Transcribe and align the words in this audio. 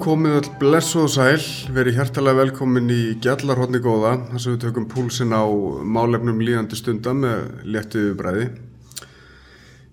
Komið 0.00 0.36
öll 0.38 0.46
bless 0.56 0.94
og 0.96 1.10
sæl, 1.12 1.42
verið 1.76 1.98
hjertalega 1.98 2.38
velkomin 2.38 2.86
í 2.88 3.18
Gjallarhóttni 3.20 3.82
góða, 3.84 4.14
þar 4.30 4.40
sem 4.40 4.54
við 4.54 4.60
tökum 4.62 4.86
púlsinn 4.88 5.34
á 5.36 5.44
málefnum 5.84 6.38
líðandi 6.40 6.78
stunda 6.78 7.12
með 7.12 7.66
léttuðu 7.68 8.14
bræði. 8.16 8.46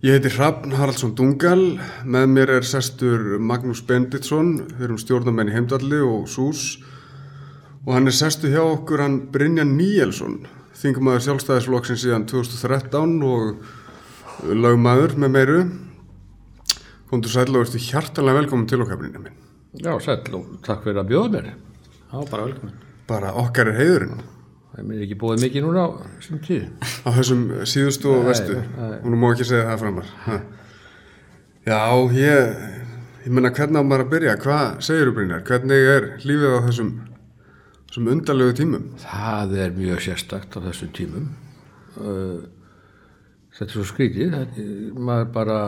Ég 0.07 0.15
heiti 0.15 0.29
Hrafn 0.31 0.77
Haraldsson 0.79 1.11
Dungal, 1.17 1.75
með 2.07 2.27
mér 2.31 2.54
er 2.55 2.67
sestur 2.69 3.33
Magnús 3.43 3.81
Benditsson, 3.89 4.54
við 4.77 4.85
erum 4.87 4.99
stjórnamenn 5.01 5.51
í 5.51 5.55
Heimdalli 5.57 5.99
og 6.05 6.29
Sús 6.32 6.77
og 7.83 7.91
hann 7.97 8.07
er 8.07 8.15
sestu 8.15 8.47
hjá 8.54 8.61
okkur 8.61 9.04
hann 9.04 9.18
Brynjan 9.33 9.74
Níelsson, 9.75 10.37
þingumæður 10.79 11.25
sjálfstæðisflokksinn 11.25 11.99
síðan 11.99 12.29
2013 12.32 13.18
og 13.27 14.55
lögmaður 14.55 15.18
með 15.19 15.35
meiru. 15.35 15.60
Kondur 17.11 17.35
sæl 17.35 17.49
og 17.51 17.65
ertu 17.65 17.83
hjartalega 17.89 18.39
velkomin 18.39 18.71
til 18.71 18.79
okkar 18.85 19.04
Brynjan 19.04 19.27
minn. 19.27 19.43
Já, 19.83 19.91
sæl 20.01 20.36
og 20.37 20.45
takk 20.65 20.83
fyrir 20.86 21.01
að 21.04 21.09
bjóða 21.11 21.31
mér. 21.36 21.47
Já, 22.07 22.18
bara 22.31 22.45
velkomin. 22.47 22.75
Bara 23.07 23.33
okkar 23.39 23.69
er 23.71 23.77
heiðurinn 23.79 24.18
Það 24.68 24.79
er 24.81 24.87
mér 24.91 25.04
ekki 25.05 25.15
búið 25.21 25.43
mikið 25.45 25.63
núna 25.65 25.83
á 25.83 25.89
þessum 26.19 26.39
tíð. 26.45 26.65
á 27.07 27.09
þessum 27.18 27.43
síðustu 27.71 28.09
og 28.13 28.25
vestu. 28.27 28.57
Hún 29.04 29.15
má 29.21 29.27
ekki 29.32 29.47
segja 29.49 29.68
það 29.71 29.79
framar. 29.83 30.09
Ha. 30.27 30.35
Já, 31.68 31.79
ég, 32.13 32.59
ég 33.25 33.33
menna 33.33 33.49
hvernig 33.55 33.81
á 33.81 33.88
maður 33.88 34.03
að 34.05 34.11
byrja? 34.13 34.35
Hvað 34.44 34.67
segir 34.85 35.09
þú 35.09 35.16
Brynjar? 35.17 35.41
Hvernig 35.47 35.89
er 35.95 36.05
lífið 36.30 36.53
á 36.53 36.59
þessum, 36.67 36.91
þessum 37.89 38.11
undarlegu 38.13 38.57
tímum? 38.59 38.85
Það 39.02 39.55
er 39.65 39.73
mjög 39.80 40.03
sérstakt 40.05 40.55
á 40.55 40.59
þessum 40.67 40.93
tímum. 40.99 41.25
Þetta 41.97 43.65
er 43.65 43.73
svo 43.73 43.87
skrítið. 43.89 44.37
Maður 44.93 45.31
bara 45.39 45.59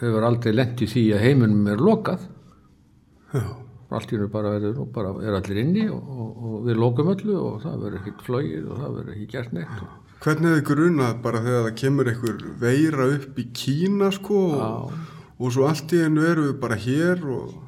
hefur 0.00 0.26
aldrei 0.26 0.52
lent 0.56 0.82
í 0.82 0.90
því 0.90 1.04
að 1.14 1.24
heiminum 1.28 1.68
er 1.70 1.86
lokað. 1.86 2.26
Já. 3.34 3.44
Allt 3.94 4.10
í 4.10 4.16
hennu 4.16 4.30
bara, 4.32 4.54
er, 4.58 4.78
bara 4.94 5.10
er 5.22 5.36
allir 5.38 5.60
inni 5.60 5.84
og, 5.92 6.06
og, 6.08 6.38
og 6.48 6.54
við 6.68 6.78
lokum 6.80 7.10
öllu 7.12 7.34
og 7.38 7.60
það 7.62 7.82
verður 7.82 7.98
ekkert 8.00 8.24
flogið 8.26 8.70
og 8.70 8.80
það 8.80 8.96
verður 8.98 9.12
ekki 9.14 9.28
gert 9.34 9.52
neitt. 9.54 9.82
Og, 9.84 10.00
Hvernig 10.24 10.54
hefði 10.54 10.64
grunað 10.70 11.18
bara 11.20 11.42
þegar 11.44 11.66
það 11.66 11.74
kemur 11.82 12.08
einhver 12.10 12.38
veira 12.62 13.08
upp 13.12 13.38
í 13.42 13.44
Kína 13.60 14.08
sko 14.14 14.40
og, 14.56 14.94
og 15.36 15.52
svo 15.52 15.66
allt 15.68 15.92
í 15.92 16.00
hennu 16.00 16.24
eru 16.24 16.46
við 16.48 16.56
bara 16.62 16.80
hér 16.80 17.26
og 17.28 17.60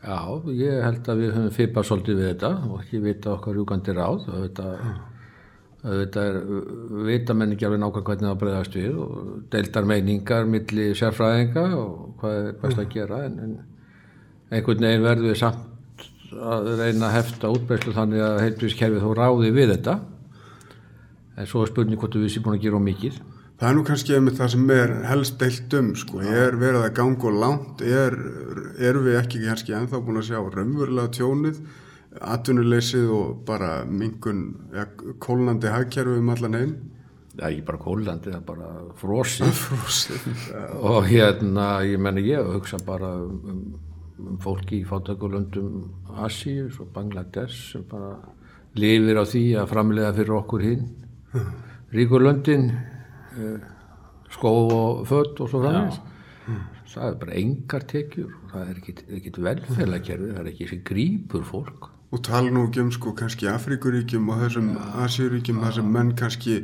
Já, 0.00 0.16
ég 0.56 0.80
held 0.80 1.08
að 1.12 1.18
við 1.20 1.32
höfum 1.36 1.52
fipað 1.52 1.86
svolítið 1.86 2.20
við 2.20 2.28
þetta 2.30 2.50
og 2.64 2.76
ekki 2.80 3.00
vita 3.04 3.32
okkar 3.34 3.56
rjúkandi 3.56 3.94
ráð. 3.98 4.22
Þetta, 4.32 4.68
þetta 5.82 6.22
er, 6.30 6.38
vita 7.08 7.36
menn 7.36 7.52
ekki 7.52 7.66
alveg 7.68 7.82
nákvæm 7.82 8.06
hvernig 8.06 8.28
það 8.30 8.38
bregðast 8.40 8.78
við 8.78 9.02
og 9.04 9.18
deildar 9.52 9.90
meiningar 9.90 10.48
milli 10.48 10.86
sérfræðinga 10.96 11.66
og 11.76 12.14
hvað 12.22 12.38
er 12.38 12.56
best 12.62 12.80
að 12.80 12.88
gera 12.94 13.20
en, 13.26 13.36
en 13.44 13.52
einhvern 14.50 14.86
veginn 14.86 15.04
verður 15.06 15.30
við 15.30 15.40
samt 15.40 16.06
að 16.30 16.70
reyna 16.78 17.08
að 17.08 17.16
hefta 17.16 17.50
útbreyslu 17.50 17.94
þannig 17.96 18.22
að 18.22 18.40
heilbríðskerfið 18.44 19.04
þó 19.04 19.10
ráði 19.18 19.50
við 19.56 19.74
þetta. 19.74 19.98
En 21.40 21.50
svo 21.50 21.64
er 21.64 21.72
spurning 21.72 22.00
hvort 22.00 22.16
við 22.18 22.32
séum 22.34 22.46
búin 22.46 22.58
að 22.58 22.66
gera 22.66 22.78
of 22.78 22.86
mikið. 22.86 23.20
það 23.60 23.68
er 23.68 23.76
nú 23.76 23.84
kannski 23.84 24.14
einmitt 24.16 24.38
það 24.38 24.52
sem 24.54 24.70
er 24.76 24.92
helst 25.10 25.38
deilt 25.40 25.74
um 25.80 25.92
sko. 25.98 26.22
Er 26.22 26.56
verið 26.60 26.86
að 26.86 26.94
ganga 26.96 27.28
og 27.28 27.38
langt? 27.42 27.82
Er, 27.82 28.16
erum 28.78 29.06
við 29.08 29.18
ekki 29.20 29.42
kannski 29.44 29.76
ennþá 29.76 30.02
búin 30.04 30.20
að 30.22 30.28
sjá 30.30 30.38
raunverulega 30.40 31.14
tjónið? 31.18 31.62
atvinnuleysið 32.10 33.10
og 33.14 33.42
bara 33.46 33.84
mingun, 33.86 34.40
ja, 34.74 34.86
kólnandi 35.22 35.70
hagkerfi 35.70 36.18
um 36.18 36.32
allan 36.34 36.58
heim 36.58 36.72
Það 37.30 37.44
er 37.46 37.52
ekki 37.54 37.62
bara 37.68 37.78
kólandi, 37.80 38.32
það 38.32 38.36
er 38.36 38.46
bara 38.48 38.70
frosið. 38.98 39.52
Frósið. 39.64 40.24
og 40.82 41.06
hérna, 41.06 41.66
ég 41.86 42.02
menna 42.02 42.20
ég 42.26 42.48
hugsa 42.56 42.80
bara 42.84 43.12
um, 43.22 43.36
um 43.48 43.60
fólki 44.42 44.80
í 44.80 44.86
fátakulöndum 44.88 46.20
Asíu 46.24 46.68
og 46.80 46.92
Bangladesh 46.94 47.72
sem 47.72 47.86
bara 47.90 48.16
lifir 48.78 49.18
á 49.18 49.24
því 49.24 49.44
að 49.60 49.70
framlega 49.74 50.14
fyrir 50.16 50.36
okkur 50.38 50.66
hinn 50.66 50.86
Ríkurlöndin 51.90 52.70
eh, 52.70 53.58
skó 54.30 54.54
og 54.70 55.06
fött 55.10 55.40
og 55.42 55.50
svo 55.50 55.64
framins 55.64 56.00
það 56.90 57.06
er 57.06 57.18
bara 57.22 57.38
engar 57.38 57.86
tekjur. 57.90 58.36
Það 58.50 58.70
er 58.70 58.78
ekkit, 58.80 59.40
velfélagkerfi 59.44 60.30
það 60.30 60.40
er 60.42 60.52
ekki 60.52 60.68
sem 60.70 60.84
grípur 60.86 61.44
fólk. 61.46 61.90
Og 62.10 62.22
tala 62.26 62.50
nú 62.50 62.64
ekki 62.66 62.82
um 62.82 62.90
sko 62.94 63.12
kannski 63.18 63.46
Afrikuríkjum 63.50 64.30
og 64.32 64.40
þessum 64.42 64.72
Asíuríkjum, 65.04 65.60
þar 65.62 65.76
sem 65.76 65.92
menn 65.94 66.14
kannski, 66.18 66.56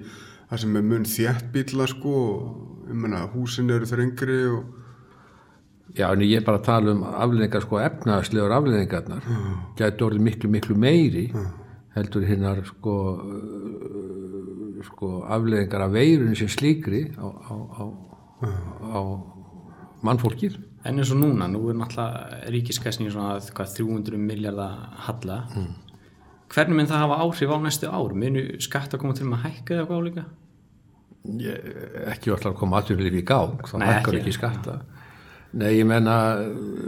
þar 0.51 0.63
sem 0.63 0.81
er 0.81 0.89
mun 0.89 1.07
þéttbíla 1.07 1.87
sko, 1.93 2.17
og 2.33 2.91
ég 2.91 2.99
menna 3.05 3.23
húsin 3.35 3.71
eru 3.71 3.87
þrengri 3.87 4.41
og 4.51 4.65
Já, 5.97 6.11
en 6.13 6.21
ég 6.27 6.37
er 6.41 6.45
bara 6.45 6.59
að 6.61 6.67
tala 6.67 6.93
um 6.93 7.05
afleðingar, 7.09 7.63
sko, 7.65 7.79
efnaðslegur 7.81 8.53
afleðingarnar 8.53 9.23
gæti 9.79 10.05
orðið 10.05 10.25
miklu, 10.27 10.51
miklu 10.53 10.77
meiri 10.77 11.23
heldur 11.97 12.27
hinnar, 12.29 12.61
sko, 12.69 12.97
sko 14.91 15.11
afleðingar 15.33 15.87
af 15.87 15.95
veirunni 15.95 16.37
sem 16.37 16.51
slíkri 16.53 17.07
á, 17.17 17.25
á, 17.25 17.55
á, 17.81 17.85
á 18.93 19.01
mannfólkið. 20.05 20.59
En 20.87 21.01
eins 21.01 21.11
og 21.11 21.19
núna, 21.19 21.49
nú 21.51 21.65
er 21.73 21.79
náttúrulega 21.81 22.51
ríkiskessning 22.53 23.11
svona 23.11 23.39
að 23.39 23.49
hvað 23.57 23.73
300 23.81 24.21
miljardar 24.23 24.75
halla. 25.09 25.39
Hvernig 26.53 26.77
mun 26.79 26.87
það 26.91 27.03
hafa 27.03 27.17
áhrif 27.25 27.51
á 27.51 27.59
næstu 27.65 27.89
ár? 27.91 28.13
Munu 28.15 28.45
skatt 28.63 28.93
að 28.95 29.03
koma 29.03 29.17
til 29.19 29.27
að 29.27 29.41
hækka 29.49 29.75
eða 29.75 29.81
eitthvað 29.83 30.03
álíka? 30.05 30.27
Ég, 31.43 31.73
ekki 32.13 32.31
alltaf 32.31 32.53
að 32.53 32.61
koma 32.61 32.79
aðtjörlega 32.79 33.19
í 33.19 33.25
gang, 33.27 33.57
þá 33.67 33.75
Nei, 33.81 33.89
hækkar 33.89 34.15
ekki. 34.21 34.21
ekki 34.21 34.37
skatta. 34.37 34.77
Nei, 35.53 35.71
ég 35.79 35.87
menna, 35.89 36.17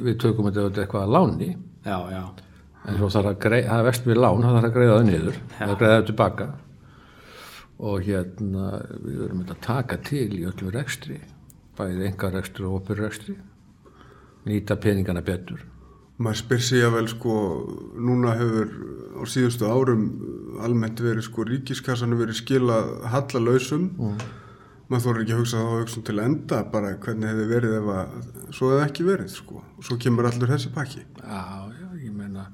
við 0.04 0.18
tökum 0.20 0.48
þetta 0.50 0.82
eitthvað 0.82 1.04
að 1.06 1.14
láni, 1.14 1.50
Já, 1.86 1.98
já. 2.12 2.22
en 2.88 2.96
svo 2.98 3.08
þarf 3.14 3.30
að 3.32 3.38
greiða, 3.44 3.68
það 3.70 3.78
er 3.82 3.86
vest 3.88 4.06
við 4.08 4.18
lán, 4.20 4.42
það 4.42 4.56
þarf 4.58 4.68
að 4.68 4.74
greiða 4.78 4.96
það 4.98 5.06
niður, 5.08 5.38
það 5.58 5.70
að 5.74 5.78
greiða 5.82 5.96
það 6.00 6.06
tilbaka 6.10 6.48
og 7.78 8.00
hérna 8.08 8.68
við 9.04 9.18
verum 9.22 9.42
að 9.46 9.58
taka 9.62 9.96
til 10.08 10.28
í 10.34 10.44
öllum 10.50 10.72
rekstri, 10.74 11.20
bæðið 11.78 12.06
enga 12.08 12.30
rekstri 12.34 12.64
og 12.66 12.80
opur 12.80 12.98
rekstri, 12.98 13.36
nýta 14.48 14.76
peningana 14.82 15.22
betur. 15.22 15.60
maður 16.18 16.36
spyr 16.42 16.62
sig 16.66 16.82
að 16.82 16.94
vel 16.96 17.08
sko, 17.08 17.34
núna 17.94 18.32
hefur 18.34 18.72
á 19.18 19.22
síðustu 19.30 19.68
árum 19.70 20.08
almennt 20.66 20.98
verið 21.00 21.22
sko 21.28 21.44
ríkiskassan 21.46 22.16
verið 22.18 22.40
skilað 22.40 22.88
hallalausum 23.12 23.84
maður 24.88 25.04
þorður 25.04 25.24
ekki 25.24 25.34
að 25.34 25.42
hugsa 25.42 25.64
þá 25.64 25.72
hugsa 25.78 26.04
til 26.08 26.20
enda 26.24 26.60
bara 26.72 26.94
hvernig 27.02 27.32
hefði 27.32 27.48
verið 27.52 27.74
ef 27.78 27.90
að 27.94 28.14
svo 28.56 28.70
hefði 28.72 28.86
ekki 28.86 29.08
verið 29.08 29.34
sko. 29.34 29.64
Og 29.76 29.88
svo 29.88 29.98
kemur 30.00 30.28
allur 30.30 30.54
þessi 30.54 30.72
pakki. 30.74 31.04
Já, 31.20 31.42
já, 31.76 31.88
ég 32.04 32.14
meina 32.16 32.48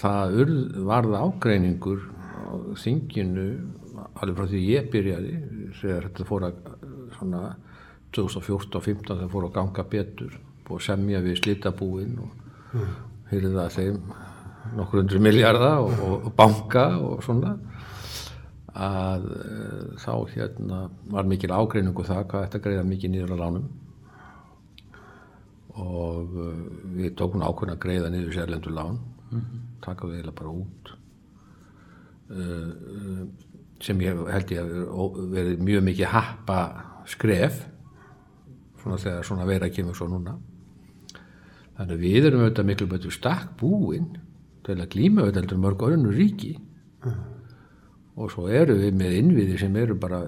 það 0.00 0.38
urð, 0.42 0.60
varð 0.88 1.16
ágreiningur 1.18 2.06
á 2.24 2.52
þinginu 2.80 3.48
alveg 4.20 4.38
frá 4.38 4.48
því 4.48 4.62
ég 4.64 4.88
byrjaði 4.92 5.34
þegar 5.80 6.06
þetta 6.08 6.28
fór 6.28 6.46
að 6.48 6.62
svona 7.18 7.42
2014 8.16 8.78
og 8.78 8.86
15 8.86 9.10
þegar 9.10 9.32
fór 9.34 9.46
að 9.48 9.54
ganga 9.58 9.86
betur 9.92 10.38
og 10.70 10.82
semja 10.84 11.20
við 11.24 11.40
slitabúin 11.40 12.18
og 12.22 12.82
hyrða 13.32 13.66
þeim 13.74 13.98
nokkur 14.76 15.00
hundru 15.02 15.20
miljardar 15.22 15.80
og, 15.82 15.94
og, 16.06 16.28
og 16.28 16.34
banka 16.38 16.84
og 16.98 17.24
svona 17.26 17.56
að 18.76 19.26
e, 19.34 19.44
þá 19.98 20.12
hérna 20.34 20.80
var 21.10 21.28
mikil 21.28 21.50
ágreiningu 21.54 22.04
það 22.06 22.26
hvað 22.30 22.44
þetta 22.46 22.62
greiða 22.64 22.86
mikið 22.86 23.12
niður 23.14 23.34
á 23.34 23.42
lánum. 23.42 23.68
Og 25.80 26.32
uh, 26.34 26.56
við 26.98 27.14
tókum 27.16 27.44
ákveðin 27.46 27.76
að 27.76 27.82
greiða 27.84 28.08
niður 28.12 28.34
sérlendur 28.34 28.74
lán. 28.74 28.98
Taka 29.84 30.08
við 30.08 30.18
eiginlega 30.18 30.38
bara 30.40 30.54
út. 30.54 30.90
Uh, 32.30 33.28
sem 33.80 34.02
ég 34.04 34.18
held 34.34 34.52
ég 34.52 34.60
að 34.60 35.20
verið, 35.32 35.62
mjög 35.64 35.84
mikið 35.86 36.12
happa 36.12 36.60
skref. 37.08 37.62
Svona 38.82 38.98
þegar 39.00 39.28
svona 39.30 39.48
vera 39.48 39.70
kemur 39.72 39.96
svo 39.96 40.10
núna. 40.10 40.36
Þannig 41.78 41.94
að 41.96 42.04
við 42.04 42.28
erum 42.28 42.44
auðvitað 42.44 42.68
miklu 42.68 42.90
betur 42.90 43.14
stakk 43.14 43.54
búin 43.62 44.10
til 44.66 44.76
að 44.76 44.90
glíma 44.92 45.24
auðvitað 45.24 45.62
mörg 45.62 45.86
önnur 45.88 46.18
ríki 46.18 46.58
og 48.20 48.34
svo 48.34 48.50
eru 48.52 48.76
við 48.80 49.00
með 49.00 49.16
innviði 49.22 49.56
sem 49.62 49.80
eru 49.80 49.96
bara 50.00 50.20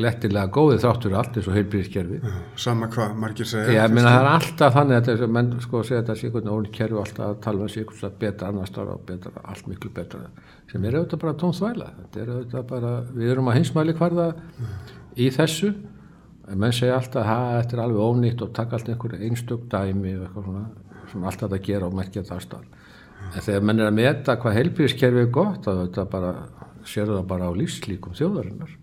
glettilega 0.00 0.50
góði 0.54 0.78
þáttur 0.80 1.14
allt 1.18 1.36
eins 1.36 1.48
og 1.50 1.56
heilbríðiskerfi 1.56 2.20
sama 2.60 2.88
hvað 2.92 3.14
margir 3.20 3.48
segja 3.48 3.84
ég 3.84 3.94
meina 3.94 4.12
það 4.14 4.20
er 4.20 4.30
alltaf 4.30 4.74
þannig 4.76 4.98
að 4.98 5.08
þessi 5.10 5.28
menn 5.36 5.50
sko 5.64 5.82
segja 5.86 6.00
þetta 6.02 6.16
einhvern 6.16 6.50
veginn 6.50 6.74
kerfi 6.78 7.00
alltaf 7.02 7.26
að 7.26 7.38
tala 7.46 7.66
um 7.66 7.72
veginn 7.74 8.18
betra 8.22 8.50
annars 8.50 8.74
ára 8.76 8.96
og 8.96 9.04
betra, 9.08 9.32
allt 9.44 9.70
miklu 9.70 9.92
betra 9.96 10.22
sem 10.70 10.84
er 10.86 10.98
auðvitað 10.98 11.22
bara 11.24 11.38
tónþvæla 11.42 11.88
þetta 11.98 12.22
er 12.22 12.32
auðvitað 12.34 12.68
bara, 12.70 12.92
við 13.16 13.32
erum 13.34 13.50
að 13.50 13.58
hinsmæli 13.58 13.96
hvarða 14.00 14.28
í 15.16 15.30
þessu 15.36 15.72
en 16.50 16.62
menn 16.62 16.76
segja 16.76 16.98
alltaf 16.98 17.32
að 17.34 17.56
þetta 17.58 17.76
er 17.76 17.84
alveg 17.84 18.14
ónýtt 18.14 18.44
og 18.46 18.54
taka 18.56 18.78
alltaf 18.78 18.94
einhverju 18.94 19.28
einstök 19.28 19.66
dæmi 19.74 20.14
svona, 20.32 20.64
sem 21.12 21.26
alltaf 21.32 21.56
að 21.58 21.66
gera 21.66 21.90
og 21.90 21.98
merkja 21.98 22.26
það 22.30 22.46
stað 22.46 22.79
en 23.30 23.44
þegar 23.44 23.66
menn 23.66 23.82
er 23.82 23.90
að 23.90 23.98
meta 23.98 24.36
hvað 24.40 24.56
heilbríðiskerfi 24.58 25.24
er 25.24 25.34
gott 25.34 25.66
þá 25.66 25.72
sér 26.88 27.10
það 27.10 27.26
bara 27.30 27.50
á 27.50 27.52
lífslíkum 27.54 28.16
þjóðarinnar. 28.18 28.76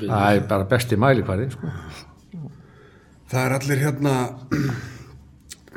Það 0.00 0.30
er 0.34 0.46
bara 0.50 0.66
besti 0.70 0.98
mælikvarðin 0.98 1.52
sko. 1.54 1.70
Það 3.30 3.44
er 3.44 3.54
allir 3.54 3.78
hérna, 3.84 4.14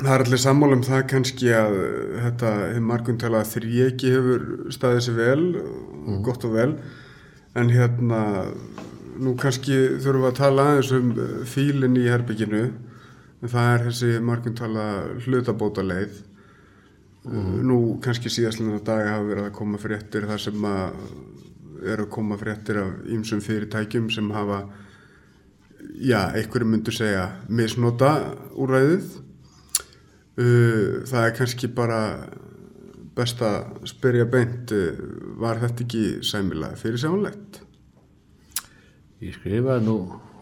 það 0.00 0.10
er 0.16 0.24
allir 0.24 0.42
sammála 0.42 0.78
um 0.78 0.82
það 0.82 1.04
kannski 1.12 1.52
að 1.54 1.76
þetta 2.24 2.50
margumtala 2.82 3.44
þrjeki 3.46 4.10
hefur 4.16 4.46
staðið 4.74 5.04
sér 5.06 5.20
vel, 5.20 5.44
gott 6.26 6.46
og 6.48 6.56
vel, 6.56 6.72
en 7.54 7.70
hérna, 7.70 8.20
nú 9.22 9.36
kannski 9.38 9.76
þurfum 10.02 10.24
við 10.24 10.30
að 10.32 10.40
tala 10.40 10.66
aðeins 10.72 10.92
um 10.98 11.14
fílinn 11.46 12.00
í 12.00 12.08
herbygginu, 12.10 12.64
en 13.38 13.52
það 13.54 13.70
er 13.70 13.86
þessi 13.86 14.12
margumtala 14.32 14.88
hlutabóta 15.22 15.86
leið. 15.86 16.24
Nú 17.24 17.78
kannski 18.04 18.28
síðastlega 18.28 18.82
daga 18.84 19.14
hafa 19.14 19.28
verið 19.30 19.46
að 19.48 19.56
koma 19.56 19.80
fréttir 19.80 20.26
þar 20.28 20.42
sem 20.44 20.66
að 20.68 20.98
eru 21.84 22.06
að 22.06 22.12
koma 22.12 22.36
fréttir 22.40 22.80
af 22.80 23.06
ýmsum 23.12 23.40
fyrirtækjum 23.44 24.10
sem 24.12 24.28
hafa 24.32 24.64
já, 26.00 26.32
einhverju 26.36 26.68
myndur 26.68 26.96
segja 26.96 27.26
misnota 27.48 28.12
úræðið 28.56 29.08
uh, 30.40 31.04
það 31.08 31.20
er 31.22 31.36
kannski 31.40 31.72
bara 31.76 32.00
best 33.16 33.42
að 33.44 33.86
spyrja 33.88 34.28
beint 34.28 34.72
uh, 34.76 34.92
var 35.40 35.60
þetta 35.64 35.84
ekki 35.84 36.04
sæmilega 36.24 36.80
fyrir 36.80 37.00
sjánlegt 37.04 37.64
Ég 39.24 39.36
skrifaði 39.38 39.86
nú 39.86 39.96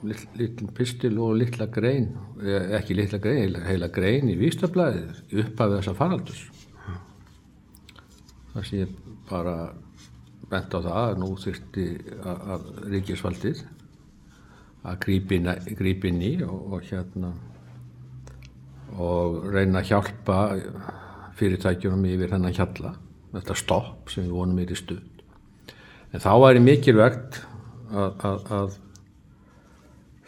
lill, 0.08 0.22
lill 0.38 0.70
pistil 0.74 1.18
og 1.22 1.36
litla 1.38 1.68
grein, 1.70 2.08
eh, 2.42 2.72
ekki 2.78 2.96
litla 2.98 3.20
grein, 3.22 3.54
heila, 3.62 3.88
grein 3.94 4.30
í 4.32 4.34
Vístablaðið 4.40 5.20
upphafið 5.44 5.76
þessa 5.76 5.94
faraldurs. 5.98 6.40
Það 8.52 8.66
sé 8.68 8.86
bara 9.30 9.56
bent 10.52 10.74
á 10.76 10.78
það 10.78 10.98
að 11.02 11.14
nú 11.22 11.30
þurfti 11.40 11.86
að, 12.20 12.42
að 12.54 12.66
ríkisvaldið 12.92 13.62
að 14.82 14.98
grípin, 15.04 15.48
grípin 15.78 16.20
í 16.24 16.32
og, 16.44 16.58
og 16.74 16.84
hérna 16.90 17.32
og 19.00 19.38
reyna 19.54 19.80
að 19.80 19.88
hjálpa 19.92 20.38
fyrirtækjunum 21.38 22.04
yfir 22.10 22.34
hennan 22.34 22.52
hjalla 22.52 22.92
þetta 23.32 23.56
stopp 23.56 24.12
sem 24.12 24.26
við 24.26 24.36
vonum 24.36 24.60
er 24.60 24.74
í 24.74 24.76
stund. 24.76 25.22
En 26.12 26.20
þá 26.20 26.32
væri 26.42 26.60
mikilvægt 26.60 27.40
að, 27.92 28.26
að, 28.28 28.50
að 28.58 28.74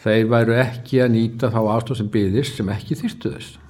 þeir 0.04 0.30
væru 0.32 0.56
ekki 0.62 1.02
að 1.04 1.12
nýta 1.18 1.52
þá 1.52 1.60
ástof 1.74 2.00
sem 2.00 2.08
byggðist 2.12 2.56
sem 2.60 2.72
ekki 2.72 2.96
þýrtu 3.02 3.34
þess 3.34 3.60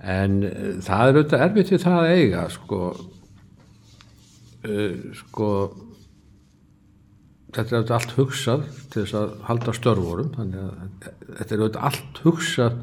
en 0.00 0.38
uh, 0.44 0.70
það 0.84 1.10
er 1.10 1.18
auðvitað 1.18 1.44
erfitt 1.48 1.72
við 1.74 1.84
það 1.84 1.98
að 2.00 2.14
eiga 2.16 2.46
sko. 2.54 2.80
Uh, 4.66 4.96
sko 5.20 5.50
þetta 7.56 7.68
er 7.70 7.78
auðvitað 7.78 7.96
allt 7.98 8.16
hugsað 8.18 8.66
til 8.92 9.04
þess 9.04 9.16
að 9.20 9.38
halda 9.46 9.76
störfurum 9.76 10.34
þannig 10.34 10.64
að 10.64 11.06
þetta 11.38 11.46
er 11.46 11.62
auðvitað 11.62 11.88
allt 11.90 12.20
hugsað 12.26 12.82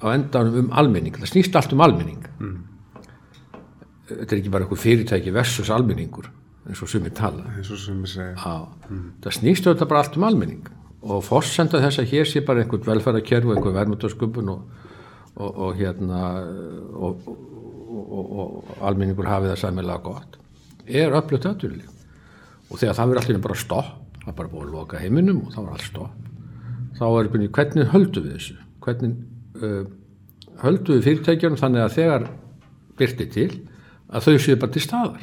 á 0.00 0.06
endanum 0.14 0.58
um 0.64 0.74
almenning. 0.80 1.16
Það 1.20 1.32
snýst 1.34 1.56
allt 1.60 1.72
um 1.76 1.84
almenning. 1.84 2.26
Mm. 2.40 2.58
þetta 4.10 4.34
er 4.34 4.40
ekki 4.40 4.50
bara 4.50 4.64
eitthvað 4.64 4.84
fyrirtæki 4.84 5.32
versus 5.34 5.70
almenningur 5.70 6.30
eins 6.66 6.82
og 6.82 6.90
sumir 6.90 7.12
tala. 7.16 7.46
Og 7.46 7.64
Á, 8.36 8.54
það 9.24 9.36
snýst 9.36 9.66
auðvitað 9.66 9.90
bara 9.92 10.02
allt 10.04 10.18
um 10.18 10.26
almenning. 10.28 10.70
Og 11.00 11.22
fórsenda 11.24 11.80
þess 11.80 12.02
að 12.02 12.10
hér 12.12 12.28
sé 12.28 12.42
bara 12.44 12.64
einhvern 12.64 12.84
velferðarkerfu, 12.88 13.54
einhvern 13.54 13.76
verðmyndarsköpun 13.78 14.50
og, 14.52 14.79
og, 15.40 15.50
og 15.50 15.78
hérna 15.78 16.20
og, 17.00 17.30
og 17.90 18.74
almenningur 18.86 19.28
hafi 19.28 19.50
það 19.50 19.62
sæmilega 19.64 20.04
gott. 20.04 20.36
Er 20.86 21.16
öflugt 21.16 21.48
aðturlíf 21.48 21.88
og 22.70 22.78
þegar 22.78 22.96
það 22.98 23.12
verður 23.12 23.22
allir 23.24 23.44
bara 23.46 23.58
stopp 23.58 23.96
það 24.20 24.32
er 24.32 24.36
bara 24.36 24.52
búið 24.52 24.66
að 24.66 24.74
loka 24.76 25.00
heiminum 25.00 25.40
og 25.46 25.54
það 25.54 25.64
var 25.64 25.76
allt 25.76 25.88
stopp 25.88 26.28
þá 27.00 27.04
er 27.08 27.30
byrjun 27.32 27.52
hvernig 27.56 27.90
höldu 27.94 28.22
við 28.24 28.36
þessu? 28.36 28.56
Hvernig 28.84 29.12
uh, 29.64 29.84
höldu 30.60 30.96
við 30.96 31.06
fyrirtækjunum 31.08 31.60
þannig 31.60 31.84
að 31.84 31.94
þegar 31.96 32.26
byrti 33.00 33.26
til 33.32 33.50
að 34.10 34.26
þau 34.26 34.34
séu 34.44 34.58
bara 34.60 34.74
til 34.74 34.84
staðar? 34.84 35.22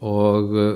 Og 0.00 0.56
uh, 0.56 0.72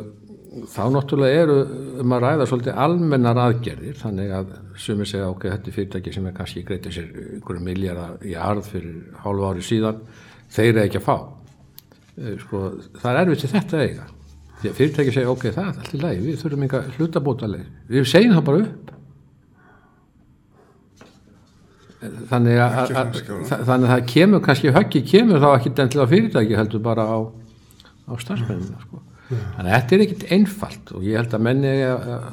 þá 0.70 0.82
náttúrulega 0.94 1.42
eru 1.44 1.56
um 2.02 2.14
að 2.14 2.24
ræða 2.24 2.46
svolítið 2.48 2.80
almennar 2.84 3.38
aðgerðir 3.42 3.96
þannig 3.98 4.32
að 4.36 4.50
sumir 4.80 5.08
segja 5.08 5.30
ok, 5.32 5.46
þetta 5.50 5.70
er 5.70 5.76
fyrirtæki 5.76 6.12
sem 6.14 6.26
er 6.28 6.34
kannski 6.36 6.62
greitið 6.66 6.94
sér 6.94 7.08
einhverju 7.36 7.62
miljardar 7.64 8.26
í 8.26 8.34
arð 8.38 8.68
fyrir 8.70 8.98
hálfu 9.24 9.48
ári 9.48 9.64
síðan 9.66 10.02
þeir 10.54 10.68
eru 10.70 10.82
ekki 10.84 11.00
að 11.00 11.06
fá. 11.08 11.16
Uh, 12.14 12.34
sko, 12.42 12.60
það 13.00 13.10
er 13.10 13.20
erfitt 13.22 13.44
til 13.44 13.52
þetta 13.54 13.80
eiga. 13.82 14.08
Því 14.60 14.70
að 14.70 14.76
fyrirtæki 14.80 15.14
segja 15.16 15.32
ok, 15.32 15.46
það 15.56 15.70
er 15.70 15.80
allt 15.82 15.94
í 15.94 16.02
lagi 16.02 16.26
við 16.26 16.42
þurfum 16.42 16.66
enga 16.68 16.82
hlutabóta 16.98 17.48
leið 17.50 17.94
við 17.94 18.10
segjum 18.10 18.36
það 18.36 18.46
bara 18.50 18.64
upp. 18.64 18.92
Þannig 22.30 22.60
að, 22.60 22.76
að, 22.76 22.94
að 23.00 23.64
þannig 23.64 23.88
að 23.88 23.90
það 23.94 24.06
kemur 24.12 24.44
kannski 24.44 24.76
höggi 24.76 25.02
kemur 25.08 25.42
þá 25.42 25.48
ekki 25.54 25.74
endilega 25.74 26.10
fyrirtæki 26.12 26.58
heldur 26.58 26.84
bara 26.84 27.08
á, 27.08 27.18
á 28.06 28.12
starfsmennina 28.20 28.82
sko. 28.84 29.00
Þannig 29.34 29.68
að 29.68 29.76
þetta 29.76 29.96
er 29.96 30.04
ekkit 30.04 30.26
einfalt 30.36 30.92
og 30.94 31.04
ég 31.06 31.20
held 31.20 31.36
að 31.36 31.44
menni 31.46 31.74
að 31.88 32.26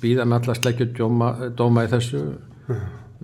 býða 0.00 0.26
með 0.28 0.40
alla 0.40 0.56
sleggju 0.58 0.90
dóma, 0.96 1.30
dóma 1.56 1.84
í 1.86 1.90
þessu. 1.92 2.22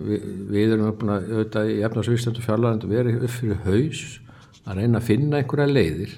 Vi, 0.01 0.17
við 0.49 0.75
erum 0.75 1.11
að 1.13 1.29
auðvitað 1.29 1.71
í 1.71 1.79
efnarsvístendu 1.85 2.43
fjarlæðandu 2.45 2.89
verið 2.89 3.25
upp 3.27 3.33
fyrir 3.35 3.59
haus 3.67 4.03
að 4.65 4.79
reyna 4.79 5.01
að 5.01 5.07
finna 5.09 5.41
einhverja 5.41 5.69
leiðir. 5.69 6.15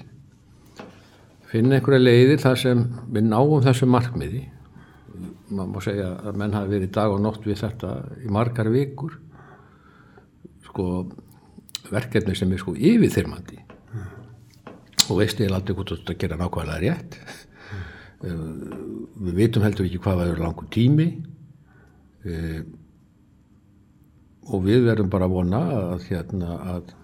Finna 1.50 1.78
einhverja 1.78 2.04
leiðir 2.04 2.40
þar 2.44 2.60
sem 2.60 2.84
við 3.12 3.28
náum 3.28 3.58
þessu 3.64 3.88
markmiði. 3.90 4.46
Maður 5.50 5.74
má 5.74 5.84
segja 5.84 6.08
að 6.24 6.40
menn 6.40 6.56
hafi 6.56 6.72
verið 6.72 6.94
dag 6.96 7.12
og 7.12 7.20
nótt 7.22 7.44
við 7.46 7.60
þetta 7.60 7.92
í 8.24 8.32
margar 8.32 8.72
vikur. 8.72 9.18
Sko 10.68 10.88
verkefni 11.92 12.36
sem 12.38 12.52
er 12.52 12.62
sko 12.62 12.74
yfirþyrmandi. 12.74 13.63
Og 15.10 15.20
veist 15.20 15.40
ég 15.42 15.52
aldrei 15.52 15.76
hvort 15.76 15.92
þetta 15.94 16.16
gera 16.20 16.40
nákvæmlega 16.40 16.80
rétt. 16.84 17.18
Mm. 18.24 19.14
við 19.26 19.34
vitum 19.36 19.64
heldur 19.66 19.84
ekki 19.84 20.00
hvað 20.00 20.26
eru 20.30 20.44
langur 20.44 20.68
tími. 20.72 21.08
E, 22.24 22.62
og 24.48 24.62
við 24.64 24.86
verðum 24.86 25.10
bara 25.12 25.28
að 25.28 25.34
vona 25.34 25.60
að 25.94 26.06
hérna 26.08 26.58
að 26.74 26.94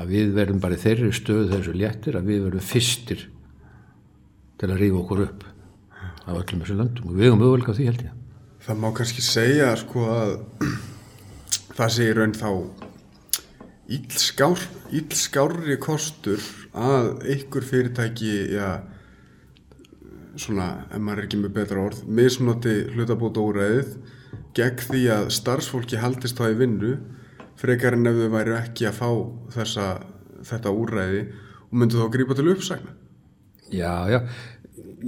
að 0.00 0.12
við 0.14 0.34
verðum 0.36 0.60
bara 0.62 0.76
í 0.76 0.80
þeirri 0.80 1.10
stöð 1.14 1.48
þessu 1.54 1.74
léttir 1.74 2.18
að 2.18 2.28
við 2.30 2.44
verðum 2.46 2.66
fyrstir 2.68 3.24
til 4.60 4.68
að 4.68 4.78
rífa 4.84 5.00
okkur 5.00 5.24
upp 5.24 5.46
af 6.26 6.36
öllum 6.36 6.62
þessu 6.62 6.76
löndum. 6.78 7.10
Og 7.10 7.16
við 7.16 7.30
hefum 7.30 7.44
auðvölka 7.46 7.74
því 7.76 7.88
held 7.88 8.04
ég. 8.06 8.14
Það 8.60 8.80
má 8.82 8.88
kannski 8.96 9.24
segja 9.24 9.72
sko 9.80 10.06
að 10.12 10.36
það 11.78 11.92
sé 11.96 12.06
í 12.06 12.14
raun 12.16 12.36
þá 12.36 12.50
ílskár, 13.90 14.62
ílskárri 14.94 15.76
kostur 15.82 16.42
að 16.76 17.24
einhver 17.26 17.66
fyrirtæki 17.66 18.34
já, 18.54 18.68
svona, 20.38 20.86
ef 20.90 21.02
maður 21.02 21.24
er 21.24 21.28
ekki 21.28 21.40
með 21.40 21.56
betra 21.58 21.84
orð 21.88 22.04
misnoti 22.06 22.76
hlutabóta 22.94 23.42
úræðið 23.42 23.96
gegn 24.54 24.84
því 24.86 25.02
að 25.16 25.32
starfsfólki 25.34 25.98
haldist 26.02 26.38
þá 26.38 26.52
í 26.52 26.58
vinnu 26.60 26.94
frekar 27.60 27.96
en 27.96 28.08
ef 28.10 28.20
þau 28.20 28.30
væri 28.36 28.56
ekki 28.60 28.88
að 28.88 28.98
fá 29.00 29.10
þessa, 29.56 29.88
þetta 30.46 30.74
úræði 30.74 31.24
og 31.66 31.76
myndu 31.82 31.98
þá 31.98 32.06
að 32.06 32.14
grípa 32.16 32.38
til 32.38 32.50
uppsækna 32.54 32.96
Já, 33.70 33.94
já 34.10 34.18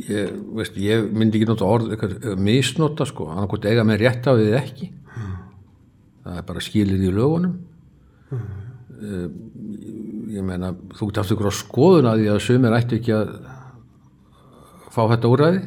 ég, 0.06 0.34
veist, 0.56 0.76
ég 0.78 1.06
myndi 1.14 1.38
ekki 1.40 1.50
nota 1.50 1.68
orð 1.68 1.94
eitthvað, 1.94 2.34
misnota 2.42 3.06
sko, 3.08 3.28
annarkot 3.32 3.66
eiga 3.68 3.86
með 3.86 4.04
rétt 4.04 4.26
á 4.26 4.32
því 4.34 4.50
ekki 4.58 4.90
hmm. 4.90 5.38
það 6.26 6.42
er 6.42 6.50
bara 6.50 6.66
skilir 6.66 7.06
í 7.06 7.14
lögunum 7.14 7.56
hmm. 8.30 8.61
Uh, 9.02 9.28
ég 10.32 10.46
meina 10.46 10.72
þú 10.96 11.10
getur 11.10 11.24
aftur 11.24 11.38
ykkur 11.38 11.52
á 11.52 11.54
skoðun 11.60 12.10
að 12.10 12.22
því 12.22 12.32
að 12.32 12.42
sumir 12.46 12.78
ættu 12.78 12.98
ekki 12.98 13.14
að 13.18 13.36
fá 14.92 15.02
þetta 15.14 15.32
úræði 15.32 15.62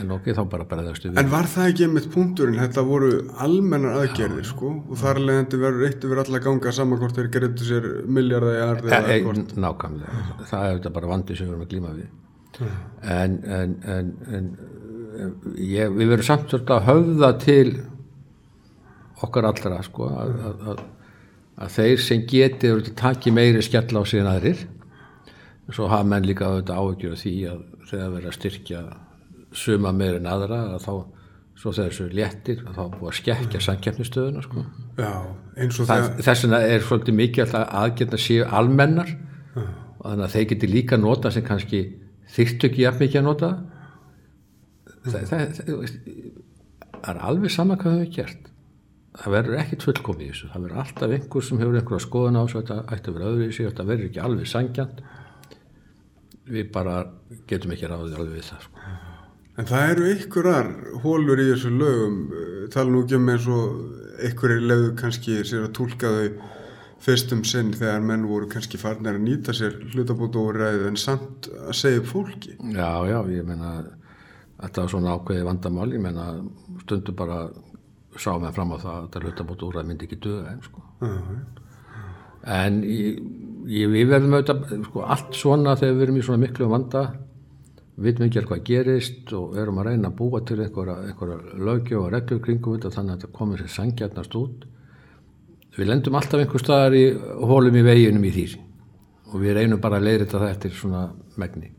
en 0.00 0.10
ok, 0.14 0.28
þá 0.34 0.42
bara 0.50 0.66
bregðastu 0.68 1.10
við. 1.10 1.18
En 1.22 1.30
var 1.30 1.48
það 1.50 1.70
ekki 1.70 1.86
einmitt 1.86 2.08
punkturinn, 2.12 2.58
þetta 2.62 2.84
voru 2.86 3.10
almennar 3.44 4.00
aðgerðir 4.00 4.48
sko 4.48 4.72
og 4.82 4.98
þar 5.00 5.20
leðandi 5.22 5.60
verður 5.62 5.88
eitt 5.88 6.06
yfir 6.08 6.22
alla 6.24 6.40
ganga 6.44 6.74
saman 6.74 7.00
hvort 7.02 7.18
þeir 7.18 7.30
gerðu 7.36 7.68
sér 7.68 7.88
miljardar 8.16 8.56
í 8.56 8.62
arði 8.64 8.94
e, 8.96 9.18
e, 9.20 9.60
Nákvæmlega, 9.64 10.26
það 10.50 10.68
er 10.68 10.78
þetta 10.78 10.94
bara 10.98 11.10
vandi 11.12 11.38
sem 11.38 11.48
við 11.48 11.54
erum 11.54 11.66
að 11.66 11.72
glíma 11.74 11.94
við. 11.94 12.12
En, 13.14 13.38
en, 13.58 13.76
en, 13.94 14.10
en 14.38 14.50
ég, 15.58 15.94
við 15.94 16.12
verðum 16.12 16.26
samt 16.26 16.50
svolítið 16.50 16.76
að 16.76 16.88
höfða 16.90 17.30
til 17.42 17.68
okkar 19.24 19.48
allra 19.50 19.80
sko 19.86 20.10
að, 20.10 20.34
að, 20.44 20.84
að, 21.54 21.64
að 21.64 21.74
þeir 21.78 22.04
sem 22.04 22.24
geti 22.30 22.72
taki 22.98 23.34
meiri 23.34 23.62
skell 23.64 23.88
á 23.94 24.02
síðan 24.02 24.32
aðrir 24.34 24.66
svo 25.72 25.88
hafa 25.88 26.04
menn 26.08 26.26
líka 26.28 26.48
auðvitað 26.50 26.80
áhugjur 26.80 27.18
því 27.18 27.34
að 27.50 27.60
þegar 27.88 28.14
verður 28.14 28.30
að 28.30 28.38
styrkja 28.38 28.80
suma 29.54 29.92
meir 29.96 30.18
en 30.18 30.28
aðra 30.28 30.60
að 30.74 30.84
þá 30.84 30.94
svo 31.54 31.72
þessu 31.74 32.08
léttir 32.12 32.64
að 32.66 32.78
þá 32.78 32.82
búið 32.96 33.10
að 33.10 33.18
skekkja 33.20 33.60
samkeppnistöðuna 33.62 34.42
sko. 34.44 34.64
þess 36.18 36.44
vegna 36.44 36.60
er 36.66 36.82
svolítið 36.82 37.18
mikið 37.20 37.54
aðgjörna 37.62 38.20
séu 38.20 38.48
almennar 38.48 39.12
Já. 39.14 39.66
þannig 40.02 40.24
að 40.26 40.34
þeir 40.34 40.48
geti 40.52 40.70
líka 40.72 40.98
nota 40.98 41.30
sem 41.30 41.46
kannski 41.46 41.84
þyrttu 42.34 42.70
ekki 42.70 42.84
jafn 42.84 43.04
mikið 43.04 43.20
að 43.20 43.28
nota 43.28 43.52
það, 45.04 45.14
það, 45.14 45.28
það, 45.30 45.94
það 46.96 47.12
er 47.14 47.22
alveg 47.30 47.54
sama 47.54 47.78
hvað 47.78 47.94
við 47.94 48.02
hefum 48.02 48.16
gert 48.18 48.50
það 49.14 49.34
verður 49.36 49.60
ekkit 49.62 49.86
fullkomið 49.88 50.26
í 50.26 50.30
þessu 50.32 50.50
það 50.52 50.64
verður 50.66 50.82
alltaf 50.82 51.16
einhver 51.16 51.46
sem 51.46 51.60
hefur 51.62 51.78
einhverja 51.78 52.04
skoðun 52.04 52.38
á 52.38 52.42
þessu 52.42 52.60
þetta 52.60 52.78
ætti 52.96 53.10
að 53.10 53.18
vera 53.18 53.30
öðru 53.30 53.46
í 53.46 53.52
sig, 53.54 53.68
þetta 53.68 53.88
verður 53.90 54.08
ekki 54.10 54.22
alveg 54.24 54.50
sangjant 54.50 55.02
við 56.54 56.70
bara 56.74 56.96
getum 57.50 57.74
ekki 57.74 57.90
ráðið 57.90 58.18
alveg 58.18 58.34
við 58.38 58.48
það 58.50 58.64
sko. 58.66 58.88
En 59.54 59.68
það 59.70 59.90
eru 59.92 60.08
ykkurar 60.10 60.70
hólur 61.04 61.40
í 61.40 61.46
þessu 61.52 61.70
lögum, 61.70 62.16
eh, 62.34 62.66
tala 62.74 62.90
nú 62.90 63.04
ekki 63.04 63.16
um 63.20 63.30
eins 63.30 63.46
og 63.46 64.24
ykkurir 64.28 64.66
lögðu 64.66 64.90
kannski 64.98 65.38
sér 65.46 65.68
að 65.68 65.74
túlka 65.78 66.10
þau 66.10 66.50
fyrst 67.04 67.32
um 67.36 67.44
sinn 67.46 67.72
þegar 67.74 68.02
menn 68.02 68.26
voru 68.26 68.48
kannski 68.50 68.80
farnir 68.80 69.14
að 69.14 69.26
nýta 69.26 69.54
sér 69.54 69.76
hlutabóta 69.92 70.40
og 70.40 70.56
ræðu 70.56 70.88
en 70.88 70.98
samt 70.98 71.48
að 71.52 71.76
segja 71.78 72.00
upp 72.00 72.10
fólki. 72.10 72.56
já, 72.58 72.90
já, 73.06 73.18
ég 73.30 73.46
meina 73.46 73.84
þetta 74.58 74.80
var 74.80 74.90
svona 74.90 75.14
ákveði 75.18 75.46
vandamál 75.46 75.92
ég 75.92 76.00
meina 76.00 76.26
stundum 76.82 77.14
bara 77.18 77.38
sá 78.20 78.32
með 78.38 78.56
fram 78.56 78.72
á 78.74 78.76
það 78.78 78.94
að 78.94 79.04
þetta 79.04 79.22
hlutabótt 79.24 79.66
úr 79.66 79.78
að 79.80 79.90
myndi 79.90 80.08
ekki 80.08 80.20
döða 80.24 80.54
en 80.54 80.64
sko. 80.64 80.82
En 82.54 82.80
ég, 82.84 83.20
ég, 83.72 83.92
við 83.92 84.10
verðum 84.10 84.36
auðvitað 84.36 84.74
sko, 84.88 85.04
allt 85.14 85.38
svona 85.38 85.76
þegar 85.80 85.94
við 85.94 86.06
erum 86.06 86.18
í 86.20 86.24
svona 86.26 86.42
miklu 86.44 86.68
vanda 86.68 87.04
vitum 87.94 88.26
ekki 88.26 88.40
alveg 88.40 88.50
hvað 88.50 88.64
gerist 88.68 89.32
og 89.38 89.56
erum 89.60 89.78
að 89.78 89.90
reyna 89.90 90.10
að 90.10 90.16
búa 90.18 90.40
til 90.46 90.58
einhverja, 90.60 90.96
einhverja 91.08 91.60
lögjöf 91.68 92.00
og 92.00 92.10
reglur 92.14 92.42
kringum 92.42 92.76
þetta 92.76 92.90
þannig 92.96 93.14
að 93.14 93.20
þetta 93.20 93.38
komið 93.38 93.62
sér 93.62 93.72
sangjarnast 93.76 94.36
út. 94.40 94.66
Við 95.74 95.90
lendum 95.90 96.18
alltaf 96.18 96.42
einhver 96.42 96.62
staðar 96.62 96.96
í 96.98 97.04
hólum 97.50 97.78
í 97.78 97.86
veginum 97.86 98.26
í 98.26 98.34
því. 98.34 98.44
Og 99.32 99.40
við 99.42 99.56
reynum 99.58 99.82
bara 99.82 99.98
að 100.00 100.08
leiðrita 100.08 100.42
það 100.42 100.50
eftir 100.50 100.76
svona 100.78 101.06
megni. 101.40 101.70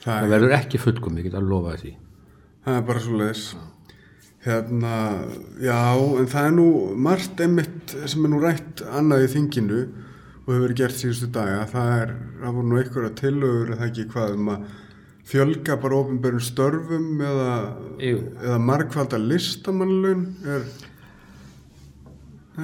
Það 0.00 0.14
það 0.14 0.22
er, 0.22 0.30
verður 0.34 0.56
ekki 0.56 0.80
fullkom, 0.80 1.18
ég 1.20 1.28
get 1.28 1.36
að 1.36 1.48
lofa 1.48 1.76
því. 1.80 1.90
Það 2.64 2.78
er 2.78 2.86
bara 2.88 3.02
svo 3.04 3.20
leiðis. 3.20 3.44
Hérna, 4.40 4.92
já, 5.60 5.76
en 6.16 6.28
það 6.32 6.46
er 6.48 6.54
nú 6.56 6.68
margt 6.96 7.40
einmitt 7.44 7.92
sem 8.08 8.24
er 8.24 8.30
nú 8.32 8.38
rætt 8.40 8.80
annað 8.88 9.26
í 9.26 9.32
þinginu 9.34 9.80
og 9.84 10.46
hefur 10.54 10.62
verið 10.64 10.78
gert 10.80 10.96
síðustu 10.96 11.28
daga. 11.34 11.66
Það 11.68 11.90
er, 12.00 12.14
það 12.40 12.54
voru 12.56 12.70
nú 12.70 12.78
einhverja 12.80 13.10
tillögur 13.20 13.74
eða 13.74 13.88
ekki 13.90 14.06
hvað 14.14 14.38
um 14.38 14.48
að 14.54 14.70
fjölga 15.30 15.76
bara 15.82 15.98
ofinbörnum 16.00 16.42
störfum 16.42 17.10
eða, 17.22 17.50
eða 18.00 18.56
margfalda 18.64 19.20
listamannlaun 19.20 20.24
er, 20.56 20.64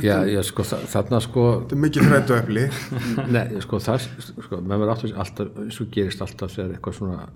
já, 0.02 0.16
já, 0.32 0.40
sko, 0.48 0.64
þa- 0.66 0.80
þarna 0.90 1.20
sko 1.24 1.44
þetta 1.60 1.76
er 1.76 1.82
mikið 1.84 2.08
þrættu 2.08 2.36
efli. 2.40 2.64
Nei, 3.36 3.44
sko, 3.64 3.78
það, 3.84 4.08
sko, 4.24 4.58
menn 4.64 4.80
verður 4.80 4.94
alltaf, 4.96 5.14
alltaf, 5.26 5.52
og 5.84 5.92
gerist 5.94 6.24
alltaf 6.24 6.56
þegar 6.56 6.74
eitthvað 6.78 6.98
svona 7.02 7.28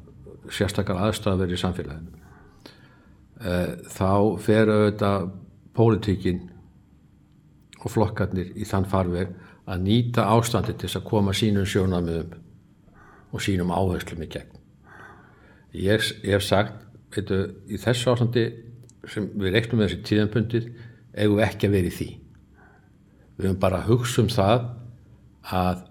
sérstakar 0.51 1.05
aðstæða 1.07 1.43
verið 1.45 1.57
í 1.57 1.63
samfélaginu. 1.63 2.27
E, 3.41 3.53
þá 3.89 4.13
fer 4.45 4.69
auðvitað 4.69 5.31
pólitíkin 5.77 6.43
og 7.81 7.93
flokkarnir 7.95 8.53
í 8.53 8.67
þann 8.69 8.89
farveg 8.91 9.33
að 9.71 9.85
nýta 9.87 10.27
ástandi 10.35 10.75
til 10.75 10.89
þess 10.89 11.01
að 11.01 11.07
koma 11.09 11.35
sínum 11.37 11.69
sjónamöðum 11.69 12.35
og 13.31 13.45
sínum 13.45 13.73
áherslum 13.73 14.25
í 14.25 14.29
gegn. 14.29 14.59
Ég, 15.73 16.03
ég 16.27 16.35
hef 16.35 16.45
sagt, 16.45 16.83
veitu, 17.15 17.39
í 17.71 17.79
þessu 17.81 18.13
ástandi 18.13 18.45
sem 19.09 19.31
við 19.39 19.55
reiknum 19.55 19.81
með 19.81 19.93
þessi 19.93 20.07
tíðanpundið, 20.11 20.67
eigum 21.15 21.39
við 21.39 21.47
ekki 21.47 21.69
að 21.69 21.77
vera 21.77 21.89
í 21.89 21.95
því. 21.97 22.09
Við 23.39 23.49
höfum 23.49 23.63
bara 23.63 23.81
að 23.81 23.89
hugsa 23.95 24.21
um 24.21 24.31
það 24.35 24.67
að 25.57 25.85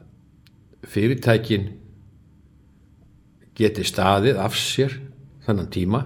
fyrirtækin 0.90 1.70
geti 3.58 3.84
staðið 3.88 4.40
af 4.40 4.56
sér 4.60 5.00
þennan 5.48 5.72
tíma 5.74 6.04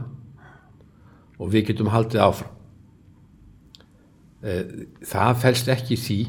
og 1.39 1.51
við 1.53 1.69
getum 1.71 1.91
haldið 1.93 2.23
áfram. 2.23 2.53
Eh, 4.43 4.63
Það 5.07 5.39
felst 5.43 5.71
ekki 5.71 5.97
því 5.99 6.19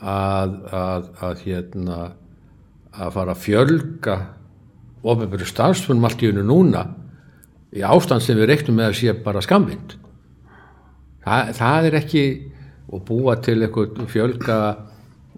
að, 0.00 0.56
að, 0.72 1.08
að, 1.20 1.42
hérna, 1.44 1.98
að 2.90 3.12
fara 3.16 3.34
að 3.36 3.44
fjölga 3.44 4.16
ofnbjörðu 5.00 5.48
starfsfunum 5.48 6.04
allt 6.04 6.22
í 6.24 6.30
unnu 6.30 6.44
núna 6.44 6.84
í 7.76 7.84
ástand 7.86 8.24
sem 8.24 8.38
við 8.38 8.50
reiknum 8.50 8.80
með 8.80 8.90
að 8.90 8.98
sé 8.98 9.14
bara 9.24 9.42
skamvind. 9.44 9.96
Það, 11.24 11.52
það 11.60 11.88
er 11.88 11.98
ekki 12.00 12.24
að 12.90 13.04
búa 13.06 13.36
til 13.44 13.60
eitthvað 13.62 14.00
fjölga 14.10 14.58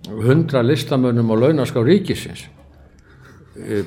hundra 0.08 0.62
listamönnum 0.64 1.30
á 1.30 1.36
launaská 1.36 1.82
ríkisins. 1.84 2.46
Eh, 3.62 3.84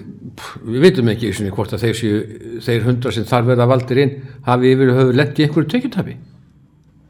Við 0.65 0.79
veitum 0.85 1.09
ekki 1.11 1.27
einu 1.29 1.37
sinni 1.39 1.51
hvort 1.55 1.73
að 1.75 1.83
þeir, 1.85 1.97
séu, 1.99 2.19
þeir 2.63 2.85
hundra 2.87 3.11
sem 3.11 3.25
þar 3.27 3.47
verða 3.49 3.67
valdir 3.67 4.01
inn 4.03 4.13
hafi 4.47 4.71
yfir 4.75 4.93
höfu 4.95 5.15
lent 5.15 5.39
í 5.39 5.45
einhverju 5.47 5.69
tekjutabi. 5.73 6.15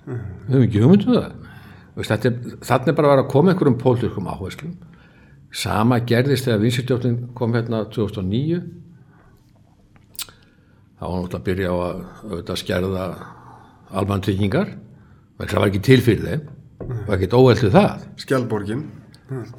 Við 0.06 0.54
höfum 0.54 0.66
ekki 0.68 0.82
hugmyndu 0.84 1.14
það. 1.14 1.30
Þú 1.96 2.02
veist, 2.02 2.12
þetta 2.12 2.90
er- 2.90 2.96
bara 2.96 3.08
að 3.08 3.14
vera 3.16 3.24
að 3.26 3.30
koma 3.32 3.52
einhverjum 3.54 3.78
pólitískum 3.82 4.28
áherslum. 4.34 4.74
Sama 5.56 6.00
gerðist 6.00 6.46
þegar 6.50 6.60
vinsistjórnin 6.66 7.20
kom 7.34 7.54
hérna 7.54 7.86
2009 7.90 8.64
þá 11.00 11.04
var 11.06 11.22
náttúrulega 11.22 11.40
að 11.40 11.46
byrja 11.46 11.70
á 11.72 11.76
að, 11.86 12.02
auðvitað, 12.26 12.60
skerða 12.62 13.06
almantryggingar 13.96 14.70
það 15.40 15.56
var 15.60 15.70
ekki 15.70 15.82
til 15.86 16.02
fyrir 16.04 16.28
þeim 16.28 16.46
var 17.08 17.16
ekkert 17.18 17.36
óveldu 17.38 17.70
það 17.74 18.06
Skjálborgin. 18.24 18.84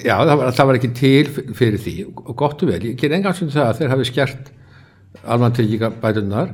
Já, 0.03 0.13
það 0.15 0.33
var, 0.39 0.51
það 0.55 0.69
var 0.69 0.79
ekki 0.79 0.91
til 0.95 1.53
fyrir 1.57 1.83
því. 1.83 1.95
Og 2.23 2.33
gott 2.39 2.63
og 2.63 2.71
vel, 2.71 2.81
ég 2.87 2.99
ger 2.99 3.15
engan 3.17 3.35
sem 3.37 3.51
það 3.51 3.69
að 3.71 3.81
þeir 3.81 3.93
hafi 3.95 4.09
skert 4.11 4.51
almantryggingar 5.27 6.53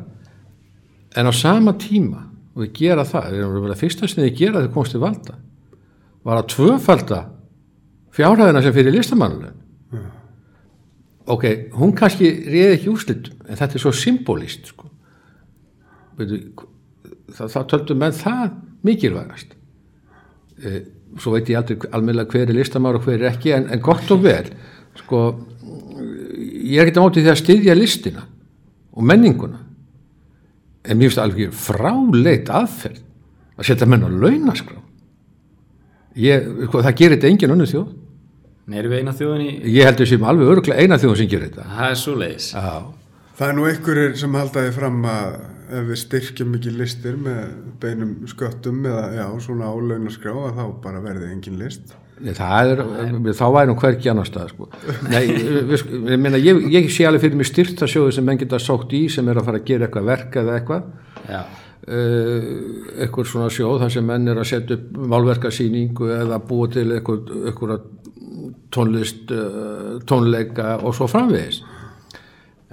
en 1.13 1.29
á 1.29 1.33
sama 1.35 1.75
tíma 1.77 2.23
og 2.53 2.63
við 2.63 2.71
gera 2.79 3.03
það, 3.05 3.31
við 3.33 3.43
erum 3.45 3.65
vel 3.65 3.73
að 3.73 3.81
fyrsta 3.81 4.07
sem 4.09 4.23
þið 4.23 4.37
gera 4.39 4.61
þegar 4.61 4.73
komst 4.73 4.95
til 4.95 5.01
valda 5.03 5.35
var 6.23 6.39
að 6.39 6.49
tvöfalda 6.53 7.19
fjárhæðina 8.13 8.63
sem 8.63 8.73
fyrir 8.73 8.95
listamannulegin 8.95 9.63
ok, 11.29 11.45
hún 11.77 11.93
kannski 11.95 12.29
réði 12.49 12.77
ekki 12.77 12.91
úrslitum, 12.91 13.39
en 13.47 13.59
þetta 13.59 13.77
er 13.77 13.83
svo 13.83 13.93
symbolist 13.95 14.71
sko. 14.73 14.89
Það, 16.17 17.47
það 17.55 17.67
töldu 17.71 17.97
menn 17.97 18.15
það 18.17 18.57
mikilvægast. 18.85 19.55
E, 20.59 20.81
svo 21.21 21.33
veit 21.35 21.49
ég 21.51 21.59
aldrei 21.59 21.91
almennilega 21.91 22.31
hver 22.33 22.49
er 22.49 22.57
listamár 22.57 22.97
og 22.97 23.07
hver 23.07 23.19
er 23.21 23.31
ekki 23.33 23.53
en, 23.55 23.67
en 23.73 23.81
gott 23.83 24.11
og 24.13 24.23
vel. 24.23 24.49
Sko, 24.99 25.23
ég 26.43 26.79
er 26.81 26.89
ekki 26.89 27.01
á 27.01 27.05
móti 27.05 27.23
því 27.23 27.33
að 27.33 27.41
styðja 27.41 27.77
listina 27.77 28.25
og 28.93 29.07
menninguna. 29.09 29.59
En 30.83 30.99
mér 30.99 31.09
finnst 31.11 31.23
alveg 31.23 31.53
fráleit 31.55 32.49
aðferð 32.51 33.03
að 33.57 33.69
setja 33.69 33.87
menn 33.89 34.05
á 34.05 34.09
launaskrá. 34.09 34.79
Ég, 36.19 36.49
sko, 36.67 36.81
það 36.83 36.97
gerir 36.99 37.17
þetta 37.17 37.31
engin 37.31 37.55
önnur 37.55 37.69
þjóð. 37.71 37.87
Erum 38.73 38.93
við 38.93 39.01
eina 39.01 39.13
þjóðin 39.17 39.43
í... 39.43 39.53
ég 39.75 39.87
held 39.89 40.01
að 40.03 40.09
sem 40.13 40.27
alveg 40.29 40.51
öruglega 40.53 40.83
eina 40.83 40.99
þjóðum 41.01 41.19
sem 41.19 41.31
gerir 41.31 41.49
þetta. 41.49 41.65
Það 41.73 41.89
er 41.89 41.97
svo 41.99 42.13
leiðis. 42.19 42.49
Það 43.33 43.47
er 43.47 43.57
nú 43.57 43.65
einhverjir 43.67 44.13
sem 44.21 44.37
haldaði 44.37 44.75
fram 44.75 44.99
að 45.09 45.33
ef 45.69 45.89
við 45.89 45.99
styrkjum 46.01 46.55
ekki 46.57 46.73
listir 46.75 47.17
með 47.19 47.41
beinum 47.81 48.13
sköttum 48.29 48.83
eða 48.89 49.03
já, 49.15 49.25
svona 49.45 49.71
álaunaskrá 49.71 50.33
að 50.47 50.59
þá 50.59 50.63
bara 50.83 51.03
verði 51.03 51.31
engin 51.33 51.59
list. 51.61 51.93
Nei, 52.23 52.31
það 52.37 52.71
er, 52.71 52.81
þá 53.35 53.45
væri 53.55 53.71
hún 53.71 53.79
hvergi 53.81 54.11
annar 54.11 54.29
stað 54.29 54.53
sko. 54.53 54.67
Nei, 55.09 55.23
við, 55.33 55.83
ég, 56.11 56.21
meina, 56.21 56.39
ég, 56.39 56.61
ég 56.71 56.87
sé 56.93 57.07
alveg 57.09 57.25
fyrir 57.25 57.39
mig 57.39 57.49
styrtasjóði 57.49 58.15
sem 58.15 58.27
menn 58.27 58.39
geta 58.39 58.59
sótt 58.61 58.93
í 58.95 59.07
sem 59.11 59.27
er 59.27 59.41
að 59.41 59.49
fara 59.49 59.61
að 59.61 59.67
gera 59.71 59.87
eitthvað 59.87 60.09
verk 60.11 60.37
eða 60.43 60.55
eitthvað 60.59 60.85
Já. 61.27 61.41
uh, 61.41 62.47
eitthvað 63.03 63.29
svona 63.33 63.49
sjóð 63.53 63.83
þar 63.83 63.95
sem 63.97 64.07
menn 64.13 64.31
er 64.31 64.39
að 64.39 64.49
setja 64.53 64.77
upp 64.77 65.03
málverkasýningu 65.15 66.13
eða 66.19 66.39
búa 66.47 66.69
til 66.77 66.85
eitthvað, 66.95 67.35
eitthvað 67.49 67.89
tónlist 68.73 69.33
uh, 69.33 69.99
tónleika 70.09 70.77
og 70.83 70.95
svo 70.97 71.09
framvegis 71.11 71.63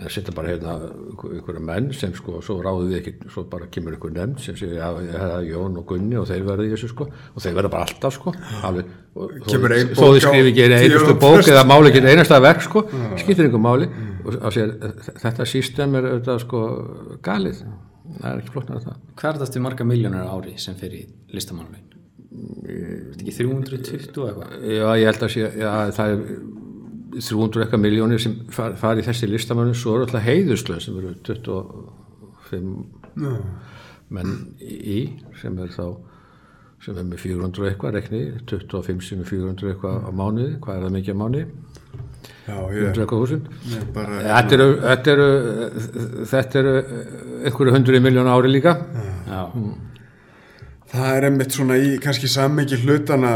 en 0.00 0.06
það 0.06 0.12
setja 0.14 0.32
bara 0.32 0.48
hérna 0.54 0.74
einhver- 0.80 1.34
einhverja 1.36 1.60
menn 1.68 1.88
sem 1.92 2.12
sko, 2.16 2.38
svo 2.40 2.54
ráðu 2.64 2.86
við 2.88 2.96
ekki 3.00 3.12
svo 3.34 3.42
bara 3.52 3.66
kemur 3.68 3.92
einhver 3.98 4.14
nefnd 4.16 4.40
sem 4.40 4.56
segir 4.56 4.78
að 4.80 5.00
ja, 5.04 5.18
það 5.20 5.34
er 5.36 5.48
Jón 5.50 5.76
og 5.76 5.84
Gunni 5.90 6.16
og 6.16 6.24
þeir 6.30 6.46
verða 6.46 6.64
í 6.64 6.70
þessu 6.72 6.88
sko. 6.94 7.06
Og 7.36 7.44
þeir 7.44 7.56
verða 7.58 7.72
bara 7.74 7.84
alltaf 7.84 8.16
sko 8.16 8.32
alveg, 8.64 8.88
og, 9.14 9.34
þó, 9.44 9.52
þið 10.00 10.16
á 10.16 10.24
skrifi 10.24 10.52
ekki 10.54 10.64
eina 10.64 10.78
tíu 10.80 10.88
einustu 10.94 11.18
bók 11.20 11.50
eða 11.52 11.66
máli 11.68 11.92
ekki 11.92 12.02
einasta 12.14 12.40
verk 12.40 12.64
sko 12.64 12.84
skiptir 13.20 13.44
einhver 13.50 13.64
máli. 13.66 13.90
Og 14.24 14.50
segja, 14.52 14.94
þetta 15.20 15.46
system 15.48 15.94
er 16.00 16.08
auðvitað 16.14 16.42
sko 16.46 16.64
galið. 17.24 17.62
Það 18.20 18.32
er 18.32 18.40
ekki 18.42 18.52
flottnar 18.56 18.80
að 18.80 18.88
það. 18.88 18.98
Hvað 19.20 19.44
er 19.56 19.62
marga 19.68 19.86
miljónir 19.86 20.24
á 20.26 20.32
ári 20.34 20.56
sem 20.58 20.74
fyrir 20.80 21.06
listamannlegin? 21.36 21.86
Er 22.30 23.12
þetta 23.12 23.24
ekki 23.24 23.34
320 23.36 24.18
og 24.22 24.28
eitthvað? 24.30 24.56
Já, 24.70 24.88
ég 25.00 25.08
held 25.10 25.24
að 25.26 25.32
sé, 25.34 25.46
já, 25.60 25.70
það 25.96 26.12
er 26.14 26.20
300 27.16 27.64
eitthvað 27.64 27.82
miljónir 27.84 28.20
sem 28.22 28.34
far, 28.54 28.76
fari 28.80 29.02
í 29.02 29.06
þessi 29.06 29.26
listamönnum, 29.30 29.76
svo 29.78 29.96
eru 29.96 30.06
alltaf 30.06 30.26
heiðuslöð 30.26 30.80
sem 30.84 30.94
eru 31.00 31.10
25 31.26 32.68
menn 34.10 34.32
í 34.60 35.00
sem 35.40 35.58
er 35.62 35.70
þá 35.74 35.86
sem 36.80 36.96
er 36.96 37.04
með 37.04 37.18
400 37.26 37.68
eitthvað 37.70 37.96
rekni 37.98 38.22
25 38.48 39.04
sinni 39.04 39.24
400 39.28 39.74
eitthvað 39.74 39.96
á 40.06 40.10
mánuði 40.16 40.54
hvað 40.62 40.76
er 40.76 40.82
það 40.86 40.96
mikið 40.96 41.12
á 41.12 41.20
mánuði? 41.22 41.46
Já, 42.50 42.56
ég, 42.74 42.96
ég 42.96 43.84
bara, 43.94 44.18
þetta 44.24 44.56
eru, 44.56 44.68
þetta 44.82 45.12
eru 45.12 45.28
þetta 46.30 46.60
eru 46.60 46.72
einhverju 47.46 47.74
hundruði 47.76 48.00
miljón 48.04 48.30
ári 48.30 48.50
líka. 48.50 48.72
Já, 49.28 49.42
það 50.90 51.10
er 51.14 51.26
einmitt 51.28 51.54
svona 51.54 51.78
í 51.80 51.92
kannski 52.02 52.30
sammengi 52.30 52.80
hlutana 52.82 53.32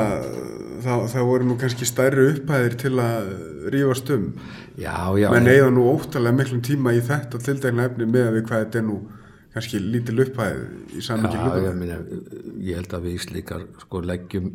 þá, 0.85 0.95
þá 1.13 1.19
voru 1.29 1.49
nú 1.49 1.57
kannski 1.61 1.89
stærri 1.89 2.29
upphæðir 2.35 2.79
til 2.85 2.95
að 3.03 3.29
rífast 3.75 4.13
um. 4.15 4.31
já, 4.77 4.95
já, 5.19 5.29
menn 5.33 5.51
eigða 5.51 5.73
nú 5.75 5.89
óttalega 5.91 6.39
miklum 6.39 6.63
tíma 6.65 6.95
í 6.97 7.03
þetta 7.05 7.41
tildegna 7.43 7.89
efni 7.89 8.09
með 8.09 8.29
að 8.29 8.39
við 8.39 8.49
hvað 8.49 8.65
þetta 8.65 8.81
er 8.81 8.87
nú 8.89 8.99
kannski 9.55 9.79
lítil 9.79 10.19
upphæð 10.25 10.63
í 10.99 11.05
hlutana. 11.05 11.99
ég, 12.59 12.75
held 12.75 12.97
að 12.97 13.07
við 13.07 13.19
Íslíkar 13.21 13.67
sko 13.85 14.03
leggjum 14.03 14.51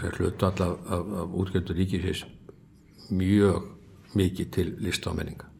fyrir 0.00 0.20
hlutu 0.20 0.48
allaf 0.48 0.74
af, 0.90 1.12
af 1.22 1.36
útgjöldur 1.42 1.78
ríkisins 1.78 2.24
mjög 3.14 3.70
mikið 4.18 4.50
til 4.58 4.68
lista 4.82 5.12
og 5.12 5.20
menninga 5.20 5.50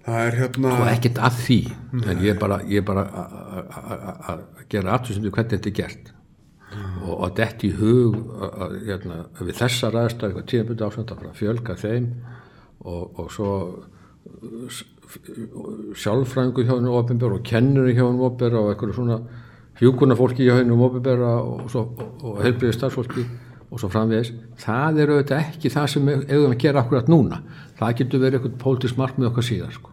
Það 0.00 0.24
er 0.26 0.36
hérna, 0.38 0.70
og 0.80 0.88
ekkert 0.88 1.18
að 1.22 1.34
því 1.44 1.58
en 2.00 2.22
ég 2.24 2.32
er 2.32 2.38
bara, 2.40 3.04
að 4.32 4.46
gera 4.72 4.96
aðtöðsyndu 4.96 5.30
hvernig 5.34 5.58
þetta 5.58 5.70
er 5.70 5.76
gert 5.76 6.14
og 7.04 7.24
að 7.26 7.34
þetta 7.40 7.66
í 7.66 7.70
hug 7.80 8.16
að, 8.16 8.50
að, 8.64 8.74
hérna, 8.86 9.18
að 9.40 9.48
við 9.50 9.58
þessa 9.60 9.90
ræðst 9.94 10.24
eitthvað 10.26 10.48
tíðanbundu 10.52 10.86
ásönda 10.86 11.16
að 11.18 11.36
fjölga 11.40 11.76
þeim 11.80 12.08
og, 12.86 13.18
og 13.20 13.30
svo 13.34 13.50
s- 14.70 14.84
f- 15.10 15.20
sjálfræðingu 16.04 16.64
hjá 16.68 16.74
hennu 16.76 16.94
ofinbjör 17.00 17.36
og 17.38 17.44
kennur 17.50 17.90
hjá 17.90 18.04
hennu 18.06 18.26
ofinbjör 18.28 18.58
og 18.60 18.70
eitthvað 18.74 18.94
svona 19.00 19.20
hjúkuna 19.80 20.16
fólki 20.18 20.46
hjá 20.46 20.58
hennu 20.60 20.78
ofinbjör 20.86 21.24
og, 21.26 21.70
og, 21.74 22.02
og 22.22 22.42
heilbriði 22.44 22.76
starfsfólki 22.78 23.26
og 23.70 23.78
svo 23.78 23.86
framvegis, 23.92 24.32
það 24.58 24.96
er 25.04 25.10
auðvitað 25.14 25.44
ekki 25.44 25.70
það 25.70 25.84
sem 25.92 26.08
við 26.10 26.22
eigum 26.34 26.50
að 26.54 26.60
gera 26.64 26.80
akkurat 26.82 27.10
núna 27.12 27.36
það 27.78 27.92
getur 28.00 28.22
verið 28.24 28.40
eitthvað 28.40 28.56
pólitísk 28.64 28.98
markmið 28.98 29.28
okkar 29.30 29.46
síðar 29.46 29.74
sko. 29.76 29.92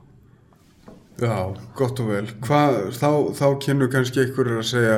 já, 1.22 1.36
gott 1.78 2.00
og 2.02 2.10
vel. 2.10 2.26
Hvað, 2.46 2.78
þá, 2.98 3.10
þá 3.38 3.46
kynnu 3.66 3.88
kannski 3.94 4.24
einhverjur 4.24 4.62
að 4.64 4.68
segja, 4.72 4.98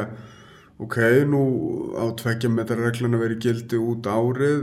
ok, 0.80 0.96
nú 1.28 1.40
á 2.00 2.06
tveggja 2.20 2.50
metra 2.54 2.78
regluna 2.80 3.20
verið 3.20 3.42
gildi 3.46 3.80
út 3.84 4.08
árið, 4.08 4.62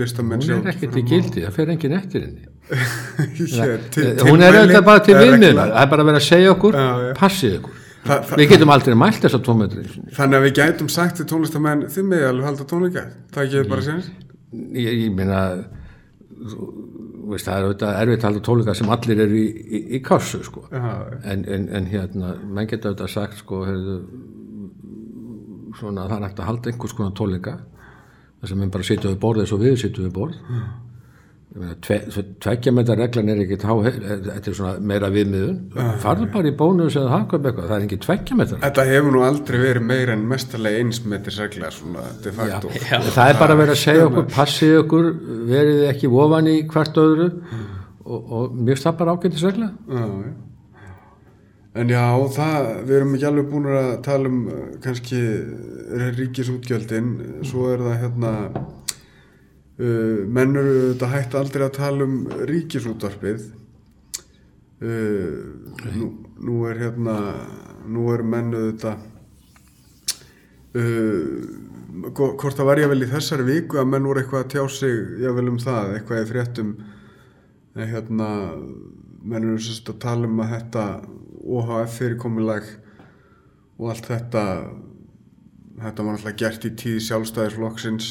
listamenn 0.00 0.42
hún 0.42 0.56
er 0.66 0.72
ekkert 0.74 0.96
í 0.98 1.04
gildi, 1.06 1.44
það 1.46 1.54
fer 1.58 1.72
engin 1.76 1.94
eftir 1.98 2.24
henni 2.26 2.48
Hér, 3.52 3.80
til, 3.92 4.04
hún 4.28 4.42
er 4.42 4.56
auðvitað 4.60 4.84
bara 4.86 5.02
til 5.04 5.16
regla. 5.18 5.52
það 5.68 5.78
er 5.82 5.88
bara 5.92 6.06
verið 6.08 6.20
að 6.22 6.26
segja 6.28 6.52
okkur 6.56 6.78
passið 7.18 7.56
ykkur 7.60 7.78
Þa- 8.02 8.16
þa- 8.26 8.38
við 8.40 8.48
getum 8.50 8.72
aldrei 8.74 8.94
mælt 8.98 9.20
þess 9.22 9.36
að 9.38 9.44
tómetri 9.46 9.82
Þannig 10.16 10.38
að 10.38 10.46
við 10.48 10.54
gætum 10.58 10.88
sagt 10.90 11.20
til 11.20 11.26
tónlistamenn, 11.30 11.84
þið 11.94 12.08
með 12.10 12.24
alveg 12.32 12.48
halda 12.48 12.64
tónleika. 12.72 13.04
Það 13.34 13.44
ekki 13.46 13.68
bara 13.70 13.84
sér? 13.86 14.08
ég, 14.74 15.04
ég 15.04 15.12
veist, 17.32 17.46
það 17.46 17.54
er 17.60 17.66
auðvitað 17.68 17.98
erfitt 18.02 18.24
að 18.24 18.28
halda 18.28 18.42
tónleika 18.48 18.74
sem 18.76 18.90
allir 18.96 19.22
eru 19.24 19.38
í, 19.38 19.46
í, 19.46 19.80
í 19.96 20.00
kassu 20.04 20.40
sko. 20.46 20.64
Já, 20.72 20.82
en, 21.32 21.44
en, 21.46 21.68
en 21.78 21.86
hérna 21.92 22.32
menn 22.42 22.68
geta 22.70 22.90
auðvitað 22.90 23.12
sagt 23.14 23.38
sko, 23.42 23.62
heyrðu, 23.68 23.96
svona 25.78 26.06
það 26.08 26.16
er 26.18 26.26
hægt 26.28 26.40
að 26.42 26.48
halda 26.50 26.72
einhvers 26.72 26.96
konar 26.98 27.14
tónleika 27.18 27.58
þess 28.42 28.54
að 28.54 28.62
menn 28.62 28.72
bara 28.74 28.86
sitja 28.86 29.10
við 29.10 29.20
borð 29.22 29.44
eins 29.44 29.52
og 29.54 29.60
við 29.62 29.76
sitjum 29.82 30.08
við 30.08 30.16
borð. 30.16 30.40
Tve, 31.84 31.98
tveggja 32.40 32.72
með 32.72 32.90
reglan 32.96 33.28
er 33.28 33.42
ekki 33.42 33.58
tá, 33.60 33.68
þetta 33.84 34.48
er 34.48 34.54
svona 34.56 34.70
meira 34.88 35.10
viðmiðun. 35.12 35.58
Farðu 36.00 36.28
bara 36.32 36.48
í 36.48 36.54
bónus 36.56 36.94
eða 36.96 37.10
hagkaup 37.12 37.44
eitthvað 37.50 37.66
það 37.68 37.74
er 37.76 37.84
ekki 37.84 37.98
tveggja 38.06 38.36
með 38.38 38.54
Þetta 38.62 38.86
hefur 38.88 39.12
nú 39.12 39.24
aldrei 39.26 39.58
verið 39.60 39.84
meira 39.90 40.16
en 40.16 40.22
mestarlega 40.30 40.80
eins 40.80 41.02
með 41.04 41.26
þess 41.28 41.42
regla 41.44 41.70
svona 41.76 42.06
de 42.24 42.32
facto. 42.38 42.72
það 43.18 43.34
er 43.34 43.40
bara 43.42 43.58
verið 43.60 43.74
að 43.76 43.82
segja 43.82 44.06
okkur 44.08 44.30
passið 44.32 44.78
okkur, 44.80 45.10
verið 45.52 45.82
ekki 45.90 46.12
ofan 46.24 46.48
í 46.48 46.56
hvert 46.72 47.02
öðru. 47.04 47.28
Og, 48.02 48.32
og 48.38 48.56
finnst 48.66 48.88
það 48.88 48.96
bara 48.98 49.12
ágættis 49.14 49.44
regla 49.46 49.68
Já, 49.92 50.00
já. 50.08 50.32
En 51.72 51.88
já, 51.88 52.04
það, 52.36 52.66
við 52.84 52.96
erum 52.98 53.14
ekki 53.16 53.26
alveg 53.30 53.46
búin 53.48 53.66
að 53.72 53.92
tala 54.04 54.28
um 54.28 54.40
uh, 54.52 54.56
kannski 54.84 55.20
uh, 55.22 56.02
ríkisútgjöldin, 56.18 57.06
svo 57.48 57.70
er 57.72 57.80
það 57.86 57.94
hérna, 58.02 58.32
uh, 59.80 60.18
menn 60.36 60.58
eru 60.60 60.74
þetta 60.90 61.08
hægt 61.14 61.36
aldrei 61.40 61.64
að 61.64 61.78
tala 61.78 62.04
um 62.04 62.18
ríkisútvarpið, 62.50 63.46
uh, 64.84 65.38
nú, 65.96 66.10
nú 66.44 66.58
er 66.68 66.82
hérna, 66.84 67.16
nú 67.88 68.04
er 68.12 68.26
menn 68.34 68.52
þetta, 68.58 68.92
uh, 70.76 71.24
hvo- 72.12 72.34
hvort 72.36 72.60
það 72.60 72.68
var 72.68 72.82
ég 72.84 72.92
vel 72.92 73.06
í 73.06 73.10
þessari 73.14 73.48
viku 73.48 73.80
að 73.80 73.88
menn 73.94 74.10
voru 74.10 74.20
eitthvað 74.26 74.44
að 74.44 74.52
tjá 74.58 74.66
sig, 74.76 75.00
ég 75.24 75.40
vel 75.40 75.48
um 75.54 75.60
það, 75.62 75.96
eitthvað 75.96 76.20
í 76.26 76.30
fréttum, 76.34 76.76
Nei, 77.72 77.86
hérna, 77.88 78.26
menn 79.24 79.46
eru 79.48 79.56
sérst 79.64 79.86
að 79.88 80.02
tala 80.04 80.28
um 80.28 80.40
að 80.44 80.50
þetta 80.58 80.82
OHF 81.42 81.98
fyrirkomulag 81.98 82.66
og 83.80 83.90
allt 83.92 84.08
þetta, 84.10 84.44
þetta 85.80 86.04
var 86.04 86.14
náttúrulega 86.14 86.38
gert 86.38 86.66
í 86.68 86.72
tíð 86.78 87.00
sjálfstæðisflokksins 87.08 88.10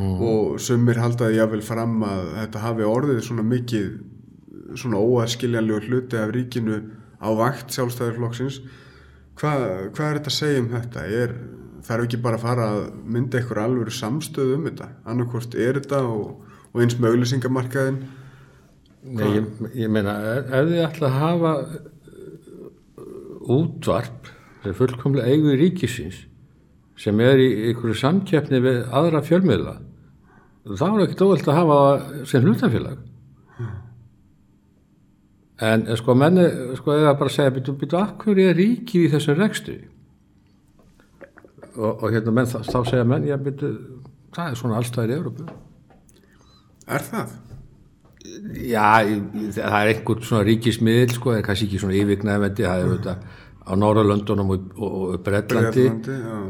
og 0.00 0.56
sumir 0.62 0.98
haldaði 1.02 1.36
jáfnvel 1.38 1.62
fram 1.64 1.98
að 2.06 2.30
þetta 2.38 2.62
hafi 2.62 2.86
orðið 2.88 3.20
svona 3.26 3.44
mikið, 3.44 3.90
svona 4.80 5.02
óaskiljanlegu 5.02 5.88
hluti 5.88 6.18
af 6.18 6.32
ríkinu 6.32 6.78
á 7.20 7.28
vakt 7.36 7.74
sjálfstæðisflokksins. 7.76 8.62
Hva, 9.38 9.52
hvað 9.92 10.06
er 10.08 10.18
þetta 10.18 10.32
að 10.32 10.38
segja 10.38 10.62
um 10.62 10.72
þetta? 10.72 11.04
Er, 11.20 11.36
þarf 11.86 12.06
ekki 12.06 12.22
bara 12.24 12.40
að 12.40 12.46
fara 12.46 12.66
að 12.72 12.82
mynda 13.04 13.38
eitthvað 13.38 13.62
alveg 13.66 13.94
samstöð 13.96 14.56
um 14.56 14.66
þetta? 14.70 14.88
Annarkvort 15.12 15.54
er 15.54 15.78
þetta 15.80 16.02
og, 16.08 16.58
og 16.72 16.82
eins 16.82 16.98
með 16.98 17.16
auðlýsingamarkaðin 17.16 18.02
Nei, 19.02 19.24
ég, 19.34 19.46
ég 19.74 19.90
meina, 19.90 20.12
ef, 20.30 20.52
ef 20.54 20.68
þið 20.68 20.84
ætla 20.86 21.08
að 21.08 21.16
hafa 21.18 21.52
útvarp 23.50 24.30
sem 24.62 24.76
fullkomlega 24.78 25.30
eigu 25.30 25.56
ríkisins 25.58 26.26
sem 27.02 27.20
er 27.24 27.40
í 27.40 27.48
einhverju 27.70 27.96
samkeppni 27.98 28.60
við 28.62 28.82
aðra 28.94 29.22
fjölmiðla. 29.26 29.78
Þá 30.78 30.84
er 30.86 31.00
ekkert 31.06 31.24
óvöld 31.24 31.48
að 31.48 31.56
hafa 31.58 31.78
sem 32.30 32.44
hlutafélag. 32.44 33.00
En 35.62 35.86
sko 35.98 36.14
menni 36.18 36.44
sko 36.78 36.94
eða 36.94 37.16
bara 37.18 37.32
segja 37.32 37.54
býtu, 37.54 37.74
býtu, 37.78 37.98
akkur 37.98 38.38
er 38.42 38.54
ríkið 38.58 39.06
í 39.06 39.10
þessum 39.12 39.38
rekstu 39.38 39.76
og, 41.76 42.02
og 42.02 42.08
hérna 42.10 42.34
menn 42.34 42.50
þá, 42.50 42.80
segja 42.82 43.04
menn, 43.06 43.28
já 43.28 43.36
býtu 43.40 43.70
það 44.34 44.48
er 44.48 44.58
svona 44.58 44.80
allstæðir 44.80 45.14
í 45.14 45.18
Európu 45.20 45.46
Er 46.90 47.04
það? 47.06 47.36
Já, 48.22 49.02
það 49.56 49.78
er 49.78 49.88
einhvern 49.92 50.26
svona 50.26 50.46
ríkismiðl 50.46 51.14
sko, 51.16 51.32
er 51.34 51.46
kannski 51.46 51.66
ekki 51.68 51.80
svona 51.82 51.96
yfirgnæfandi 51.98 52.66
það 52.66 52.82
er 52.82 52.90
auðvitað 52.90 53.24
á 53.62 53.72
Norrlöndunum 53.78 54.52
og, 54.54 54.62
og, 54.82 55.26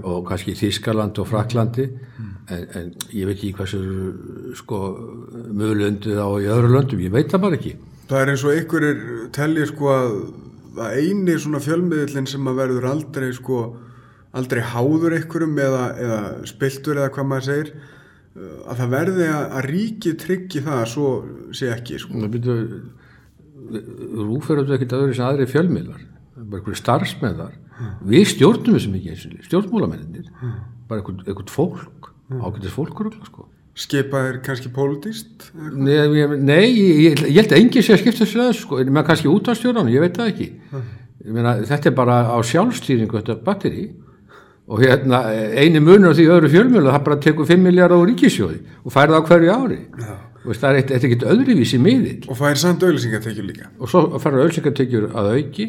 og 0.02 0.26
kannski 0.28 0.54
Þískalandi 0.56 1.22
og 1.22 1.28
Fraklandi 1.28 1.86
en, 1.86 2.66
en 2.76 2.90
ég 3.12 3.28
veit 3.28 3.36
ekki 3.36 3.52
hversu 3.56 3.80
sko 4.58 4.80
mögulegundi 5.52 6.16
þá 6.16 6.26
í 6.40 6.50
öðru 6.52 6.72
löndum, 6.74 7.02
ég 7.04 7.12
veit 7.12 7.32
það 7.32 7.44
bara 7.46 7.58
ekki. 7.60 7.74
Það 8.10 8.20
er 8.20 8.32
eins 8.32 8.44
og 8.44 8.56
einhverjir 8.56 9.02
telji 9.36 9.68
sko 9.70 9.92
að, 9.92 10.16
að 10.76 10.98
eini 11.00 11.38
svona 11.40 11.62
fjölmiðlinn 11.64 12.28
sem 12.28 12.52
að 12.52 12.60
verður 12.64 12.90
aldrei 12.92 13.30
sko 13.36 13.62
aldrei 14.32 14.62
háður 14.64 15.18
einhverjum 15.18 15.58
eða, 15.60 15.84
eða 16.00 16.20
spiltur 16.48 17.00
eða 17.00 17.12
hvað 17.12 17.28
maður 17.28 17.48
segir 17.48 17.74
að 18.32 18.78
það 18.80 18.92
verði 18.94 19.28
að, 19.28 19.44
að 19.58 19.66
ríki 19.68 20.14
tryggi 20.20 20.62
það 20.64 20.78
að 20.78 20.90
svo 20.94 21.08
sé 21.56 21.68
ekki 21.72 21.98
sko. 22.00 22.16
það 22.22 22.34
byrju 22.36 22.56
rúferðu 24.30 24.76
ekkert 24.76 24.96
öðru 24.98 25.16
sem 25.16 25.26
aðri 25.26 25.48
fjölmiðlar 25.50 26.06
bara 26.36 26.60
einhverju 26.60 26.78
starfsmenn 26.80 27.38
þar. 27.38 27.56
Við 28.08 28.28
stjórnum 28.32 28.76
þessum 28.76 28.94
ekki 28.98 29.12
eins 29.12 29.24
og 29.26 29.48
stjórnmólamennir 29.48 30.28
bara 30.88 31.00
einhvern, 31.00 31.24
einhvern 31.26 31.52
fólk 31.52 32.08
ágætis 32.32 32.74
fólkur 32.74 33.10
sko. 33.26 33.48
Skipað 33.82 34.26
er 34.28 34.38
kannski 34.44 34.68
pólitíst 34.72 35.46
Nei, 35.56 35.94
ég, 36.18 36.32
nei 36.44 36.66
ég, 36.68 36.98
ég, 37.06 37.22
ég 37.24 37.38
held 37.40 37.54
að 37.54 37.62
enginn 37.62 37.84
sé 37.84 37.94
að 37.94 38.02
skipta 38.02 38.28
sér 38.28 38.42
að 38.44 38.56
sko, 38.58 38.80
með 38.84 39.06
kannski 39.08 39.30
út 39.32 39.48
af 39.48 39.56
stjórnum, 39.56 39.88
ég 39.92 40.04
veit 40.04 40.18
það 40.18 40.32
ekki. 40.32 40.48
Meina, 41.32 41.54
þetta 41.68 41.88
er 41.88 41.96
bara 41.96 42.18
á 42.28 42.38
sjálfstýringu 42.44 43.20
þetta 43.20 43.38
batteri 43.46 43.86
og 44.68 44.82
hérna 44.82 45.22
eini 45.58 45.80
munur 45.82 46.12
á 46.12 46.16
því 46.16 46.28
öðru 46.36 46.50
fjölmjölu 46.52 46.92
það 46.92 47.04
bara 47.08 47.22
tekur 47.24 47.48
5 47.48 47.64
miljardar 47.66 47.98
á 47.98 48.06
ríkisjóði 48.10 48.60
og 48.84 48.94
færið 48.94 49.18
á 49.18 49.20
hverju 49.26 49.56
ári 49.56 49.78
Veist, 50.42 50.58
það 50.58 50.70
er 50.72 50.76
eitt- 50.80 50.88
þetta 50.90 51.06
er 51.06 51.10
ekkert 51.12 51.24
öðruvísi 51.32 51.78
miðill. 51.78 52.24
Og 52.26 52.34
fær 52.34 52.56
samt 52.58 52.82
auðlýsingatekjur 52.82 53.44
líka. 53.46 53.68
og 53.78 53.88
svo 53.88 54.00
færið 54.18 54.40
auðvitað 54.42 55.04
að 55.14 55.28
auki 55.36 55.66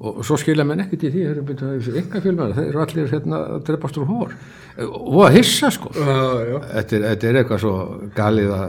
og, 0.00 0.06
og 0.16 0.24
svo 0.24 0.36
skilja 0.40 0.64
menn 0.64 0.80
ekkert 0.80 1.02
í 1.04 1.10
því 1.12 1.24
þeir 1.26 1.40
eru 1.42 1.56
þessi 1.58 1.96
enga 2.00 2.22
fjölmjölu, 2.24 2.54
þeir 2.56 2.68
eru 2.70 2.80
allir 2.84 3.10
hérna, 3.12 3.40
að 3.58 3.64
drepast 3.68 3.98
úr 4.00 4.06
hór 4.08 4.32
og 4.78 5.18
að 5.26 5.34
hissa 5.36 5.68
sko. 5.74 5.90
Já. 5.92 6.60
þetta 6.78 6.96
er, 6.96 7.04
þetta 7.10 7.28
er 7.28 7.38
eitthvað 7.42 7.60
svo 7.64 7.72
galið 8.16 8.52
að, 8.54 8.64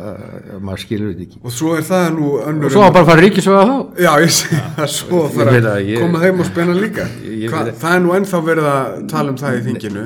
að 0.57 0.63
maður 0.65 0.83
skilur 0.83 1.13
þetta 1.13 1.25
ekki. 1.29 1.39
Og 1.45 1.55
svo 1.55 1.75
er 1.77 1.85
það 1.87 2.07
nú 2.17 2.31
önnur... 2.43 2.65
og 2.65 2.71
svo 2.75 2.83
bara 2.89 3.03
að 3.05 3.09
fara 3.13 3.23
ríkisvæða 3.23 3.63
þá. 3.69 3.77
Já, 4.03 4.11
ég 4.25 4.33
segi 4.39 4.61
það 4.79 4.91
svo 4.97 5.21
þarf 5.37 5.53
að 5.59 5.69
að 5.71 5.87
ég- 5.93 6.03
koma 6.03 6.23
heim 6.25 6.39
og 6.43 6.49
spenna 6.49 6.75
líka. 6.81 7.05
Ég- 7.29 7.53
Hva, 7.53 7.63
veit- 7.69 7.79
það 7.79 7.95
er 7.95 8.03
nú 8.07 8.15
ennþá 8.17 8.41
verið 8.49 8.69
að 8.73 9.07
tala 9.13 9.29
um 9.35 9.39
það 9.39 9.59
í 9.59 9.63
þinginu. 9.69 10.05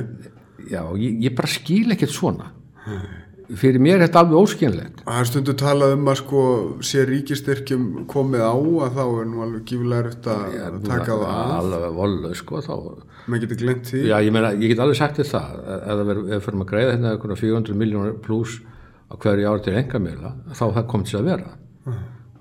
já, 0.69 0.81
ég, 1.07 1.17
ég 1.25 1.35
bara 1.39 1.47
skil 1.55 1.87
ekkert 1.97 2.11
svona 2.19 2.51
fyrir 3.59 3.81
mér 3.83 3.97
er 3.97 4.05
þetta 4.07 4.21
alveg 4.23 4.39
óskynlegt 4.39 5.01
Það 5.05 5.19
er 5.21 5.29
stundu 5.29 5.55
talað 5.59 5.95
um 5.97 6.09
að 6.11 6.19
sko 6.21 6.43
sé 6.89 7.05
ríkistyrkjum 7.09 7.87
komið 8.11 8.43
á 8.45 8.53
að 8.53 8.97
þá 8.97 9.03
er 9.05 9.27
nú 9.31 9.43
alveg 9.45 9.65
gífulega 9.71 10.11
eftir 10.11 10.61
að 10.67 10.77
taka 10.87 11.17
það 11.21 11.25
af. 11.31 11.55
alveg 11.61 11.97
vollu 11.99 12.33
sko 12.39 12.61
þá 12.65 12.75
Maður 13.23 13.43
getur 13.45 13.59
glemt 13.61 13.87
því. 13.87 13.99
Já, 14.09 14.17
ég 14.19 14.33
meina, 14.35 14.49
ég 14.59 14.73
get 14.73 14.81
alveg 14.83 14.97
sagt 14.99 15.21
það 15.23 15.59
ef 15.79 16.01
við 16.03 16.41
fyrir 16.43 16.59
að 16.59 16.69
greiða 16.73 16.95
hérna 16.95 17.13
einhverja 17.13 17.39
400 17.39 17.77
miljónur 17.79 18.17
pluss 18.25 18.57
á 19.07 19.15
hverju 19.15 19.47
ári 19.47 19.63
til 19.63 19.77
engamila, 19.79 20.33
þá 20.51 20.65
það 20.73 20.89
komið 20.91 21.11
til 21.11 21.19
að 21.21 21.29
vera 21.29 21.53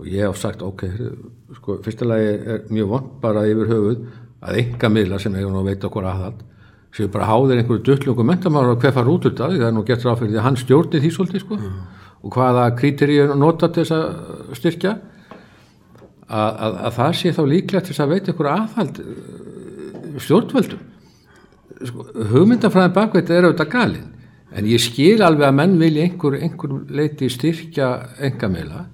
og 0.02 0.08
ég 0.10 0.26
hef 0.26 0.38
sagt, 0.40 0.62
ok 0.66 0.82
sko, 1.58 1.76
fyrsta 1.84 2.08
lagi 2.08 2.30
er 2.54 2.64
mjög 2.72 2.88
vond 2.90 3.10
bara 3.22 3.44
yfir 3.46 3.70
höfuð 3.70 4.00
að 4.42 4.58
engamila 4.64 5.20
sem 5.22 5.36
eiga 5.36 5.50
nú 5.52 5.60
að 5.60 5.68
veita 5.70 5.86
okkur 5.90 6.08
aðhald 6.10 6.40
séu 6.92 7.08
bara 7.12 7.28
háðir 7.30 7.62
einhverju 7.62 7.82
duttlungu 7.86 8.24
mentamára 8.28 8.74
og 8.74 8.82
hver 8.82 8.92
fara 8.92 9.12
út 9.12 9.26
úr 9.28 9.34
það, 9.36 9.56
það 9.56 9.68
er 9.68 9.74
nú 9.76 9.84
gett 9.88 10.04
ráð 10.04 10.18
fyrir 10.20 10.32
því 10.34 10.40
að 10.40 10.46
hann 10.46 10.60
stjórni 10.60 11.00
því 11.00 11.10
svolítið, 11.16 11.44
sko. 11.46 11.58
Og 12.22 12.36
hvaða 12.36 12.66
kríteríu 12.78 13.26
nota 13.38 13.70
til 13.72 13.86
þess 13.86 13.94
að 13.96 14.58
styrkja? 14.60 14.94
Að, 16.32 16.50
að, 16.50 16.76
að 16.86 16.96
það 16.98 17.16
sé 17.18 17.32
þá 17.36 17.42
líklegt 17.48 17.88
til 17.88 17.94
þess 17.94 18.04
að 18.04 18.12
veita 18.12 18.32
ykkur 18.32 18.50
aðhald 18.52 19.00
stjórnvöldum. 20.22 20.84
Sko, 21.88 22.06
hugmyndafræðin 22.32 22.94
bakveit 22.94 23.32
er 23.32 23.48
auðvitað 23.48 23.72
galinn 23.72 24.10
en 24.52 24.68
ég 24.68 24.82
skil 24.84 25.24
alveg 25.24 25.48
að 25.48 25.56
menn 25.56 25.78
vilja 25.80 26.04
einhver, 26.06 26.36
einhver 26.44 26.74
leiti 26.92 27.28
styrkja 27.32 27.88
engamela 28.28 28.86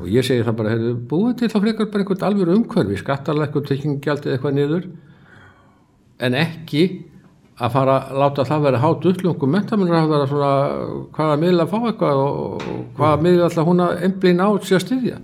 og 0.00 0.06
ég 0.08 0.24
segi 0.24 0.44
það 0.46 0.56
bara 0.58 0.72
heyrðu, 0.72 0.92
búið 1.10 1.34
til 1.40 1.50
þá 1.52 1.56
frekar 1.64 1.88
bara 1.92 2.04
einhvern 2.04 2.26
alveg 2.28 2.52
umhverfi 2.54 2.98
skattarleikur, 3.00 3.64
tekningjaldið 3.68 4.34
eitthvað 4.36 4.56
niður. 4.56 4.84
En 6.22 6.36
ekki 6.38 6.84
að 7.54 7.74
fara 7.74 7.98
að 8.00 8.16
láta 8.18 8.46
það 8.48 8.64
vera 8.66 8.80
hát 8.82 9.04
utlungum 9.10 9.52
mentamennur 9.54 10.08
hvaða 11.14 11.36
miðla 11.38 11.66
fá 11.70 11.76
eitthvað 11.84 12.22
og 12.22 12.64
hvaða 12.96 13.20
miðla 13.22 13.48
alltaf 13.48 13.68
hún 13.68 13.82
að 13.84 14.00
einblín 14.08 14.42
á 14.42 14.48
sig 14.58 14.78
að 14.78 14.86
styðja. 14.88 15.18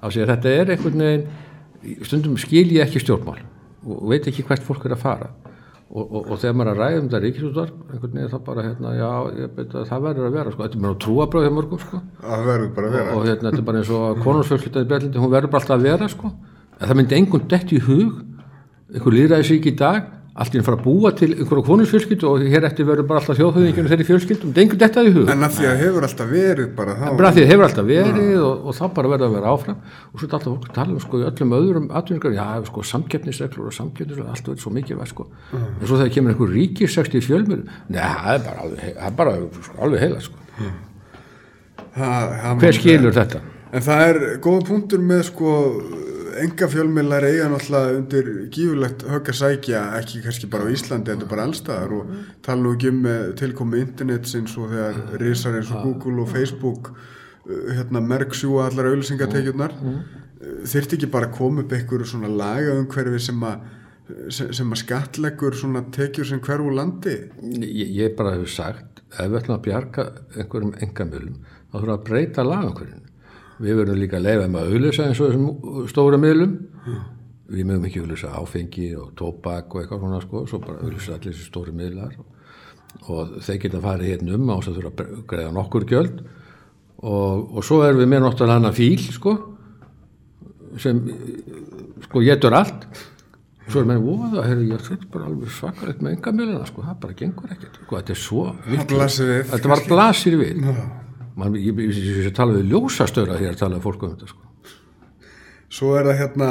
Á 0.00 0.06
sig 0.08 0.24
að 0.24 0.32
þetta 0.32 0.54
er 0.54 0.72
einhvern 0.72 1.04
veginn 1.04 2.06
stundum 2.06 2.38
skil 2.40 2.70
ég 2.72 2.86
ekki 2.86 3.02
stjórnmál 3.04 3.42
og 3.86 4.08
veit 4.10 4.24
ekki 4.26 4.46
hvert 4.46 4.64
fólk 4.64 4.88
er 4.88 4.96
að 4.96 5.04
fara. 5.04 5.28
Og, 5.86 6.02
og, 6.02 6.22
og 6.32 6.40
þegar 6.42 6.56
maður 6.58 6.70
er 6.70 6.72
að 6.72 6.80
ræða 6.80 6.98
um 6.98 7.04
þetta 7.06 7.20
ríkisútvar 7.22 7.68
einhvern 7.92 8.16
veginn 8.16 8.32
það 8.32 8.40
bara 8.48 8.64
hérna, 8.64 8.94
já, 8.96 9.10
að 9.46 9.76
það 9.86 10.06
verður 10.08 10.26
að 10.26 10.34
vera 10.34 10.54
sko, 10.54 10.64
þetta 10.64 10.80
er 10.80 10.96
á 10.96 11.02
trúabröð 11.04 11.44
hjá 11.46 11.52
mörgum 11.54 11.82
sko. 11.84 12.00
Það 12.24 12.48
verður 12.48 12.72
bara 12.78 12.88
að 12.88 12.96
vera. 12.96 13.12
og 13.12 13.28
hérna, 13.28 13.52
þetta 13.52 13.60
er 13.60 13.68
bara 13.68 13.82
eins 13.82 13.92
og 13.94 14.24
konungsfjölskyldaði 14.24 14.90
Berlindi, 14.90 15.20
hún 15.22 15.32
verður 15.36 15.52
bara 15.52 15.62
alltaf 15.62 15.76
að 15.76 15.86
vera 15.86 16.08
sko. 16.10 16.32
En 16.80 16.90
það 16.90 16.98
myndi 16.98 17.18
engun 17.20 17.46
dett 17.52 17.70
í 17.70 17.78
hug 17.86 18.18
einhver 18.96 19.16
líðræðisík 19.16 19.70
í 19.70 19.76
dag 19.78 20.10
allt 20.36 20.52
í 20.52 20.58
enn 20.60 20.64
fara 20.66 20.76
að 20.76 20.82
búa 20.84 21.10
til 21.16 21.30
einhverja 21.32 21.64
konungsfjölskyldu 21.64 22.26
og 22.28 22.42
hér 22.44 22.64
eftir 22.68 22.84
verður 22.84 23.06
bara 23.08 23.20
alltaf 23.22 23.38
þjóðhauðinginu 23.38 23.88
þeirri 23.88 24.04
fjölskyldum, 24.04 24.50
þetta 24.52 24.60
er 24.60 24.66
engun 24.66 24.80
dettað 24.82 25.08
í 25.08 25.12
hug. 25.14 25.30
En 25.32 25.46
að 25.46 25.54
því 25.56 25.66
að 25.70 25.78
hefur 25.80 26.06
alltaf 26.08 26.28
verið 26.32 26.68
bara 26.76 26.96
þá. 26.98 27.04
bara 27.16 27.30
því 27.32 27.40
það 27.46 27.50
hefur 27.52 27.66
alltaf 27.66 27.86
verið 27.88 28.34
og, 28.44 28.66
og 28.68 28.76
það 28.76 28.90
bara 28.98 29.12
verður 29.14 29.26
að 29.30 29.36
vera 29.38 29.54
áfram. 29.56 29.78
Og 30.12 30.20
svo 30.20 30.26
er 30.28 30.36
alltaf 30.36 30.50
fólk 30.52 30.68
að 30.68 30.74
tala 30.76 30.92
um 30.92 31.00
sko 31.06 31.20
í 31.22 31.26
öllum 31.30 31.54
öðrum 31.56 31.88
atvinningar, 32.00 32.36
já 32.36 32.46
sko 32.68 32.84
samkeppnisreglur 32.92 33.70
og 33.70 33.76
samkeppnisreglur, 33.78 34.28
allt 34.34 34.50
verður 34.52 34.64
svo 34.66 34.74
mikið 34.76 35.00
veð 35.00 35.12
sko. 35.14 35.28
En 35.56 35.86
svo 35.88 35.96
þegar 36.02 36.12
kemur 36.18 36.34
einhver 36.36 36.52
ríkisækst 36.52 37.16
í 37.16 37.24
fjölmur 37.24 37.64
neða, 37.88 38.12
það 38.20 38.36
er 38.36 38.44
bara 38.50 38.66
alveg, 38.66 38.92
það 39.00 39.16
bara, 39.22 39.36
sko, 39.64 39.78
alveg 39.88 40.04
heila 40.04 40.20
sko. 40.20 40.42
Það- 41.96 42.32
það 42.42 42.58
hver 42.60 42.76
skilur 42.76 43.16
þetta? 43.16 43.40
En 43.72 43.82
það 43.82 44.02
er 44.10 44.18
góða 44.44 44.66
punktur 44.68 45.00
með 45.00 45.22
sko 45.30 45.52
enga 46.42 46.68
fjölmiðlar 46.72 47.26
eiga 47.28 47.48
náttúrulega 47.52 47.98
undir 48.00 48.30
gífulegt 48.54 49.04
högg 49.08 49.30
að 49.32 49.38
sækja 49.40 49.82
ekki 50.00 50.22
kannski 50.24 50.50
bara 50.52 50.68
á 50.68 50.72
Íslandi, 50.74 51.14
er 51.14 51.30
bara 51.30 51.46
allstaðar 51.48 51.94
og 51.96 52.12
tala 52.46 52.62
nú 52.62 52.74
ekki 52.76 52.92
um 52.92 53.00
með 53.06 53.32
tilkomi 53.40 53.82
internetsins 53.84 54.56
og 54.60 54.74
þegar 54.74 55.00
risar 55.22 55.58
eins 55.58 55.72
og 55.72 55.86
Google 55.86 56.24
og 56.24 56.32
Facebook 56.34 56.92
uh, 56.92 57.72
hérna 57.72 58.04
merksjúa 58.04 58.68
allar 58.68 58.90
auðlýsingatekjurnar 58.92 59.74
þyrfti 60.66 60.98
ekki 60.98 61.10
bara 61.10 61.30
að 61.30 61.36
koma 61.38 61.64
upp 61.64 61.72
einhverju 61.72 62.10
svona 62.10 62.30
laga 62.30 62.76
umhverfi 62.76 63.22
sem 63.28 63.44
að 63.46 63.64
sem, 64.30 64.70
að 64.70 64.82
skattleggur 64.82 65.56
svona 65.58 65.82
tekjur 65.94 66.28
sem 66.28 66.42
hverfu 66.42 66.68
úr 66.68 66.76
landi? 66.78 67.16
Ég, 67.64 67.90
ég 67.96 68.14
bara 68.18 68.36
hefur 68.36 68.52
sagt, 68.52 69.02
ef 69.10 69.30
við 69.32 69.40
ætlum 69.40 69.56
að 69.56 69.64
bjarga 69.66 70.06
einhverjum 70.36 70.74
engamilum, 70.84 71.40
þá 71.42 71.76
þurfum 71.76 71.88
við 71.88 71.96
að 71.96 72.04
breyta 72.10 72.46
lagangurinn. 72.46 73.04
Við 73.56 73.78
verðum 73.78 74.00
líka 74.00 74.18
að 74.18 74.26
leifa 74.26 74.48
með 74.52 74.62
að 74.62 74.72
auðlýsa 74.74 75.04
eins 75.06 75.20
og 75.20 75.30
þessum 75.30 75.86
stóra 75.88 76.20
miðlum. 76.20 76.56
Við 77.46 77.68
mögum 77.68 77.86
ekki 77.88 78.02
auðlýsa 78.02 78.32
áfengi 78.36 78.88
og 79.00 79.12
tóbak 79.16 79.72
og 79.72 79.82
eitthvað 79.82 80.02
svona 80.02 80.22
sko, 80.24 80.42
svo 80.50 80.60
bara 80.64 80.82
auðlýsa 80.82 81.14
allir 81.16 81.32
þessi 81.32 81.48
stóri 81.48 81.72
miðlar. 81.76 82.16
Og, 82.20 83.12
og 83.14 83.36
þeir 83.46 83.60
geta 83.64 83.82
farið 83.84 84.12
hérna 84.12 84.36
um 84.36 84.52
á 84.52 84.56
þess 84.58 84.72
að 84.72 84.80
þurfa 84.80 85.06
að 85.06 85.26
greiða 85.32 85.54
nokkur 85.56 85.88
gjöld. 85.88 86.22
Og, 86.96 87.56
og 87.56 87.64
svo 87.64 87.80
erum 87.86 88.02
við 88.02 88.10
með 88.12 88.24
náttúrulega 88.26 88.60
hana 88.60 88.72
fíl 88.76 89.04
sko, 89.04 89.36
sem 90.82 91.00
sko 92.04 92.24
getur 92.26 92.56
allt. 92.56 92.88
Svo 93.66 93.82
er 93.82 93.88
menn 93.88 94.04
voða, 94.04 94.44
heyrðu, 94.46 94.68
ég 94.68 94.92
er 94.94 95.08
bara 95.10 95.26
alveg 95.26 95.50
svakalegt 95.56 96.04
með 96.04 96.12
enga 96.14 96.32
miðluna, 96.36 96.68
sko, 96.68 96.84
það 96.86 97.00
bara 97.02 97.16
gengur 97.18 97.56
ekkert, 97.56 97.80
sko, 97.80 97.96
þetta 97.96 98.14
er 98.14 98.20
svo 98.20 98.44
þetta 99.50 99.72
var 99.72 99.82
blasir 99.88 100.38
við 100.38 100.60
Man, 101.36 101.56
ég, 101.60 101.76
ég, 101.84 101.96
ég 102.24 102.34
tala 102.36 102.56
við 102.56 102.72
ljósastöra 102.72 103.36
þegar 103.36 103.58
tala 103.60 103.80
fólk 103.84 104.06
um 104.06 104.14
þetta, 104.14 104.30
sko. 104.30 104.42
Svo 105.76 105.90
er 105.98 106.06
það 106.08 106.20
hérna 106.22 106.50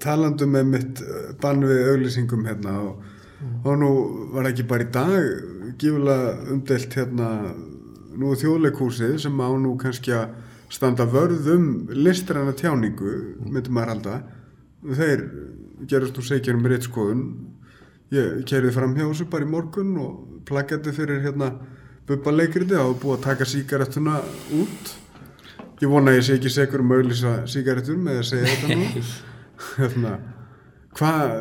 talandi 0.00 0.46
með 0.48 0.70
mitt 0.70 1.02
uh, 1.04 1.32
bann 1.42 1.64
við 1.66 1.90
auglýsingum 1.90 2.46
hérna 2.48 2.76
og, 2.86 3.02
og 3.66 3.74
nú 3.82 3.90
var 4.32 4.48
ekki 4.48 4.66
bara 4.70 4.86
í 4.86 4.92
dag 4.94 5.74
gífulega 5.80 6.34
umdelt 6.54 6.96
hérna 6.96 7.28
nú 8.14 8.32
þjóðleikúsið 8.38 9.18
sem 9.26 9.42
á 9.42 9.50
nú 9.58 9.74
kannski 9.80 10.14
að 10.16 10.38
standa 10.72 11.04
vörð 11.10 11.50
um 11.52 11.66
listræna 11.92 12.54
tjáningu, 12.56 13.12
myndi 13.44 13.72
maður 13.74 13.92
halda. 13.92 14.14
Þeir 14.84 15.26
gerast 15.90 16.16
nú 16.16 16.24
segjar 16.24 16.56
um 16.56 16.66
réttskoðun 16.70 17.26
ég 18.14 18.44
kerði 18.48 18.72
fram 18.74 18.94
hjá 18.96 19.06
þessu 19.06 19.26
bara 19.30 19.46
í 19.46 19.50
morgun 19.50 19.94
og 20.00 20.42
plakati 20.48 20.92
fyrir 20.94 21.22
hérna 21.24 21.50
bubba 22.08 22.34
leikriti 22.34 22.76
og 22.78 22.98
búið 23.02 23.18
að 23.18 23.24
taka 23.30 23.48
síkarettuna 23.48 24.20
út 24.60 24.94
Ég 25.82 25.90
vona 25.90 26.12
að 26.12 26.20
ég 26.20 26.24
sé 26.24 26.36
ekki 26.38 26.52
segur 26.52 26.84
um 26.84 26.92
að 26.94 27.02
auðlýsa 27.02 27.32
sígarettur 27.50 27.98
með 28.00 28.20
að 28.20 28.26
segja 28.28 28.52
þetta 28.52 28.76
nú. 28.78 29.02
Hérna, 29.78 30.12
hvað, 30.96 31.32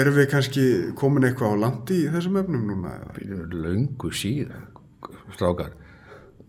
erum 0.00 0.16
við 0.16 0.28
kannski 0.30 0.64
komin 0.98 1.26
eitthvað 1.26 1.56
á 1.58 1.62
landi 1.64 1.98
í 2.04 2.10
þessum 2.12 2.38
efnum 2.40 2.68
núna? 2.70 2.94
eða? 2.96 3.40
löngu 3.50 4.12
síðan 4.14 4.68
strákar 5.34 5.74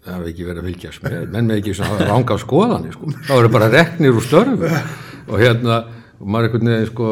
það 0.02 0.16
hefði 0.16 0.32
ekki 0.32 0.46
verið 0.48 0.62
að 0.62 0.70
fylgjast 0.70 1.04
með 1.06 1.18
menn 1.34 1.50
með 1.50 1.60
ekki 1.62 1.76
svona 1.78 2.08
ranga 2.10 2.38
skoðanir 2.42 2.96
sko. 2.96 3.12
þá 3.28 3.34
eru 3.38 3.52
bara 3.54 3.70
reknir 3.74 4.18
úr 4.18 4.26
störfu 4.26 4.72
og 4.72 5.36
hérna, 5.42 5.78
og 6.18 6.32
maður 6.34 6.48
einhvern 6.50 6.72
veginn 6.72 6.90
sko, 6.90 7.10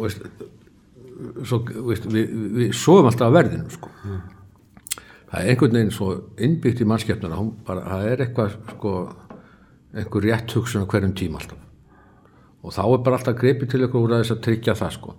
veist, 0.00 0.24
svo, 1.46 1.60
veist, 1.90 2.08
við, 2.10 2.32
við, 2.32 2.48
við 2.60 2.74
sofum 2.74 3.10
alltaf 3.10 3.28
að 3.28 3.38
verðinu 3.40 3.76
sko. 3.76 3.92
Það 5.36 5.44
er 5.44 5.52
einhvern 5.52 5.78
veginn 5.78 5.94
svo 5.94 6.10
innbyggt 6.40 6.80
í 6.80 6.88
bara, 6.88 7.84
það 7.84 8.08
er 8.10 8.24
eitthvað 8.24 8.58
sko, 8.72 8.92
einhver 9.92 10.22
rétt 10.24 10.56
hugsun 10.56 10.88
á 10.88 10.90
hverjum 10.90 11.14
tíma 11.14 11.40
alltaf. 11.40 11.58
Og 12.64 12.72
þá 12.72 12.82
er 12.86 13.02
bara 13.04 13.16
alltaf 13.20 13.36
greipið 13.36 13.70
til 13.70 13.84
ykkur 13.84 14.06
úr 14.06 14.16
að 14.16 14.24
þess 14.24 14.36
að 14.36 14.44
tryggja 14.48 14.74
það 14.74 14.94
sko. 14.96 15.16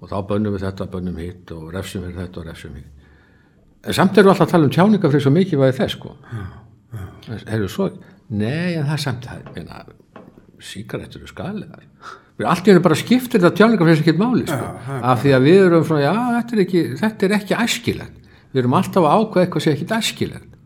Og 0.00 0.10
þá 0.12 0.16
bönnum 0.28 0.54
við 0.54 0.68
þetta, 0.68 0.86
bönnum 0.92 1.18
hitt 1.18 1.50
og 1.56 1.72
refsum 1.74 2.06
við 2.06 2.20
þetta 2.20 2.40
og 2.40 2.46
refsum 2.46 2.76
við 2.76 2.86
en 3.86 3.94
samt 3.94 4.18
erum 4.18 4.30
við 4.30 4.34
alltaf 4.34 4.48
að 4.48 4.52
tala 4.54 4.66
um 4.66 4.74
tjáningafrið 4.74 5.24
svo 5.24 5.32
mikið 5.34 5.62
væði 5.62 5.76
þess 5.78 5.96
sko. 5.96 6.12
Heru, 7.46 7.68
svo, 7.70 7.88
nei 8.34 8.74
en 8.74 8.86
það 8.86 8.94
er 8.96 9.02
samt 9.02 9.28
það 9.30 9.92
síkaretur 10.66 11.20
eru 11.20 11.28
skalegar 11.28 11.82
við 12.36 12.46
allt 12.48 12.66
í 12.66 12.72
henni 12.72 12.84
bara 12.84 12.98
skiptir 12.98 13.42
þetta 13.42 13.58
tjáningafrið 13.60 13.98
sem 13.98 14.06
ekki 14.06 14.20
máli 14.20 14.46
sko. 14.48 14.70
Af 14.96 15.22
því 15.22 15.34
að 15.36 15.46
við 15.46 15.58
erum 15.66 15.84
svona, 15.88 16.04
já 16.06 16.14
þetta 16.36 16.56
er 16.56 16.62
ekki, 16.64 16.84
þetta 17.02 17.26
er 17.26 17.36
ekki 17.36 17.58
æskilegt 17.64 18.25
við 18.56 18.64
erum 18.64 18.78
alltaf 18.80 19.04
að 19.04 19.16
ákveða 19.20 19.46
eitthvað 19.46 19.66
sem 19.66 19.76
ekki 19.76 19.88
æskilegt 20.00 20.56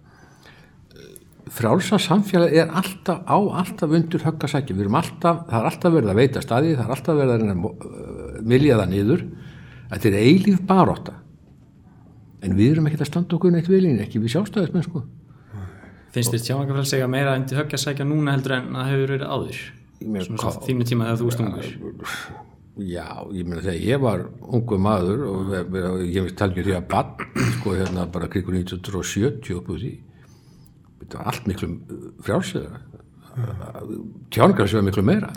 frálsa 1.50 1.98
samfélag 1.98 2.52
er 2.54 2.70
alltaf 2.78 3.24
á 3.26 3.36
alltaf 3.36 3.90
undir 3.90 4.22
höggasækja, 4.24 4.74
við 4.76 4.86
erum 4.86 4.98
alltaf 5.00 5.44
það 5.48 5.56
er 5.58 5.68
alltaf 5.70 5.94
verið 5.94 6.12
að 6.12 6.20
veita 6.20 6.42
staði, 6.44 6.74
það 6.78 6.84
er 6.84 6.92
alltaf 6.96 7.18
verið 7.18 7.32
að 7.34 7.50
að 7.50 7.64
uh, 7.70 8.36
milja 8.52 8.76
það 8.80 8.92
niður. 8.92 9.24
Þetta 9.90 10.10
er 10.10 10.18
eilíf 10.20 10.60
baróta 10.68 11.16
en 12.40 12.54
við 12.56 12.76
erum 12.76 12.86
ekkert 12.88 13.02
að 13.04 13.10
standa 13.10 13.36
okkur 13.36 13.52
neitt 13.52 13.68
viljinn, 13.68 13.98
ekki 14.04 14.22
við 14.22 14.36
sjálfstæðismenn 14.36 14.86
sko. 14.86 15.02
Finnst 16.14 16.34
þér 16.34 16.46
tjáingafræls 16.46 16.94
segja 16.94 17.10
meira 17.10 17.34
undir 17.38 17.60
höggja 17.60 17.82
sækja 17.82 18.06
núna 18.06 18.36
heldur 18.36 18.56
en 18.56 18.70
það 18.74 18.92
hefur 18.92 19.12
verið 19.16 19.26
áður? 19.34 19.60
þínu 20.64 20.86
tíma 20.88 21.10
þegar 21.10 21.20
þú 21.20 21.28
varst 21.28 21.44
ungur. 21.44 22.48
Já, 22.86 23.08
ég 23.34 23.44
meina 23.48 23.60
þegar 23.64 23.82
ég 23.84 24.00
var 24.00 24.22
ungu 24.40 24.78
maður 24.80 25.24
og 25.28 25.50
ég 26.06 26.22
veist 26.24 26.38
talgjum 26.40 26.64
því 26.68 26.76
að 26.78 26.86
bann 26.92 27.26
sko 27.58 27.74
hérna 27.76 28.06
bara 28.12 28.30
krigur 28.32 28.56
1970 28.56 29.58
upp 29.58 29.68
úr 29.74 29.82
því 29.82 29.92
þetta 31.00 31.18
var 31.18 31.30
allt 31.32 31.48
miklu 31.50 31.70
frjálsöða 32.24 32.80
tjáningar 34.34 34.68
sem 34.68 34.80
var 34.80 34.86
miklu 34.88 35.04
meira. 35.06 35.30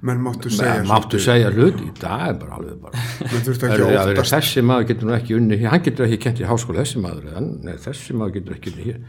Menn 0.00 0.20
máttu 0.22 0.50
segja 0.52 0.76
segja, 0.76 0.86
máttu 0.86 1.18
segja 1.18 1.48
hlut 1.50 1.80
í 1.82 1.88
dag 1.98 2.28
er 2.28 2.36
bara 2.38 2.58
alveg 2.60 2.76
bara 2.84 3.00
menn 3.32 4.12
er, 4.14 4.20
þessi 4.30 4.62
maður 4.62 4.86
getur 4.92 5.08
nú 5.08 5.14
ekki 5.16 5.34
unni 5.34 5.58
hann 5.64 5.82
getur 5.82 6.06
ekki 6.06 6.20
kent 6.22 6.42
í 6.42 6.46
háskóla 6.46 6.84
þessi 6.84 7.02
maður 7.02 7.32
en 7.40 7.48
nei, 7.66 7.74
þessi 7.82 8.14
maður 8.14 8.36
getur 8.38 8.58
ekki 8.58 8.72
unni 8.74 8.86
hér. 8.92 9.00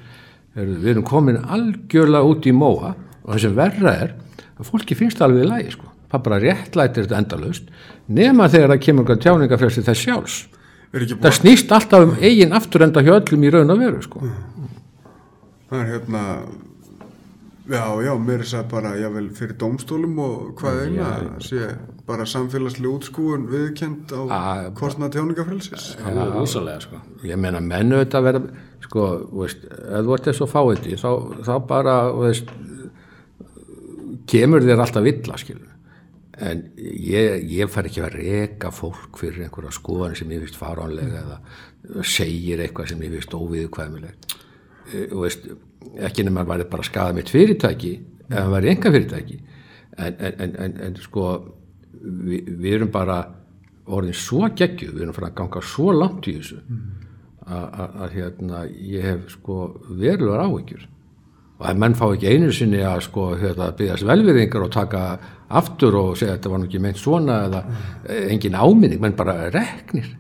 Heyrðu, 0.58 0.80
við 0.82 0.92
erum 0.96 1.06
komin 1.06 1.38
algjörlega 1.46 2.32
út 2.32 2.50
í 2.50 2.56
móa 2.58 2.96
og 2.96 3.30
það 3.30 3.44
sem 3.44 3.60
verra 3.60 3.96
er 4.08 4.16
að 4.58 4.72
fólki 4.72 4.98
finnst 4.98 5.22
alveg 5.22 5.46
í 5.46 5.52
lagi 5.52 5.76
sko. 5.76 5.92
Það 6.10 6.24
bara 6.26 6.40
réttlætir 6.44 7.06
þetta 7.06 7.20
endalaust 7.24 7.68
nema 8.10 8.50
þegar 8.50 8.74
það 8.74 8.86
kemur 8.86 9.06
eitthvað 9.06 9.26
tjáningafrelsi 9.26 9.86
þess 9.86 10.06
sjálfs. 10.06 10.40
Er 10.90 11.06
ekki 11.06 11.20
það 11.22 11.36
snýst 11.38 11.76
alltaf 11.76 12.08
um 12.08 12.16
eigin 12.18 12.56
afturenda 12.58 13.04
hjá 13.06 13.14
öllum 13.20 13.46
í 13.46 13.54
raun 13.54 13.76
og 13.76 13.84
veru 13.84 14.02
sko. 14.02 14.24
það 15.70 15.84
er 15.84 15.92
hérna, 15.92 16.24
já, 17.70 17.84
já, 18.08 18.12
mér 18.18 18.42
er 18.42 18.50
það 18.50 18.72
bara, 18.72 18.96
jável, 18.98 19.28
fyrir 19.38 19.60
dómstólum 19.62 20.18
og 20.26 20.48
hvað 20.58 20.80
eina, 20.88 21.12
sé 21.46 21.70
bara 22.10 22.26
samfélagslega 22.26 22.90
útskúun 22.90 23.46
viðkend 23.52 24.10
á 24.18 24.74
kostnað 24.74 25.20
tjáningafrelsis. 25.20 25.92
alveg 26.02 26.34
rosalega 26.40 26.82
sko. 26.88 27.04
Ég 27.22 27.38
meina 27.38 27.62
mennu 27.62 28.02
þetta 28.02 28.24
vera 28.26 28.42
sko, 28.82 29.06
veist, 29.44 29.70
ef 29.70 30.08
þú 30.08 30.18
ert 30.18 30.32
þess 30.32 30.42
að 30.42 30.54
fá 30.56 30.62
þetta 30.72 31.02
þá, 31.04 31.12
þá 31.46 31.56
bara 31.70 31.98
veist, 32.18 32.54
kemur 34.30 34.66
þér 34.66 34.88
alltaf 34.88 35.06
illa 35.14 35.38
skilur 35.38 35.70
en 36.40 36.64
ég, 36.80 37.46
ég 37.52 37.72
fær 37.72 37.90
ekki 37.90 38.04
að 38.06 38.16
reka 38.18 38.72
fólk 38.74 39.20
fyrir 39.20 39.46
einhverja 39.46 39.74
skoðan 39.76 40.18
sem 40.18 40.32
ég 40.34 40.44
vist 40.46 40.60
faránlega 40.60 41.24
eða 41.24 42.04
segir 42.08 42.64
eitthvað 42.64 42.94
sem 42.94 43.04
ég 43.06 43.16
vist 43.18 43.36
óviðkvæmilegt. 43.36 44.36
Og 45.12 45.26
veist, 45.26 45.50
ekki 46.08 46.26
nema 46.26 46.44
að 46.44 46.54
væri 46.54 46.70
bara 46.72 46.86
að 46.86 46.92
skaða 46.92 47.18
mitt 47.18 47.34
fyrirtæki 47.34 47.94
ef 48.30 48.36
það 48.36 48.54
væri 48.56 48.72
enga 48.74 48.94
fyrirtæki 48.96 49.40
en, 49.98 50.14
en, 50.14 50.34
en, 50.46 50.56
en, 50.66 50.78
en 50.88 50.98
sko 51.02 51.26
vi, 52.00 52.42
við 52.48 52.80
erum 52.80 52.94
bara 52.94 53.20
orðin 53.90 54.18
svo 54.18 54.48
geggjuð, 54.54 54.94
við 54.96 55.04
erum 55.06 55.16
fyrir 55.18 55.32
að 55.32 55.38
ganga 55.40 55.66
svo 55.66 55.94
langt 55.96 56.30
í 56.30 56.36
þessu 56.38 56.60
að, 57.50 57.98
að 58.06 58.16
hérna, 58.16 58.64
ég 58.70 59.06
hef 59.06 59.34
sko 59.34 59.60
verulegar 59.90 60.46
áhyggjur. 60.46 60.86
Og 61.60 61.66
að 61.68 61.82
menn 61.82 61.98
fá 61.98 62.06
ekki 62.08 62.30
einu 62.30 62.52
sinni 62.56 62.84
að 62.86 63.02
sko 63.10 63.26
hérna, 63.40 63.72
byggast 63.76 64.06
velviðingar 64.08 64.68
og 64.68 64.74
taka 64.76 65.04
aftur 65.50 65.96
og 66.00 66.18
segja 66.18 66.34
að 66.34 66.38
þetta 66.40 66.50
var 66.54 66.60
nú 66.62 66.68
ekki 66.70 66.82
meint 66.84 66.98
svona 67.02 67.38
eða 67.48 67.62
engin 68.30 68.56
áminning, 68.60 69.00
menn 69.02 69.16
bara 69.18 69.50
reknir 69.54 70.12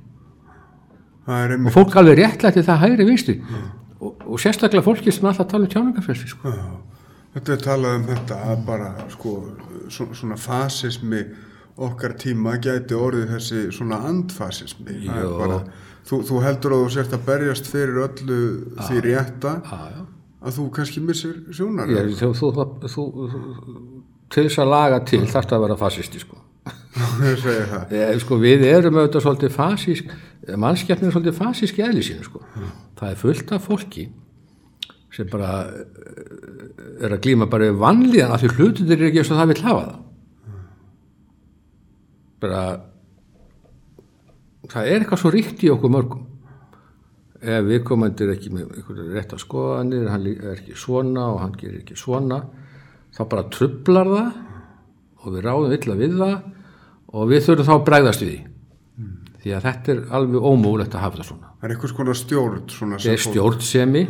og 1.69 1.73
fólk 1.75 1.95
alveg 2.01 2.17
réttlætti 2.23 2.63
það 2.65 2.79
hægri 2.83 3.05
vinstri 3.09 3.35
og, 3.99 4.15
og 4.25 4.39
sérstaklega 4.41 4.85
fólki 4.85 5.11
sem 5.13 5.27
alltaf 5.29 5.47
tala 5.51 5.67
um 5.67 5.73
tjáningafrelsi 5.73 6.29
sko. 6.31 6.53
þetta 7.35 7.53
er 7.53 7.61
talað 7.65 7.97
um 7.99 8.07
þetta 8.09 8.39
að 8.53 8.63
bara, 8.65 8.89
sko, 9.13 9.33
svo- 9.93 10.13
svona 10.17 10.37
fasismi 10.39 11.21
okkar 11.79 12.15
tíma 12.19 12.57
gæti 12.59 12.95
orðið 12.97 13.29
þessi 13.35 13.59
svona 13.71 14.01
andfasismi. 14.09 14.97
Bara, 15.07 15.61
þú, 16.09 16.17
þú 16.27 16.41
heldur 16.43 16.73
að 16.75 16.81
þú 16.83 16.89
sért 16.97 17.13
að 17.15 17.21
berjast 17.29 17.69
fyrir 17.71 18.01
öllu 18.07 18.39
því 18.87 19.03
rétta 19.05 19.53
já. 19.63 20.01
að 20.43 20.57
þú 20.57 20.65
kannski 20.75 21.03
missir 21.05 21.37
sjónar. 21.55 21.87
Þú, 22.19 22.33
þú, 22.35 22.51
þú, 22.95 23.05
til 24.29 24.45
þess 24.45 24.61
að 24.61 24.71
laga 24.73 25.01
til 25.09 25.23
þarfst 25.25 25.53
að 25.55 25.65
vera 25.65 25.77
fasisti 25.79 26.21
sko. 26.21 26.39
Ég 27.93 28.19
sko, 28.23 28.37
við 28.41 28.65
erum 28.67 28.97
auðvitað 28.99 29.25
svolítið 29.25 29.53
fasísk 29.55 30.09
mannskjafnir 30.57 31.09
er 31.09 31.15
svolítið 31.15 31.37
fasísk 31.37 31.79
í 31.79 31.85
eðli 31.85 32.03
sínu 32.05 32.25
sko. 32.25 32.41
það 32.99 33.11
er 33.11 33.19
fullt 33.19 33.53
af 33.55 33.65
fólki 33.67 34.09
sem 35.13 35.29
bara 35.29 35.53
eh, 35.67 37.05
er 37.05 37.15
að 37.15 37.23
glíma 37.25 37.49
bara 37.49 37.69
við 37.69 37.81
vanlíðan 37.81 38.33
af 38.35 38.43
því 38.43 38.51
hlutur 38.55 38.93
er 38.93 39.07
ekki 39.09 39.21
eins 39.21 39.31
og 39.33 39.39
það 39.39 39.51
vil 39.51 39.63
hafa 39.65 39.85
það 39.85 39.97
bara 42.39 42.61
það 44.69 44.91
er 44.91 44.99
eitthvað 44.99 45.23
svo 45.23 45.33
ríkt 45.33 45.65
í 45.65 45.71
okkur 45.73 45.93
mörgum 45.95 46.25
ef 47.39 47.67
viðkomandi 47.67 48.25
er 48.25 48.33
ekki 48.35 48.53
með 48.53 48.73
einhverju 48.77 49.09
rétt 49.15 49.35
að 49.35 49.43
skoðanir 49.45 50.09
hann 50.11 50.27
er 50.31 50.55
ekki 50.57 50.77
svona 50.77 51.29
og 51.33 51.41
hann 51.43 51.55
gerir 51.59 51.81
ekki 51.81 51.97
svona 51.99 52.41
þá 53.15 53.21
bara 53.31 53.49
trublar 53.53 54.13
það 54.13 54.29
og 55.19 55.33
við 55.33 55.45
ráðum 55.45 55.75
illa 55.75 55.97
við 55.99 56.15
það 56.19 56.37
og 57.09 57.31
við 57.31 57.45
þurfum 57.47 57.67
þá 57.67 57.73
að 57.75 57.85
bregðast 57.89 58.23
við 58.23 58.31
því. 58.31 58.39
Því 59.39 59.53
að 59.55 59.65
þetta 59.69 59.91
er 59.93 59.99
alveg 60.17 60.47
ómúlegt 60.49 60.95
að 60.95 61.03
hafa 61.05 61.19
það 61.19 61.29
svona. 61.29 61.51
Það 61.59 61.67
er 61.67 61.73
einhvers 61.75 61.93
konar 61.95 62.17
stjórn 62.19 62.63
svona 62.73 62.97
það 62.99 63.13
er 63.13 63.21
stjórnsemi. 63.23 64.01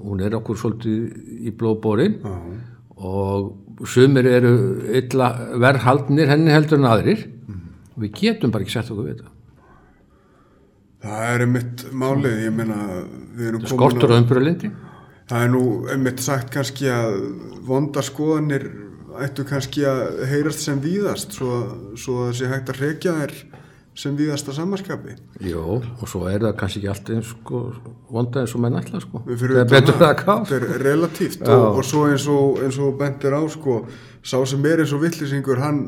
Hún 0.00 0.22
er 0.24 0.36
okkur 0.38 0.60
svolítið 0.60 1.42
í 1.44 1.52
blóðbórin 1.60 2.16
og 3.00 3.84
sumir 3.88 4.28
eru 4.28 4.54
illa 5.00 5.28
verðhaldnir 5.60 6.32
henni 6.32 6.54
heldur 6.54 6.80
en 6.80 6.88
aðrir. 6.88 7.26
Og 7.94 8.06
við 8.06 8.16
getum 8.22 8.54
bara 8.54 8.64
ekki 8.64 8.76
sett 8.78 8.92
okkur 8.92 9.10
við 9.10 9.18
þetta. 9.18 9.36
Það 11.00 11.26
er 11.30 11.42
einmitt 11.46 11.84
málið, 11.96 12.40
ég 12.44 12.52
meina, 12.52 12.78
við 13.36 13.46
erum 13.50 13.62
komin 13.62 13.72
skortur 13.72 14.12
á 14.12 14.20
umbyrjulindi 14.20 14.68
Það 15.30 15.44
er 15.46 15.50
nú 15.52 15.64
einmitt 15.86 16.22
sagt 16.24 16.48
kannski 16.50 16.88
að 16.90 17.20
vonda 17.62 18.02
skoðanir 18.02 18.64
ættu 19.22 19.44
kannski 19.46 19.84
að 19.86 20.24
heyrast 20.30 20.64
sem 20.64 20.80
víðast 20.82 21.36
svo, 21.38 21.58
svo 21.98 22.24
að 22.24 22.30
það 22.30 22.36
sé 22.38 22.50
hægt 22.50 22.72
að 22.72 22.80
hrekja 22.80 23.14
þær 23.20 23.34
sem 24.00 24.16
víðasta 24.16 24.54
samanskapi. 24.56 25.14
Jó, 25.44 25.78
og 25.78 26.08
svo 26.08 26.24
er 26.30 26.42
það 26.42 26.54
kannski 26.60 26.80
ekki 26.80 26.90
allt 26.90 27.10
eins 27.14 27.30
sko, 27.34 27.62
vonda 28.10 28.42
eins 28.42 28.54
og 28.56 28.64
menn 28.64 28.78
ætla 28.80 29.02
sko. 29.02 29.22
Það 29.28 29.56
er 29.60 29.70
betur 29.70 30.04
að 30.06 30.14
ká 30.22 30.32
Þetta 30.50 30.58
er 30.58 30.84
relatíft 30.86 31.46
og, 31.46 31.66
og 31.68 31.82
svo 31.86 32.04
eins 32.10 32.26
og, 32.30 32.62
og 32.86 32.96
bentir 32.98 33.36
á 33.36 33.42
sko, 33.54 33.80
sá 34.22 34.38
sem 34.48 34.66
er 34.70 34.84
eins 34.84 34.94
og 34.96 35.04
vittlisingur 35.04 35.62
hann 35.62 35.82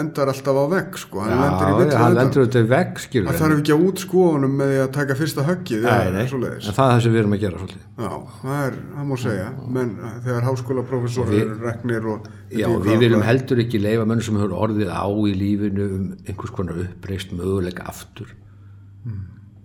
endar 0.00 0.30
alltaf 0.32 0.58
á 0.58 0.64
vegg 0.72 0.98
sko, 1.00 1.20
hann 1.22 1.40
lendir 1.40 1.94
Já, 1.96 2.04
lendur 2.16 2.44
þetta 2.46 2.62
í 2.62 2.68
vegg 2.70 3.00
Það 3.14 3.38
þarf 3.40 3.60
ekki 3.60 3.74
að 3.74 3.84
útskóðunum 3.86 4.56
með 4.60 4.72
því 4.72 4.80
að 4.82 4.90
taka 4.96 5.16
fyrsta 5.20 5.44
höggið 5.46 5.86
það 5.86 6.04
er 6.06 6.68
það 6.76 6.92
sem 7.04 7.14
við 7.14 7.20
erum 7.22 7.36
að 7.36 7.42
gera 7.44 7.62
svolítið. 7.62 7.86
Já, 7.96 8.12
það 8.42 8.60
er, 8.66 8.78
það 8.96 9.08
má 9.10 9.16
segja, 9.24 9.48
menn 9.78 9.92
þegar 10.26 10.48
háskólaprofessor 10.50 11.34
eru 11.40 11.58
reknir 11.62 12.10
og 12.12 12.30
Já, 12.52 12.68
við 12.86 13.02
viljum 13.06 13.26
heldur 13.26 13.64
ekki 13.64 13.82
leifa 13.82 14.06
menn 14.12 14.24
sem 14.26 14.38
hefur 14.40 14.56
orðið 14.66 14.92
á 14.92 15.06
í 15.06 15.34
lífinu 15.40 15.90
um 15.96 16.06
einhvers 16.26 16.54
konar 16.56 16.80
uppreist 16.84 17.34
möguleika 17.36 17.88
aftur. 17.90 18.30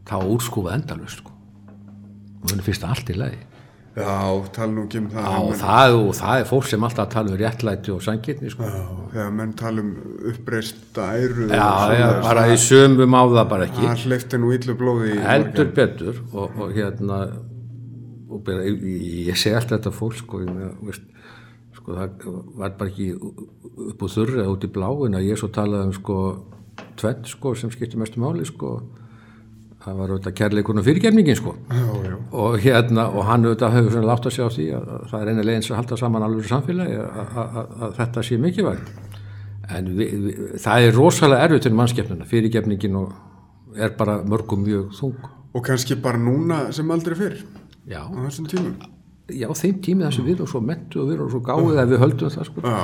Þá 0.10 0.18
útskúfa 0.26 0.76
endalust 0.76 1.22
sko. 1.24 1.38
og 2.42 2.62
finnst 2.66 2.82
það 2.82 2.94
allt 2.96 3.10
í 3.14 3.18
lagi 3.22 3.42
Já, 3.92 4.48
tala 4.56 4.72
nú 4.72 4.86
ekki 4.88 5.02
um 5.02 5.08
það 5.12 5.26
Já, 5.28 5.56
það, 5.60 5.94
og 6.00 6.14
það 6.16 6.42
er 6.42 6.46
fólk 6.48 6.68
sem 6.70 6.86
alltaf 6.88 7.10
tala 7.12 7.34
um 7.34 7.40
réttlæti 7.42 7.92
og 7.92 8.04
sangirni 8.06 8.52
sko. 8.54 8.64
já, 8.64 8.86
þegar 9.12 9.34
menn 9.36 9.52
tala 9.60 9.84
um 9.84 9.90
uppreist 10.32 11.00
æru 11.04 11.48
Já, 11.52 11.68
já, 12.00 12.08
bara 12.24 12.46
í 12.48 12.56
sömum 12.62 13.18
á 13.20 13.24
það 13.28 13.50
bara 13.52 13.68
ekki. 13.68 13.84
Það 13.90 14.06
hleyfti 14.06 14.40
nú 14.40 14.54
illu 14.56 14.78
blóði 14.80 15.12
í 15.18 15.20
heldur 15.26 15.74
betur 15.76 16.22
og, 16.32 16.56
og 16.56 16.72
hérna 16.78 17.20
og 18.32 18.46
bara, 18.48 18.64
ég, 18.64 19.36
segi 19.36 19.58
alltaf 19.60 19.76
þetta 19.82 19.94
fólk 19.98 20.16
sko, 20.22 20.40
ég, 20.46 20.72
veist, 20.88 21.04
sko 21.76 21.98
það 22.00 22.26
var 22.64 22.78
bara 22.80 22.94
ekki 22.94 23.12
upp 23.20 24.08
úr 24.08 24.16
þurri 24.16 24.40
eða 24.40 24.56
út 24.56 24.64
í 24.64 24.72
bláin 24.72 25.20
að 25.20 25.28
ég 25.34 25.42
svo 25.42 25.52
talaði 25.52 25.90
um 25.90 25.94
sko 26.00 26.18
tvett 27.02 27.28
sko 27.28 27.54
sem 27.60 27.72
skipti 27.76 28.00
mestu 28.00 28.24
máli 28.24 28.48
sko. 28.48 28.78
Það 29.82 29.96
var 29.98 30.12
auðvitað 30.14 30.36
kærleikurinn 30.38 30.80
og 30.80 30.86
fyrirgefningin 30.86 31.38
sko. 31.40 31.56
Já, 31.74 31.86
og 32.32 32.58
hérna 32.64 33.08
og 33.12 33.26
hann 33.28 33.46
auðvitað 33.46 33.76
hefur 33.76 33.96
svona 33.96 34.10
látt 34.12 34.28
að 34.28 34.36
sjá 34.38 34.46
því 34.56 34.68
að, 34.78 34.92
að 34.96 35.08
það 35.12 35.24
er 35.24 35.32
eina 35.32 35.46
leginn 35.48 35.66
sem 35.66 35.76
halda 35.76 35.98
saman 36.00 36.26
alveg 36.28 36.48
samfélagi 36.48 37.00
að, 37.02 37.82
þetta 37.98 38.24
sé 38.28 38.38
mikilvægt. 38.40 38.94
En 39.72 39.92
við, 39.98 40.14
við, 40.26 40.40
það 40.64 40.88
er 40.88 40.98
rosalega 40.98 41.48
erfitt 41.48 41.68
til 41.68 41.74
mannskeppnuna, 41.76 42.28
fyrirgefningin 42.28 42.98
og 43.02 43.78
er 43.80 43.94
bara 44.00 44.18
mörgum 44.24 44.64
mjög 44.66 44.96
þung. 44.98 45.30
Og 45.52 45.64
kannski 45.68 46.00
bara 46.00 46.20
núna 46.20 46.64
sem 46.76 46.92
aldrei 46.92 47.18
fyrr 47.20 47.38
já, 47.92 48.02
á 48.04 48.18
þessum 48.28 48.48
tímum. 48.52 48.76
Já 49.40 49.48
þeim 49.62 49.82
tími 49.86 50.06
þess 50.06 50.22
að 50.22 50.30
við 50.30 50.38
erum 50.38 50.52
svo 50.52 50.62
mentu 50.66 51.02
og 51.02 51.10
við 51.10 51.18
erum 51.18 51.32
svo 51.34 51.42
gáðið 51.48 51.82
að 51.82 51.92
við 51.92 52.02
höldum 52.06 52.34
það 52.36 52.48
sko 52.50 52.76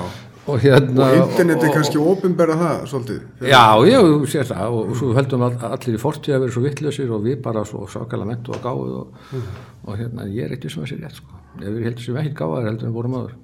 og 0.47 0.61
hérna 0.63 1.07
og 1.11 1.17
interneti 1.19 1.71
kannski 1.73 1.99
ópenbera 1.99 2.55
það 2.55 2.83
svolítið. 2.91 3.23
Já, 3.51 3.63
já, 3.83 3.97
þú 3.99 4.29
sér 4.31 4.47
það 4.47 4.75
og 4.77 4.93
svo 4.95 5.09
höldum 5.17 5.43
all, 5.47 5.57
allir 5.67 5.97
í 5.97 5.99
fortíð 5.99 6.37
að 6.37 6.45
vera 6.45 6.55
svo 6.55 6.63
vittlösir 6.63 7.11
og 7.11 7.25
við 7.25 7.41
bara 7.43 7.65
svo 7.67 7.83
sákala 7.91 8.27
mentu 8.29 8.53
og 8.55 8.61
gáðið 8.63 8.93
og, 9.01 9.41
og 9.83 9.99
hérna, 9.99 10.27
ég 10.31 10.47
er 10.47 10.55
eitthvað 10.55 10.77
sem 10.77 10.85
að 10.85 10.93
sé 10.93 10.99
rétt 11.01 11.19
sko. 11.19 11.41
Ef 11.59 11.67
við 11.67 11.89
heldur 11.89 12.05
sem 12.05 12.21
ekki 12.21 12.33
gáðar 12.39 12.69
heldur 12.69 12.87
en 12.87 12.95
vorum 12.95 13.17
aður. 13.19 13.35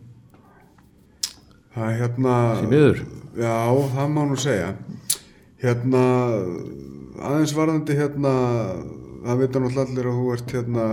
Það 1.74 1.90
er 1.90 2.00
hérna, 2.00 2.38
já, 3.44 3.54
það 3.98 4.16
má 4.16 4.22
nú 4.30 4.40
segja. 4.40 4.72
Hérna, 5.64 6.04
aðeins 7.20 7.56
varðandi 7.58 7.98
hérna, 8.00 8.34
það 9.26 9.44
vita 9.44 9.64
náttúrulega 9.64 9.90
allir 9.90 10.12
að 10.12 10.22
þú 10.22 10.34
ert 10.38 10.56
hérna 10.56 10.88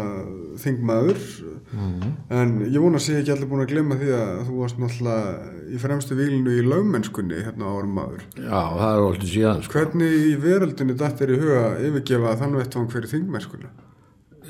þingmaður, 0.64 1.24
en 1.70 2.54
ég 2.66 2.80
vona 2.82 2.98
að 2.98 3.04
sé 3.04 3.18
ekki 3.20 3.30
allir 3.34 3.46
búin 3.50 3.62
að 3.62 3.70
glemma 3.70 3.98
því 3.98 4.08
að 4.16 4.30
þú 4.48 4.54
varst 4.58 4.78
náttúrulega 4.82 5.50
í 5.70 5.78
fremstu 5.78 6.16
výlinu 6.18 6.54
í 6.56 6.64
lögmennskunni 6.66 7.42
hérna 7.44 7.68
árum 7.70 7.92
maður. 7.94 8.24
Já, 8.34 8.58
það 8.80 8.88
er 8.90 9.02
alltaf 9.04 9.30
síðan 9.30 9.60
sko. 9.62 9.76
Hvernig 9.76 10.16
í 10.18 10.32
veröldinni 10.42 10.96
datt 10.98 11.22
er 11.22 11.30
í 11.30 11.38
huga 11.38 11.60
að 11.68 11.84
yfirgefa 11.90 12.32
þann 12.40 12.56
vettvang 12.58 12.88
fyrir 12.90 13.12
þingmennskuna? 13.12 13.70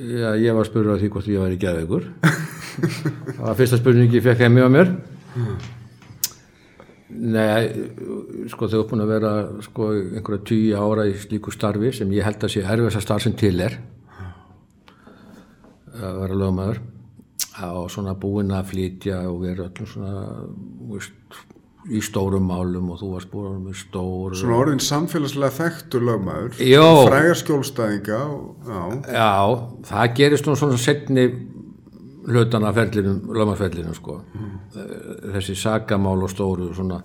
Já, 0.00 0.30
ég 0.40 0.56
var 0.56 0.64
að 0.64 0.70
spyrja 0.70 0.96
því 1.02 1.10
hvort 1.12 1.28
ég 1.28 1.44
væri 1.44 1.60
geðveikur. 1.60 2.08
það 3.36 3.44
var 3.44 3.58
fyrsta 3.58 3.80
spurningi 3.82 4.16
ég 4.16 4.24
fekk 4.24 4.46
heimi 4.46 4.64
á 4.64 4.68
mér. 4.72 4.94
Nei, 7.10 7.68
sko 8.48 8.68
þau 8.70 8.78
uppbúin 8.84 9.02
að 9.04 9.12
vera 9.12 9.32
sko 9.66 9.90
einhverja 9.92 10.46
tíu 10.46 10.78
ára 10.78 11.04
í 11.10 11.16
slíku 11.20 11.52
starfi 11.52 11.90
sem 11.98 12.16
ég 12.16 12.24
held 12.24 12.46
að 12.46 12.54
sé 12.54 12.62
erfiðast 12.64 13.04
starf 13.04 13.26
sem 13.26 13.34
til 13.36 13.58
er 13.60 13.76
að 16.00 16.20
vera 16.22 16.38
lögmaður 16.38 16.80
og 17.76 17.90
svona 17.92 18.16
búinn 18.18 18.52
að 18.56 18.72
flytja 18.72 19.22
og 19.30 19.40
vera 19.44 19.68
öllum 19.68 19.88
svona 19.90 20.24
veist, 20.90 21.38
í 21.90 22.00
stórum 22.04 22.44
málum 22.50 22.90
og 22.92 23.00
þú 23.00 23.12
varst 23.14 23.30
búinn 23.32 23.62
með 23.64 23.78
stór 23.80 24.36
Svona 24.36 24.58
orðin 24.60 24.82
samfélagslega 24.84 25.56
þekktur 25.56 26.04
lögmaður, 26.08 26.58
frægar 26.58 27.40
skjólstæðinga 27.40 28.20
og, 28.26 28.42
já, 28.68 28.82
Já, 29.16 29.30
það 29.92 30.14
gerist 30.20 30.48
nú 30.48 30.56
svona 30.60 30.80
setni 30.80 31.28
hlutan 32.30 32.64
af 32.68 32.74
ferlinum, 32.76 33.22
lögmarsferlinum 33.34 33.94
sko. 33.96 34.20
Þessi 35.34 35.56
sagamál 35.58 36.20
og 36.22 36.30
stóru 36.30 36.70
svona. 36.76 37.00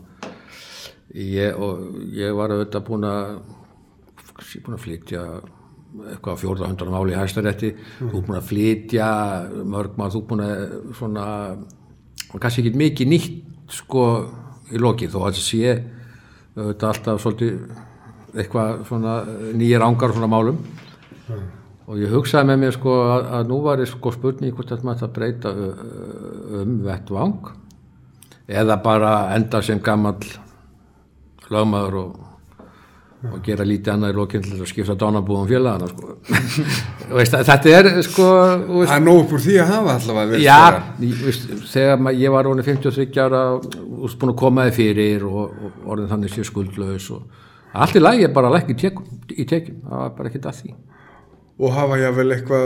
Ég, 1.15 1.55
og 1.55 2.11
ég 2.11 2.35
var 2.35 2.51
auðvitað 2.51 2.83
búin 2.89 3.07
að, 3.07 3.37
ég 4.19 4.57
er 4.59 4.65
búin 4.65 4.75
að 4.75 4.83
flytja 4.83 5.21
eitthvað 6.11 6.39
fjórða 6.41 6.69
hundra 6.69 6.93
máli 6.93 7.15
í 7.15 7.19
hæstarétti, 7.19 7.71
þú 7.99 8.11
er 8.11 8.25
búin 8.27 8.39
að 8.39 8.47
flytja 8.51 9.09
mörg 9.73 9.97
mál, 9.99 10.11
þú 10.13 10.21
er 10.21 10.29
búin 10.29 10.45
að 10.45 10.63
svona, 10.99 11.25
kannski 12.35 12.63
ekki 12.63 12.81
mikið 12.81 13.11
nýtt 13.11 13.35
sko 13.75 14.05
í 14.71 14.81
loki 14.81 15.09
þó 15.09 15.19
að 15.23 15.27
það 15.27 15.43
sé 15.45 15.75
auðvitað 16.55 16.89
alltaf 16.91 17.21
svolítið 17.23 17.83
eitthvað 18.35 18.81
svona 18.89 19.17
nýjir 19.55 19.83
ángar 19.85 20.15
svona 20.15 20.31
málum. 20.31 20.57
Og 21.85 21.99
ég 22.01 22.09
hugsaði 22.09 22.49
með 22.49 22.61
mér 22.63 22.73
sko 22.73 22.93
að, 23.03 23.27
að 23.37 23.51
nú 23.51 23.59
var 23.61 23.81
ég 23.83 23.89
sko 23.91 24.11
spurning 24.13 24.55
hvort 24.55 24.71
þetta 24.73 24.87
maður 24.87 25.05
að 25.05 25.15
breyta 25.15 25.51
um 25.53 26.79
vettvang 26.85 27.51
eða 28.45 28.77
bara 28.81 29.11
enda 29.35 29.61
sem 29.65 29.81
gammal 29.81 30.17
lögmaður 31.49 31.99
og, 32.01 32.15
og 33.33 33.41
gera 33.45 33.65
lítið 33.67 33.93
annað 33.93 34.13
í 34.13 34.17
lokinn 34.19 34.43
til 34.45 34.57
að 34.59 34.69
skipta 34.69 34.95
dánabúðum 34.99 35.47
félagana 35.49 35.89
sko. 35.91 36.15
Þetta 37.49 37.71
er 37.71 37.89
sko 38.05 38.27
það 38.85 38.93
er 38.95 39.05
nóg 39.05 39.21
upp 39.23 39.35
úr 39.37 39.43
því 39.45 39.57
að 39.61 39.71
hafa 39.73 39.95
allavega 39.99 40.41
Já, 40.41 40.57
ég, 41.03 41.21
veist, 41.25 41.47
þegar 41.71 42.19
ég 42.19 42.35
var 42.35 42.49
orðin 42.49 42.67
53 42.67 43.21
ára 43.25 43.43
og 43.55 44.17
búin 44.19 44.33
að 44.33 44.39
koma 44.41 44.67
þið 44.69 44.79
fyrir 44.79 45.27
og, 45.29 45.53
og 45.53 45.93
orðin 45.93 46.11
þannig 46.13 46.33
sér 46.33 46.49
skuldlaus 46.49 47.09
og 47.15 47.43
allt 47.75 47.99
í 47.99 48.03
lagi 48.03 48.27
bara 48.33 48.49
að 48.49 48.57
lækka 48.57 48.75
í 49.35 49.47
tekjum, 49.49 49.79
það 49.83 50.03
var 50.03 50.13
bara 50.17 50.31
ekkert 50.31 50.49
að 50.49 50.59
því. 50.61 50.75
og 51.59 51.73
hafa 51.75 51.97
jável 51.99 52.27
eitthvað 52.35 52.65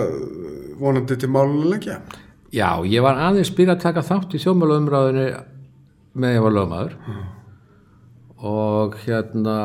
vonandi 0.79 1.17
til 1.17 1.29
leggja. 1.69 1.99
Já, 2.49 2.81
ég 2.85 3.03
var 3.05 3.19
aðeins 3.21 3.51
byrjað 3.53 3.75
að 3.75 3.83
taka 3.83 4.01
þátt 4.05 4.33
í 4.33 4.41
þjóðmálaumræðinu 4.41 5.25
með 6.17 6.33
ég 6.33 6.45
var 6.45 6.55
lögmaður 6.55 6.95
og 8.39 8.95
hérna 9.03 9.55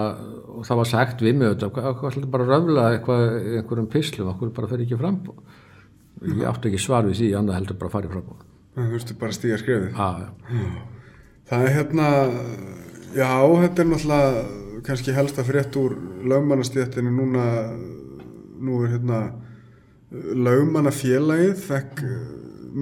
og 0.55 0.67
það 0.69 0.81
var 0.81 0.91
sagt 0.91 1.23
við 1.25 1.37
mig 1.39 1.51
auðvitað, 1.51 1.75
hvað, 1.77 1.93
hvað 2.01 2.11
ætlaði 2.11 2.33
bara 2.33 2.47
að 2.47 2.53
röfla 2.55 2.89
eitthvað 2.95 3.23
einhverjum 3.59 3.93
pislum, 3.93 4.33
okkur 4.33 4.57
bara 4.57 4.71
fer 4.71 4.85
ekki 4.85 4.99
fram 5.01 5.21
ég 6.25 6.45
átti 6.49 6.71
ekki 6.71 6.83
svar 6.83 7.07
við 7.09 7.21
því, 7.21 7.31
annað 7.39 7.59
heldur 7.59 7.81
bara 7.81 7.91
að 7.91 7.97
fara 7.99 8.11
í 8.11 8.13
fram 8.15 8.51
Þú 8.75 8.91
veistu 8.91 9.15
bara 9.19 9.35
stíga 9.35 9.57
skrefið. 9.61 9.91
já. 10.25 10.29
Það 11.47 11.65
er 11.65 11.75
hérna, 11.77 12.07
já, 13.15 13.29
þetta 13.63 13.83
er 13.83 13.89
náttúrulega 13.91 14.45
kannski 14.85 15.15
helsta 15.17 15.45
frétt 15.47 15.77
úr 15.79 15.95
lögmannastéttinu 16.27 17.13
núna, 17.15 17.45
nú 18.59 18.81
er 18.83 18.97
hérna 18.97 19.21
lögmannafélagið, 20.15 21.55
fekk 21.69 22.03
mm. 22.03 22.25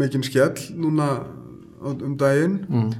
mikinn 0.01 0.25
skell 0.27 0.65
núna 0.79 1.11
um 1.83 2.17
daginn, 2.19 2.61
mm. 2.69 2.91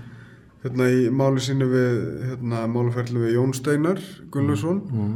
Hérna 0.63 0.89
í 0.95 1.07
máli 1.15 1.43
sínu 1.43 1.69
við, 1.71 2.01
hérna, 2.31 2.65
málaferðlu 2.71 3.25
við 3.25 3.37
Jón 3.37 3.55
Steinar 3.57 4.03
Gunnlaugsson. 4.35 4.83
Mm. 4.93 5.15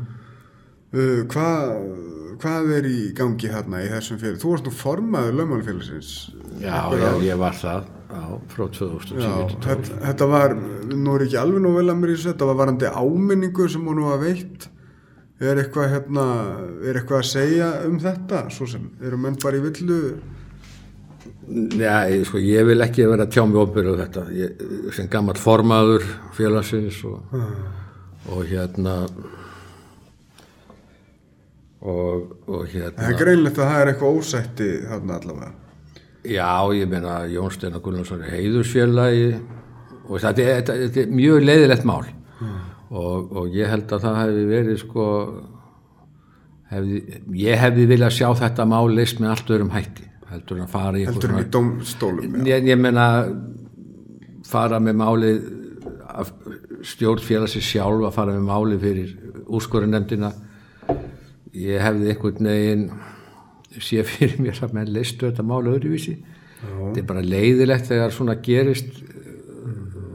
Uh, 0.96 1.20
hvað, 1.30 1.74
hvað 2.42 2.72
er 2.78 2.88
í 2.90 3.00
gangi 3.16 3.50
hérna 3.52 3.82
í 3.84 3.90
þessum 3.92 4.20
félag? 4.22 4.40
Þú 4.42 4.54
varst 4.54 4.68
nú 4.68 4.74
formaður 4.74 5.38
lögmannafélagsins. 5.40 6.14
já, 6.62 6.78
já, 6.96 7.10
ég 7.26 7.38
var 7.40 7.58
það 7.58 7.90
já, 8.06 8.22
frá 8.52 8.64
2010 8.72 9.18
Já, 9.20 9.34
til 9.50 9.58
12 9.58 9.66
þetta, 9.66 9.98
þetta 10.06 10.28
var, 10.30 10.54
nú 10.94 11.16
er 11.16 11.26
ekki 11.26 11.38
alveg 11.42 11.64
nú 11.64 11.74
vel 11.76 11.90
að 11.90 12.00
mér 12.00 12.12
í 12.12 12.16
þessu, 12.16 12.30
þetta 12.32 12.48
var 12.50 12.58
varandi 12.62 12.94
áminningu 13.02 13.68
sem 13.68 13.86
hún 13.86 14.02
var 14.06 14.22
veitt. 14.22 14.70
Er 15.36 15.60
eitthvað, 15.60 15.90
hérna, 15.92 16.24
er 16.80 16.96
eitthvað 16.96 17.20
að 17.20 17.28
segja 17.28 17.68
um 17.84 17.98
þetta, 18.00 18.46
svo 18.56 18.70
sem, 18.70 18.86
eru 19.04 19.18
menn 19.20 19.36
bara 19.42 19.58
í 19.58 19.64
villu? 19.66 20.00
Ég, 21.46 22.24
sko, 22.26 22.40
ég 22.42 22.64
vil 22.66 22.80
ekki 22.82 23.04
vera 23.06 23.26
tjá 23.30 23.44
mig 23.46 23.60
ofbyrðu 23.60 23.96
þetta. 24.00 24.22
Ég, 24.34 24.62
sem 24.96 25.06
gammal 25.12 25.36
formaður 25.38 26.02
félagsins 26.34 26.98
og, 27.06 27.36
og 28.34 28.40
hérna 28.50 28.96
og, 31.86 32.32
og 32.48 32.64
Það 32.66 32.72
hérna. 32.72 33.06
Er 33.10 33.18
greinlegt 33.20 33.58
að 33.60 33.68
það 33.70 33.80
er 33.84 33.90
eitthvað 33.92 34.18
ósætti 34.20 34.68
þarna 34.90 35.18
allavega. 35.20 35.52
já, 36.26 36.48
ég 36.74 36.88
meina 36.90 37.16
Jón 37.30 37.52
Steinar 37.54 37.82
Gunnarsson 37.84 38.24
er 38.26 38.32
heiðursfélagi 38.34 39.28
og 40.08 40.18
þetta, 40.22 40.42
er- 40.42 40.56
þetta, 40.60 40.78
þetta 40.82 41.00
er 41.04 41.12
mjög 41.14 41.44
leiðilegt 41.46 41.84
mál. 41.86 42.00
Og, 42.90 43.30
og 43.36 43.54
ég 43.54 43.66
held 43.70 43.90
að 43.92 44.02
það 44.06 44.18
hefði 44.22 44.42
verið 44.50 44.76
sko 44.82 45.06
hefði, 46.70 47.00
ég 47.42 47.58
hefði 47.58 47.86
viljað 47.90 48.12
sjá 48.14 48.28
þetta 48.38 48.66
mál 48.70 48.86
leist 48.94 49.18
með 49.22 49.32
allt 49.34 49.50
öðrum 49.54 49.72
hætti 49.74 50.04
heldur 50.30 50.58
en 50.58 50.66
að 50.66 50.72
fara 50.74 51.00
í 51.00 51.06
Heldur 51.06 51.34
en 51.34 51.42
í 51.42 51.50
dómstólum, 51.52 52.40
já. 52.40 52.48
ég, 52.56 52.70
ég 52.72 52.80
meina 52.80 53.06
fara 54.46 54.80
með 54.82 54.98
málið 55.00 55.46
af 56.06 56.32
stjórnfélagsins 56.86 57.66
sjálf 57.66 58.06
að 58.08 58.16
fara 58.16 58.34
með 58.36 58.46
málið 58.46 58.84
fyrir 58.86 59.14
úrskorunefndina 59.46 60.32
ég 61.56 61.82
hefði 61.82 62.12
einhvern 62.12 62.50
veginn 62.50 62.88
sé 63.82 64.02
fyrir 64.08 64.38
mér 64.40 64.58
að 64.64 64.74
menn 64.76 64.92
leistu 64.92 65.28
þetta 65.28 65.44
mál 65.44 65.64
öðruvísi. 65.66 66.16
Þetta 66.62 67.00
er 67.02 67.08
bara 67.08 67.24
leiðilegt 67.24 67.90
þegar 67.90 68.14
svona 68.14 68.36
gerist 68.42 69.02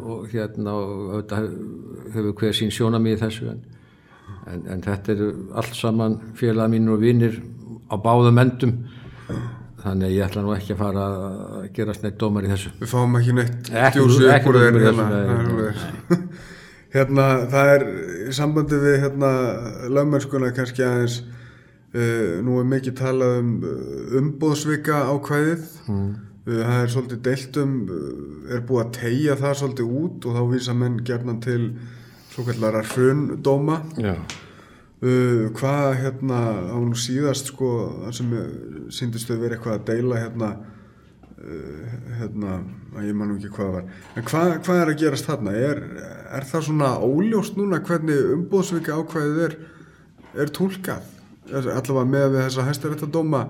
og 0.02 0.32
hérna 0.32 0.74
og 0.76 1.04
auðvitað 1.15 1.52
hefur 2.15 2.34
hver 2.41 2.58
sín 2.58 2.74
sjónamið 2.74 3.21
þessu 3.21 3.52
en, 3.52 3.62
en, 4.50 4.63
en 4.74 4.84
þetta 4.84 5.13
eru 5.13 5.30
allt 5.60 5.78
saman 5.78 6.17
félag 6.39 6.71
mínur 6.74 6.97
og 6.97 7.06
vinnir 7.06 7.38
á 7.88 7.95
báðum 8.02 8.41
endum 8.41 8.74
þannig 9.84 10.15
ég 10.15 10.26
ætla 10.28 10.44
nú 10.46 10.54
ekki 10.56 10.76
að 10.76 10.82
fara 10.82 11.06
að 11.10 11.67
gera 11.76 11.96
sneitt 11.98 12.17
dómar 12.22 12.46
í 12.48 12.52
þessu 12.54 12.72
Við 12.80 12.91
fáum 12.91 13.20
ekki 13.20 13.36
neitt 13.38 13.70
Ekki- 13.72 13.82
ekki 13.82 14.02
út 14.06 14.56
úr 14.56 14.82
hérna. 14.86 15.12
þessu, 15.12 15.67
er 15.67 16.26
Hérna, 16.96 17.26
það 17.48 17.70
er 17.74 17.84
í 18.28 18.34
sambandi 18.36 18.80
við 18.82 18.98
hérna 19.06 19.30
lögmennskuna 19.96 20.50
kannski 20.56 20.84
aðeins 20.84 21.22
uh, 21.24 22.41
nú 22.44 22.58
er 22.60 22.67
mikið 22.67 22.98
talað 23.00 23.38
um 23.39 23.54
uh, 23.63 24.17
umbóðsvika 24.20 24.98
ákvæðið 25.13 25.63
mm. 25.88 26.12
það 26.50 26.76
er 26.82 26.91
svolítið 26.96 27.24
deilt 27.30 27.60
um 27.63 27.74
uh, 27.88 28.04
er 28.52 28.65
búið 28.67 28.84
að 28.84 28.94
tegja 29.00 29.39
það 29.39 29.58
svolítið 29.62 29.96
út 30.02 30.28
og 30.28 30.36
þá 30.36 30.41
vísa 30.52 30.76
menn 30.82 31.00
gerðan 31.08 31.41
til 31.48 31.62
svo 32.34 32.46
kallara 32.48 32.84
hrundóma 32.91 33.80
Já. 34.00 34.13
Uh, 35.02 35.48
hvað 35.58 35.96
hérna 35.98 36.40
á 36.70 36.78
nú 36.78 36.94
síðast 36.94 37.48
sko 37.50 37.70
sem 38.14 38.30
síndist 38.94 39.26
þau 39.32 39.40
verið 39.42 39.56
eitthvað 39.58 39.80
að 39.80 39.88
deila 39.88 40.20
hérna 40.22 40.50
uh, 41.42 41.96
hérna, 42.20 42.60
að 42.94 43.08
ég 43.10 43.18
man 43.18 43.32
nú 43.32 43.40
ekki 43.40 43.50
hvað 43.56 43.72
var. 43.80 43.88
En 44.14 44.28
hvað, 44.30 44.52
hvað 44.68 44.82
er 44.84 44.92
að 44.94 45.00
gerast 45.02 45.26
þarna? 45.32 45.56
Er, 45.58 45.82
er 46.38 46.46
það 46.52 46.68
svona 46.70 46.92
óljóst 47.02 47.58
núna 47.58 47.82
hvernig 47.88 48.22
umbóðsvika 48.38 49.00
ákvæðið 49.02 49.42
er 49.48 49.58
er 50.46 50.54
tólkað 50.56 51.10
allavega 51.52 52.06
með 52.08 52.28
við 52.32 52.44
þessa 52.46 52.64
hæstarétta 52.70 53.08
dóma 53.12 53.42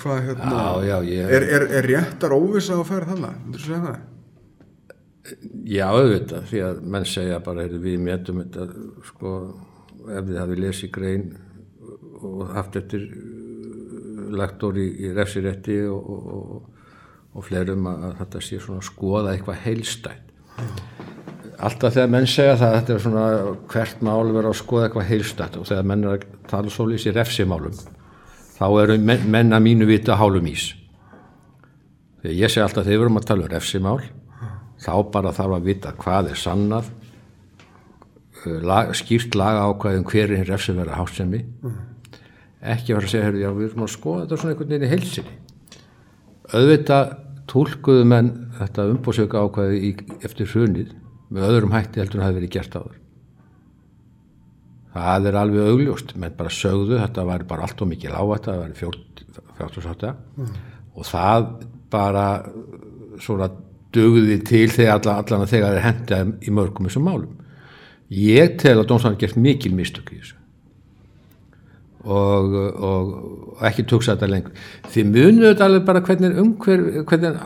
hvað 0.00 0.22
hérna 0.30 0.52
Já, 0.54 0.68
já, 0.88 0.96
ég- 1.10 1.32
er, 1.36 1.44
er, 1.58 1.66
er 1.80 1.88
réttar 1.90 2.32
óvisa 2.32 2.78
að 2.78 2.86
færa 2.88 3.10
þarna, 3.10 3.32
myndir 3.42 3.60
þú 3.60 3.66
segja 3.66 3.82
það? 3.84 3.98
Já, 5.64 5.86
auðvitað, 5.88 6.42
því 6.50 6.60
að 6.66 6.80
menn 6.92 7.06
segja 7.08 7.38
bara, 7.44 7.64
heyrðu, 7.64 7.78
við 7.80 8.00
metum 8.04 8.42
þetta, 8.42 8.64
sko, 9.08 9.30
ef 10.04 10.26
þið 10.28 10.36
hafi 10.36 10.56
lesið 10.58 10.90
grein 10.92 11.22
og 12.20 12.42
haft 12.52 12.76
eftir 12.76 13.06
uh, 13.08 14.26
lektor 14.36 14.76
í, 14.76 14.84
í 15.00 15.12
refsirétti 15.16 15.78
og, 15.88 16.10
og, 16.12 16.26
og, 16.34 16.82
og 17.32 17.46
fleirum 17.46 17.88
að, 17.88 18.04
þetta 18.18 18.42
sé 18.44 18.58
svona 18.60 18.84
skoða 18.84 19.32
eitthvað 19.32 19.62
heilstætt. 19.64 20.34
Alltaf 21.64 21.94
þegar 21.94 22.10
menn 22.12 22.28
segja 22.28 22.58
það, 22.60 22.76
þetta 22.76 22.94
er 22.94 23.02
svona 23.06 23.24
hvert 23.72 24.02
mál 24.04 24.32
vera 24.34 24.50
að 24.52 24.58
skoða 24.60 24.88
eitthvað 24.88 25.08
heilstætt 25.08 25.56
og 25.56 25.68
þegar 25.70 25.88
menn 25.88 26.04
er 26.04 26.18
að 26.18 26.26
tala 26.50 26.74
svo 26.74 26.88
lýs 26.90 27.06
í 27.08 27.14
refsimálum, 27.14 27.78
þá 28.58 28.66
eru 28.82 28.98
menn, 29.00 29.24
menn 29.32 29.56
að 29.56 29.64
mínu 29.70 29.88
vita 29.88 30.18
hálum 30.20 30.52
ís. 30.52 30.66
Þegar 32.20 32.36
ég 32.42 32.52
segi 32.52 32.64
alltaf 32.66 32.84
þegar 32.84 32.98
við 32.98 33.06
erum 33.06 33.22
að 33.22 33.26
tala 33.30 33.46
um 33.46 33.52
refsimál, 33.54 33.96
þá 34.84 34.92
bara 35.14 35.32
þarf 35.34 35.56
að 35.58 35.68
vita 35.70 35.94
hvað 36.00 36.30
er 36.32 36.40
sannað, 36.40 36.90
uh, 38.44 38.60
lag, 38.64 38.92
skýrt 38.96 39.36
laga 39.38 39.66
ákvæðum 39.70 40.08
hver 40.10 40.34
er 40.36 40.48
refsi 40.50 40.76
verið 40.76 40.98
hásemi, 41.00 41.42
ekki 42.64 42.96
vera 42.96 43.08
að 43.08 43.12
segja, 43.12 43.32
já, 43.44 43.50
við 43.52 43.70
erum 43.70 43.86
að 43.86 43.94
skoða 43.94 44.24
þetta 44.24 44.40
svona 44.40 44.54
einhvern 44.54 44.74
veginn 44.74 44.86
í 44.86 44.92
heilsinni. 44.92 45.38
Auðvitað 46.54 47.14
tólkuðu 47.50 48.04
menn 48.08 48.30
þetta 48.58 48.86
umbóðsöka 48.92 49.42
ákvæði 49.44 49.80
í, 49.88 49.94
eftir 50.24 50.48
hrunið 50.52 50.92
með 51.34 51.48
öðrum 51.48 51.74
hætti 51.74 52.00
heldur 52.00 52.20
en 52.20 52.22
það 52.22 52.30
hafi 52.30 52.38
verið 52.40 52.54
gert 52.54 52.78
áður. 52.78 53.00
Það 54.94 55.28
er 55.28 55.36
alveg 55.40 55.68
augljóst, 55.72 56.14
menn 56.22 56.36
bara 56.38 56.52
sögðu, 56.54 57.00
þetta 57.00 57.24
var 57.26 57.44
bara 57.50 57.66
allt 57.66 57.82
og 57.82 57.90
mikið 57.90 58.14
lágvægt, 58.14 58.48
það 58.48 58.60
var 58.62 58.74
48 59.58 60.12
mm. 60.38 60.52
og 60.94 61.08
það 61.08 61.48
bara 61.90 62.26
svona 63.22 63.48
dugði 63.94 64.38
til 64.46 64.66
þegar 64.72 64.98
allan, 65.00 65.20
allan 65.24 65.44
að 65.46 65.52
þegar 65.56 65.76
er 65.78 65.84
hendað 65.88 66.32
í 66.48 66.54
mörgum 66.54 66.88
þessum 66.88 67.06
málum. 67.08 67.34
Ég 68.14 68.56
tel 68.60 68.76
að 68.80 68.88
dómstofan 68.90 69.18
gert 69.20 69.38
mikil 69.40 69.72
mistök 69.74 70.12
í 70.14 70.20
þessu. 70.20 70.40
Og, 72.04 72.50
og, 72.54 73.12
og 73.56 73.62
ekki 73.64 73.86
tuksa 73.88 74.12
þetta 74.12 74.28
lengur. 74.28 74.52
Því 74.92 75.04
munið 75.08 75.46
þetta 75.54 75.68
alveg 75.70 75.86
bara 75.88 76.02
hvernig 76.04 76.34
umhver 76.42 76.82
hvernig 77.08 77.38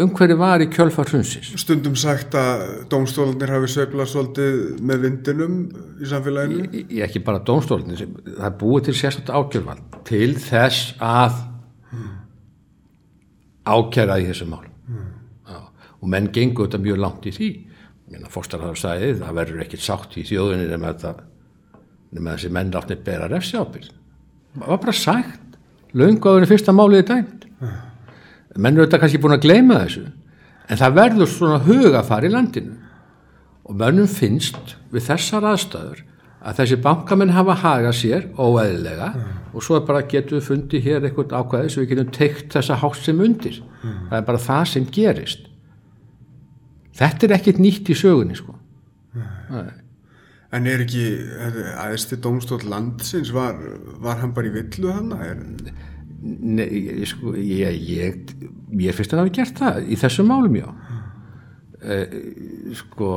umhverju 0.00 0.36
var 0.38 0.62
í 0.62 0.68
kjölfar 0.70 1.08
hrunsins. 1.10 1.48
Stundum 1.58 1.96
sagt 1.98 2.36
að 2.38 2.60
dómstólanir 2.92 3.50
hafi 3.50 3.72
sveiflað 3.72 4.06
svolítið 4.12 4.60
með 4.86 5.02
vindinum 5.08 5.56
í 5.98 6.06
samfélaginu. 6.12 6.68
Ég- 6.70 6.92
ég 7.00 7.02
ekki 7.08 7.24
bara 7.26 7.42
dómstólinn 7.42 7.90
það 7.98 8.46
er 8.46 8.54
búið 8.62 8.84
til 8.86 8.94
sérstætt 9.00 9.34
ákjörvald 9.34 9.98
til 10.06 10.30
þess 10.38 10.94
að 11.02 11.40
ákjæra 13.66 14.20
í 14.22 14.30
þessu 14.30 14.46
mál. 14.46 14.69
Og 16.00 16.08
menn 16.08 16.30
gengur 16.32 16.68
þetta 16.68 16.82
mjög 16.82 17.00
langt 17.04 17.28
í 17.28 17.34
því. 17.36 17.50
Fórstarðar 18.30 18.78
sagði 18.78 19.14
það 19.20 19.36
verður 19.38 19.64
ekkert 19.64 19.84
sátt 19.84 20.16
í 20.18 20.26
þjóðinni 20.26 20.66
nema 20.70 20.90
þetta 20.94 21.12
nema 22.10 22.34
þessi 22.34 22.50
menn 22.50 22.72
látni 22.74 22.96
bera 23.06 23.28
refsi 23.30 23.58
ábyrð 23.60 23.92
það 24.54 24.66
var 24.66 24.82
bara 24.82 24.96
sagt. 24.96 25.40
En 25.94 26.46
fyrsta 26.50 26.74
málið 26.74 27.02
er 27.02 27.08
dæmt. 27.08 27.46
Menn 28.58 28.76
eru 28.76 28.86
þetta 28.86 29.00
kannski 29.02 29.20
búin 29.22 29.36
að 29.36 29.46
gleyma 29.46 29.80
þessu. 29.84 30.04
En 30.70 30.78
það 30.78 30.96
verður 30.98 31.30
svona 31.30 31.58
hugafar 31.66 32.26
í 32.26 32.30
landinu. 32.30 32.76
Og 33.66 33.76
mönnum 33.78 34.08
finnst 34.10 34.76
við 34.90 35.06
þessar 35.06 35.46
aðstæður 35.52 36.04
að 36.40 36.56
þessi 36.62 36.78
bankamenn 36.82 37.34
hafa 37.36 37.54
hagað 37.60 37.96
sér 37.98 38.22
óeðilega 38.38 39.10
og 39.52 39.62
svo 39.62 39.76
bara 39.84 40.06
getum 40.08 40.38
við 40.38 40.46
fundið 40.46 40.86
hér 40.86 41.04
eitthvað 41.04 41.34
ákvæði 41.36 41.72
sem 41.74 41.82
við 41.82 41.90
getum 41.92 42.12
teikt 42.16 42.54
þessa 42.54 42.78
hátt 42.80 43.02
sem 43.04 43.20
undir. 43.20 43.60
Það 43.82 44.16
er 44.18 44.26
bara 44.30 44.42
það 44.46 44.64
sem 44.72 44.86
gerist 44.94 45.49
þetta 46.98 47.26
er 47.26 47.36
ekkert 47.38 47.62
nýtt 47.62 47.92
í 47.92 47.98
sögunni 47.98 48.38
sko 48.38 48.56
Nei. 49.50 49.70
En 50.54 50.66
er 50.66 50.82
ekki 50.82 51.04
aðeinstir 51.78 52.18
dómstól 52.22 52.58
landsins, 52.66 53.30
var, 53.34 53.58
var 54.02 54.18
hann 54.18 54.32
bara 54.34 54.50
í 54.50 54.52
villu 54.54 54.90
hann? 54.90 55.12
Er, 55.14 55.40
Nei, 56.20 56.66
sko, 57.08 57.32
ég, 57.38 57.76
ég, 57.88 58.32
ég 58.76 58.96
finnst 58.96 59.14
að 59.14 59.22
hafa 59.22 59.34
gert 59.38 59.60
það 59.62 59.86
í 59.88 59.96
þessum 59.96 60.28
málum 60.28 60.58
já 60.58 60.66
eh, 61.80 62.16
sko 62.76 63.12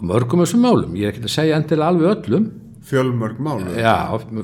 mörgum 0.00 0.40
þessum 0.42 0.64
málum, 0.64 0.94
ég 0.96 1.10
er 1.10 1.12
ekki 1.12 1.26
að 1.28 1.34
segja 1.34 1.58
endilega 1.60 1.90
alveg 1.92 2.14
öllum 2.14 2.46
fjölmörg 2.88 3.42
málu? 3.44 3.74
já, 3.76 3.94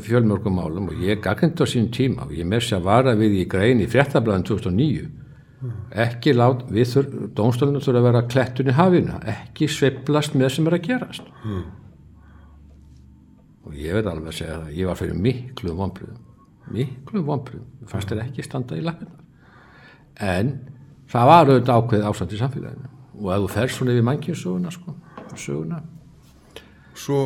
fjölmörgum 0.04 0.58
málum 0.60 0.90
og 0.92 1.00
ég 1.02 1.22
gagnind 1.24 1.58
á 1.58 1.66
sínum 1.66 1.88
tíma 1.96 2.26
og 2.28 2.36
ég 2.36 2.46
með 2.46 2.66
sér 2.66 2.82
að 2.82 2.90
vara 2.90 3.16
við 3.18 3.40
í 3.40 3.48
grein 3.50 3.80
í 3.82 3.88
fréttablaðin 3.90 4.44
2009 4.50 5.08
ekki 6.06 6.36
lát, 6.36 6.62
við 6.70 6.92
þur, 6.92 7.10
dómstólinu 7.34 7.82
þurfa 7.82 8.02
að 8.02 8.08
vera 8.10 8.28
klettun 8.30 8.70
í 8.70 8.76
hafinu, 8.78 9.18
ekki 9.34 9.68
sveiflast 9.72 10.38
með 10.38 10.54
sem 10.54 10.70
er 10.70 10.78
að 10.78 10.86
gerast. 10.86 11.28
Og 13.68 13.76
ég 13.76 13.98
veit 13.98 14.06
alveg 14.06 14.30
að 14.30 14.38
segja 14.38 14.56
það, 14.62 14.72
ég 14.78 14.88
var 14.88 14.98
fyrir 15.00 15.22
miklu 15.28 15.74
vonbröðum 15.76 16.24
miklu 16.72 17.22
vonbröðum 17.24 17.88
fannst 17.88 18.10
þér 18.12 18.24
ekki 18.26 18.44
standa 18.44 18.76
í 18.78 18.84
lappina 18.84 19.14
en 20.18 20.54
það 21.08 21.30
var 21.30 21.52
auðvitað 21.52 21.78
ákveðið 21.78 22.08
ástand 22.08 22.34
í 22.34 22.40
samfélaginu. 22.40 22.90
Og 23.18 23.30
ef 23.34 23.44
þú 23.44 23.52
fer 23.54 23.72
svona 23.72 23.94
yfir 23.94 24.06
mannkjörsöguna 24.08 24.72
sko, 24.74 24.94
söguna. 25.38 25.78
Svo, 26.98 27.20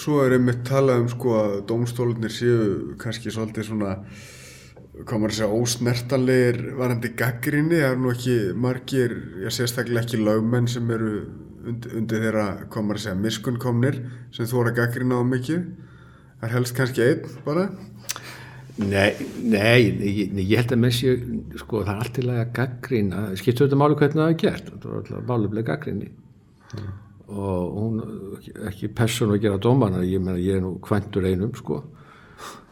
svo 0.00 0.22
er 0.24 0.34
einmitt 0.38 0.64
talað 0.66 1.04
um 1.04 1.10
sko 1.12 1.34
að 1.36 1.54
dómstólinir 1.68 2.32
séu 2.32 2.96
kannski 3.00 3.32
svolítið 3.32 3.68
svona, 3.68 3.92
hvað 5.04 5.20
maður 5.20 5.32
að 5.32 5.36
segja, 5.38 5.58
ósnertanlegir 5.58 6.60
varandi 6.78 7.10
gaggrinni, 7.18 7.82
er 7.84 7.98
nú 8.00 8.12
ekki 8.12 8.38
margir, 8.58 9.14
ég 9.44 9.54
sérstaklega 9.54 10.04
ekki 10.04 10.22
lögmenn 10.22 10.70
sem 10.70 10.88
eru 10.94 11.12
undir, 11.68 11.94
undir 12.00 12.24
þeirra, 12.24 12.46
hvað 12.72 12.88
maður 12.88 13.10
að 13.12 13.20
miskunnkomnir 13.26 14.00
sem 14.34 14.48
þú 14.48 14.60
voru 14.60 14.72
að 14.72 14.80
gaggrina 14.80 15.20
á 15.20 15.24
mikið, 15.28 15.66
er 16.42 16.54
helst 16.54 16.76
kannski 16.78 17.04
einn 17.04 17.38
bara. 17.46 17.68
Nei, 18.78 19.10
nei, 19.42 19.90
nei, 19.98 20.44
ég 20.44 20.60
held 20.60 20.76
að 20.76 20.82
með 20.84 20.94
sér, 20.94 21.22
sko, 21.58 21.82
það 21.82 21.92
er 21.94 22.02
allt 22.04 22.14
til 22.14 22.28
að 22.30 22.44
gaggrina, 22.54 23.26
skiptu 23.38 23.66
þetta 23.66 23.78
máli 23.80 23.98
hvernig 23.98 24.22
það 24.22 24.32
er 24.32 24.40
gert, 24.44 24.72
það 24.74 24.88
er 24.90 24.98
alltaf 25.00 25.28
málulega 25.28 25.68
gaggrinni 25.72 26.12
og 27.28 27.74
hún, 27.76 27.98
ekki 28.70 28.88
person 28.96 29.34
að 29.34 29.42
gera 29.42 29.60
dómarna, 29.60 30.00
ég 30.06 30.22
meina, 30.22 30.38
ég 30.40 30.56
er 30.56 30.62
nú 30.64 30.76
kventur 30.84 31.26
einum, 31.28 31.52
sko, 31.58 31.82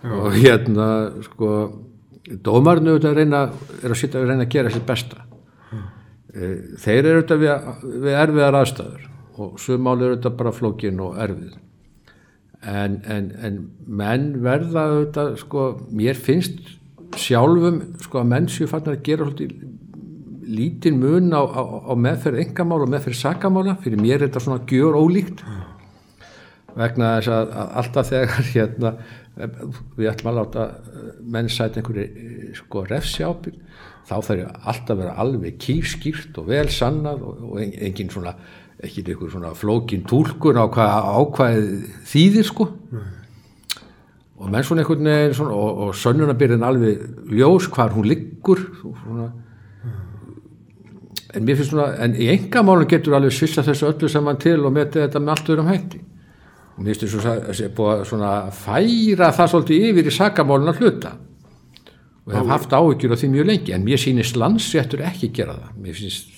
og 0.06 0.30
hérna, 0.36 0.86
sko, 1.26 1.50
dómarnu 2.26 2.94
auðvitað 2.94 3.20
reyna, 3.20 3.42
er 3.82 3.92
að 3.92 4.00
sitja 4.00 4.20
að 4.20 4.32
reyna 4.32 4.46
að 4.46 4.54
gera 4.56 4.72
sitt 4.74 4.86
besta. 4.88 5.22
Eh, 6.34 6.56
Þeir 6.82 6.98
eru 6.98 7.20
auðvitað 7.20 7.44
við, 7.44 7.68
við 8.06 8.18
erfiðar 8.22 8.58
aðstæður 8.62 9.06
og 9.36 9.60
sumáli 9.62 10.06
eru 10.06 10.16
auðvitað 10.16 10.36
bara 10.40 10.54
flókin 10.56 11.02
og 11.04 11.20
erfið. 11.22 11.54
En, 12.66 12.98
en, 13.06 13.30
en 13.46 13.60
menn 13.86 14.30
verða 14.42 14.88
auðvitað, 14.90 15.36
sko, 15.44 15.66
mér 15.94 16.18
finnst 16.18 16.74
sjálfum, 17.20 17.80
sko, 18.02 18.22
að 18.22 18.30
menn 18.32 18.48
séu 18.50 18.66
fannar 18.70 18.96
að 18.96 19.04
gera 19.06 19.28
lítinn 20.46 20.98
mun 21.02 21.30
á, 21.34 21.42
á, 21.42 21.62
á 21.90 21.92
meðferð 21.98 22.42
engamál 22.42 22.82
og 22.84 22.90
meðferð 22.90 23.18
sakamála, 23.18 23.76
fyrir 23.82 24.02
mér 24.02 24.20
er 24.20 24.28
þetta 24.28 24.42
svona 24.44 24.64
gjör 24.70 24.98
ólíkt 24.98 25.42
vegna 26.76 27.14
þess 27.16 27.32
að, 27.32 27.54
alltaf 27.80 28.10
þegar 28.10 28.48
hérna, 28.54 28.92
við 29.96 30.10
ætlum 30.12 30.32
að 30.32 30.38
láta 30.40 30.66
eh, 30.66 31.08
menn 31.36 31.50
sæta 31.52 31.80
einhverju 31.80 32.52
sko 32.60 32.84
refsjápil, 32.90 33.56
þá 34.06 34.14
þarf 34.14 34.38
ég 34.38 34.62
alltaf 34.70 34.94
að 34.94 35.02
vera 35.02 35.18
alveg 35.24 35.58
kýrskýrt 35.62 36.38
og 36.40 36.48
vel 36.52 36.68
sannað 36.72 37.26
og, 37.26 37.42
og 37.50 37.60
engin 37.64 38.12
svona 38.12 38.36
ekki 38.84 39.06
einhver 39.06 39.32
svona 39.32 39.54
flókin 39.56 40.04
túlkun 40.08 40.58
á 40.60 40.68
hvað 40.68 41.06
ákvæðið 41.16 41.86
þýðir 42.10 42.48
sko. 42.50 42.66
Og 44.36 44.50
menn 44.52 44.66
svona 44.68 44.82
einhvern 44.84 45.08
veginn 45.08 45.36
svona, 45.38 45.56
og, 45.56 45.78
og 45.86 45.94
sönnunabyrðin 45.96 46.66
alveg 46.66 47.06
ljós 47.32 47.70
hvar 47.72 47.94
hún 47.96 48.08
liggur 48.10 48.60
svona. 48.84 49.30
En 51.36 51.44
mér 51.44 51.56
finnst 51.56 51.72
svona, 51.72 51.94
en 52.04 52.12
í 52.20 52.28
engamálum 52.32 52.88
getur 52.88 53.16
alveg 53.16 53.32
svissa 53.32 53.64
þessu 53.64 53.88
öllu 53.88 54.12
saman 54.12 54.38
til 54.40 54.60
og 54.60 54.76
metið 54.76 55.06
þetta 55.06 55.24
með 55.24 55.34
allt 55.34 55.50
öðrum 55.54 55.72
hætti 55.72 56.02
mér 56.84 56.92
finnst 56.92 57.06
þessu 57.06 57.30
að 57.32 57.52
sé 57.56 57.68
búið 57.76 57.92
að 57.92 58.04
svona 58.10 58.32
færa 58.52 59.30
það 59.36 59.52
svolítið 59.52 59.86
yfir 59.90 60.10
í 60.10 60.14
sakamálun 60.16 60.72
að 60.72 60.82
hluta. 60.82 61.12
Og 62.26 62.34
hef 62.34 62.50
haft 62.50 62.74
áhyggjur 62.74 63.14
á 63.14 63.20
því 63.20 63.30
mjög 63.32 63.46
lengi 63.52 63.74
en 63.76 63.86
mér 63.86 64.02
sýnist 64.02 64.36
landsréttur 64.36 65.04
ekki 65.06 65.30
gera 65.34 65.54
það. 65.60 65.76
Mér 65.84 66.00
finnst 66.00 66.34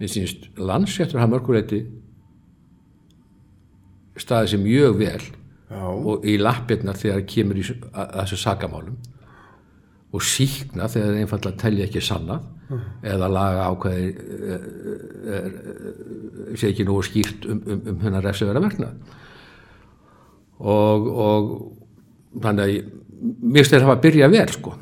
mér 0.00 0.12
finnst 0.12 0.46
landsréttur 0.60 1.22
hafa 1.22 1.32
mörguleiti 1.32 1.80
staðið 4.20 4.52
sér 4.52 4.62
mjög 4.62 5.00
vel 5.00 5.24
Já, 5.66 5.82
og 5.82 6.26
í 6.28 6.36
lappirnar 6.38 6.98
þegar 7.00 7.24
kemur 7.26 7.58
í 7.58 7.64
þessu 7.66 8.38
sakamálum 8.38 8.98
og 10.16 10.24
síkna 10.24 10.88
þegar 10.92 11.12
þeir 11.12 11.20
einfallega 11.24 11.60
telja 11.62 11.86
ekki 11.88 12.02
sanna 12.04 12.38
eða 13.06 13.28
laga 13.30 13.66
ákveði 13.70 14.06
er, 14.56 14.64
er, 15.36 15.52
sé 16.58 16.72
ekki 16.72 16.86
nógu 16.88 17.04
skýrt 17.06 17.46
um, 17.52 17.60
um, 17.62 17.82
um 17.92 18.00
hennar 18.02 18.24
refsivera 18.26 18.62
verkna 18.64 18.88
og, 20.58 21.06
og 21.26 21.52
þannig 22.42 22.64
að 22.64 22.72
ég- 22.74 22.88
mér 23.42 23.60
finnst 23.62 23.74
þeir 23.76 23.84
hafa 23.86 23.96
að 23.96 24.02
byrja 24.06 24.28
vel 24.32 24.48
sko. 24.56 24.72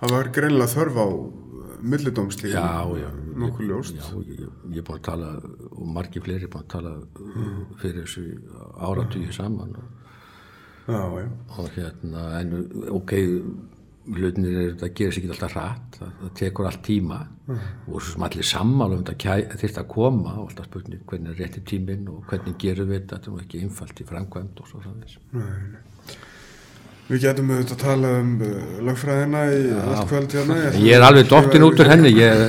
Það 0.00 0.14
var 0.16 0.30
greinlega 0.36 0.72
þörf 0.74 0.98
á 1.00 1.06
millidómslíð, 1.80 2.52
já, 2.52 2.60
já, 2.60 3.08
já, 3.08 4.08
ég, 4.28 4.42
ég 4.74 4.82
er 4.82 4.84
búin 4.84 4.98
að 4.98 5.06
tala 5.06 5.30
og 5.70 5.86
margir 5.96 6.24
fleiri 6.26 6.44
er 6.44 6.52
búin 6.52 6.64
að 6.66 6.72
tala 6.74 6.92
fyrir 7.80 8.04
þessu 8.04 8.26
áratugið 8.90 9.32
saman 9.38 9.72
og 9.80 9.96
Já, 10.90 11.02
já. 11.22 11.26
og 11.60 11.66
hérna, 11.76 12.22
en 12.40 12.48
ok 12.90 13.12
hlutinir 14.08 14.56
er 14.56 14.72
þetta 14.72 14.88
gerir 14.96 15.14
sér 15.14 15.20
ekki 15.22 15.32
alltaf 15.34 15.52
hratt 15.54 15.98
það, 15.98 16.14
það 16.22 16.32
tekur 16.40 16.68
allt 16.70 16.82
tíma. 16.86 17.18
Og 17.50 17.98
svo 17.98 18.14
sem 18.14 18.24
allir 18.26 18.46
sammála 18.46 18.96
um 18.96 19.04
þetta 19.04 19.36
þurft 19.60 19.82
að 19.82 19.90
koma 19.92 20.34
og 20.38 20.48
alltaf 20.48 20.70
spurning 20.70 21.04
hvernig 21.10 21.34
er 21.34 21.44
rétti 21.44 21.62
tíminn 21.72 22.08
og 22.10 22.24
hvernig 22.30 22.58
gerum 22.62 22.90
við 22.90 23.02
þetta 23.02 23.20
þetta 23.20 23.36
er 23.36 23.44
ekki 23.44 23.62
einfalt 23.66 24.00
í 24.00 24.08
framkvæmd 24.10 24.62
og 24.62 24.70
svo 24.70 24.82
framvegis. 24.84 25.18
Við 27.10 27.24
getum 27.24 27.48
auðvitað 27.50 27.74
að 27.74 27.80
tala 27.82 28.10
um 28.20 28.28
uh, 28.46 28.58
lögfræðina 28.86 29.40
í 29.50 29.62
allt 29.82 30.10
kvöld 30.12 30.34
hérna. 30.36 30.58
ég 30.78 30.92
er 30.94 31.02
alveg 31.02 31.26
dottin 31.26 31.64
út 31.66 31.80
úr 31.82 31.90
henni. 31.90 32.12
ég, 32.14 32.44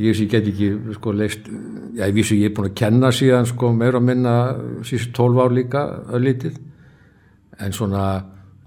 ég, 0.00 0.22
ég 0.22 0.30
get 0.32 0.48
ekki 0.48 0.70
sko 0.96 1.12
leist 1.12 1.50
já, 1.92 2.06
ég 2.06 2.14
vísu 2.16 2.38
ég 2.38 2.48
er 2.48 2.54
búin 2.56 2.70
að 2.70 2.78
kenna 2.80 3.12
síðan 3.12 3.44
sko 3.50 3.74
meira 3.76 4.00
og 4.00 4.06
minna 4.08 4.34
síðan 4.88 5.12
12 5.20 5.42
ár 5.44 5.54
líka 5.58 5.84
öllítið 6.16 6.56
en 7.58 7.76
svona 7.76 8.06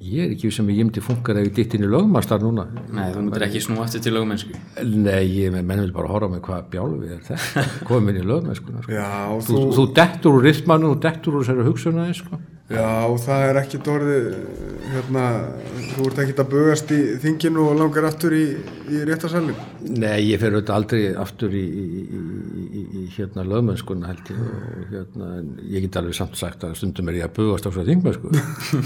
ég 0.01 0.23
er 0.25 0.31
ekki 0.33 0.49
sem 0.53 0.69
ég 0.73 0.81
myndi 0.81 1.01
funkar 1.03 1.37
ef 1.37 1.45
ég 1.49 1.57
ditt 1.59 1.75
inn 1.77 1.85
í 1.85 1.89
lögmastar 1.91 2.41
núna 2.41 2.65
Nei, 2.89 3.11
þú 3.13 3.25
myndir 3.27 3.45
ekki 3.45 3.61
snú 3.61 3.81
aftur 3.83 4.01
til 4.01 4.15
lögmennsku 4.15 4.57
Nei, 4.81 5.25
ég 5.29 5.53
með 5.53 5.67
menn 5.69 5.83
vil 5.85 5.93
bara 5.95 6.09
horfa 6.09 6.31
með 6.31 6.41
hvað 6.47 6.69
bjálfi 6.73 7.11
er 7.15 7.21
þetta, 7.27 7.65
komin 7.89 8.17
í 8.17 8.23
lögmennskuna 8.25 8.81
sko. 8.81 8.95
Já, 8.97 9.11
þú, 9.45 9.59
þú, 9.59 9.61
þú 9.77 9.85
dettur 10.01 10.39
úr 10.39 10.47
rithmanu 10.49 10.89
og 10.95 11.03
dettur 11.05 11.37
úr 11.37 11.45
þessari 11.45 11.67
hugsunaði 11.69 12.17
sko. 12.17 12.41
Já, 12.71 13.17
það 13.19 13.41
er 13.49 13.57
ekki 13.59 13.79
orðið, 13.91 14.27
hérna, 14.93 15.23
þú 15.91 16.05
ert 16.07 16.19
ekki 16.23 16.35
að 16.39 16.51
bugast 16.53 16.93
í 16.95 16.99
þinginu 17.19 17.65
og 17.67 17.79
langar 17.81 18.07
aftur 18.07 18.35
í, 18.35 18.43
í 18.87 19.01
réttasalinn. 19.07 19.57
Nei, 19.91 20.29
ég 20.29 20.39
fer 20.39 20.55
auðvitað 20.55 20.77
aldrei 20.77 21.01
aftur 21.19 21.57
í, 21.57 21.63
í, 21.67 22.85
í, 23.01 23.03
hérna 23.17 23.43
lögmennskuna 23.47 24.11
held 24.13 24.31
ég 24.31 24.39
og 24.45 24.93
hérna, 24.93 25.33
ég 25.73 25.85
get 25.87 25.99
alveg 25.99 26.15
samt 26.15 26.39
sagt 26.39 26.63
að 26.67 26.77
stundum 26.79 27.11
er 27.11 27.19
ég 27.19 27.27
að 27.27 27.35
bugast 27.41 27.67
á 27.67 27.71
svo 27.75 27.83
þingmennsku 27.89 28.31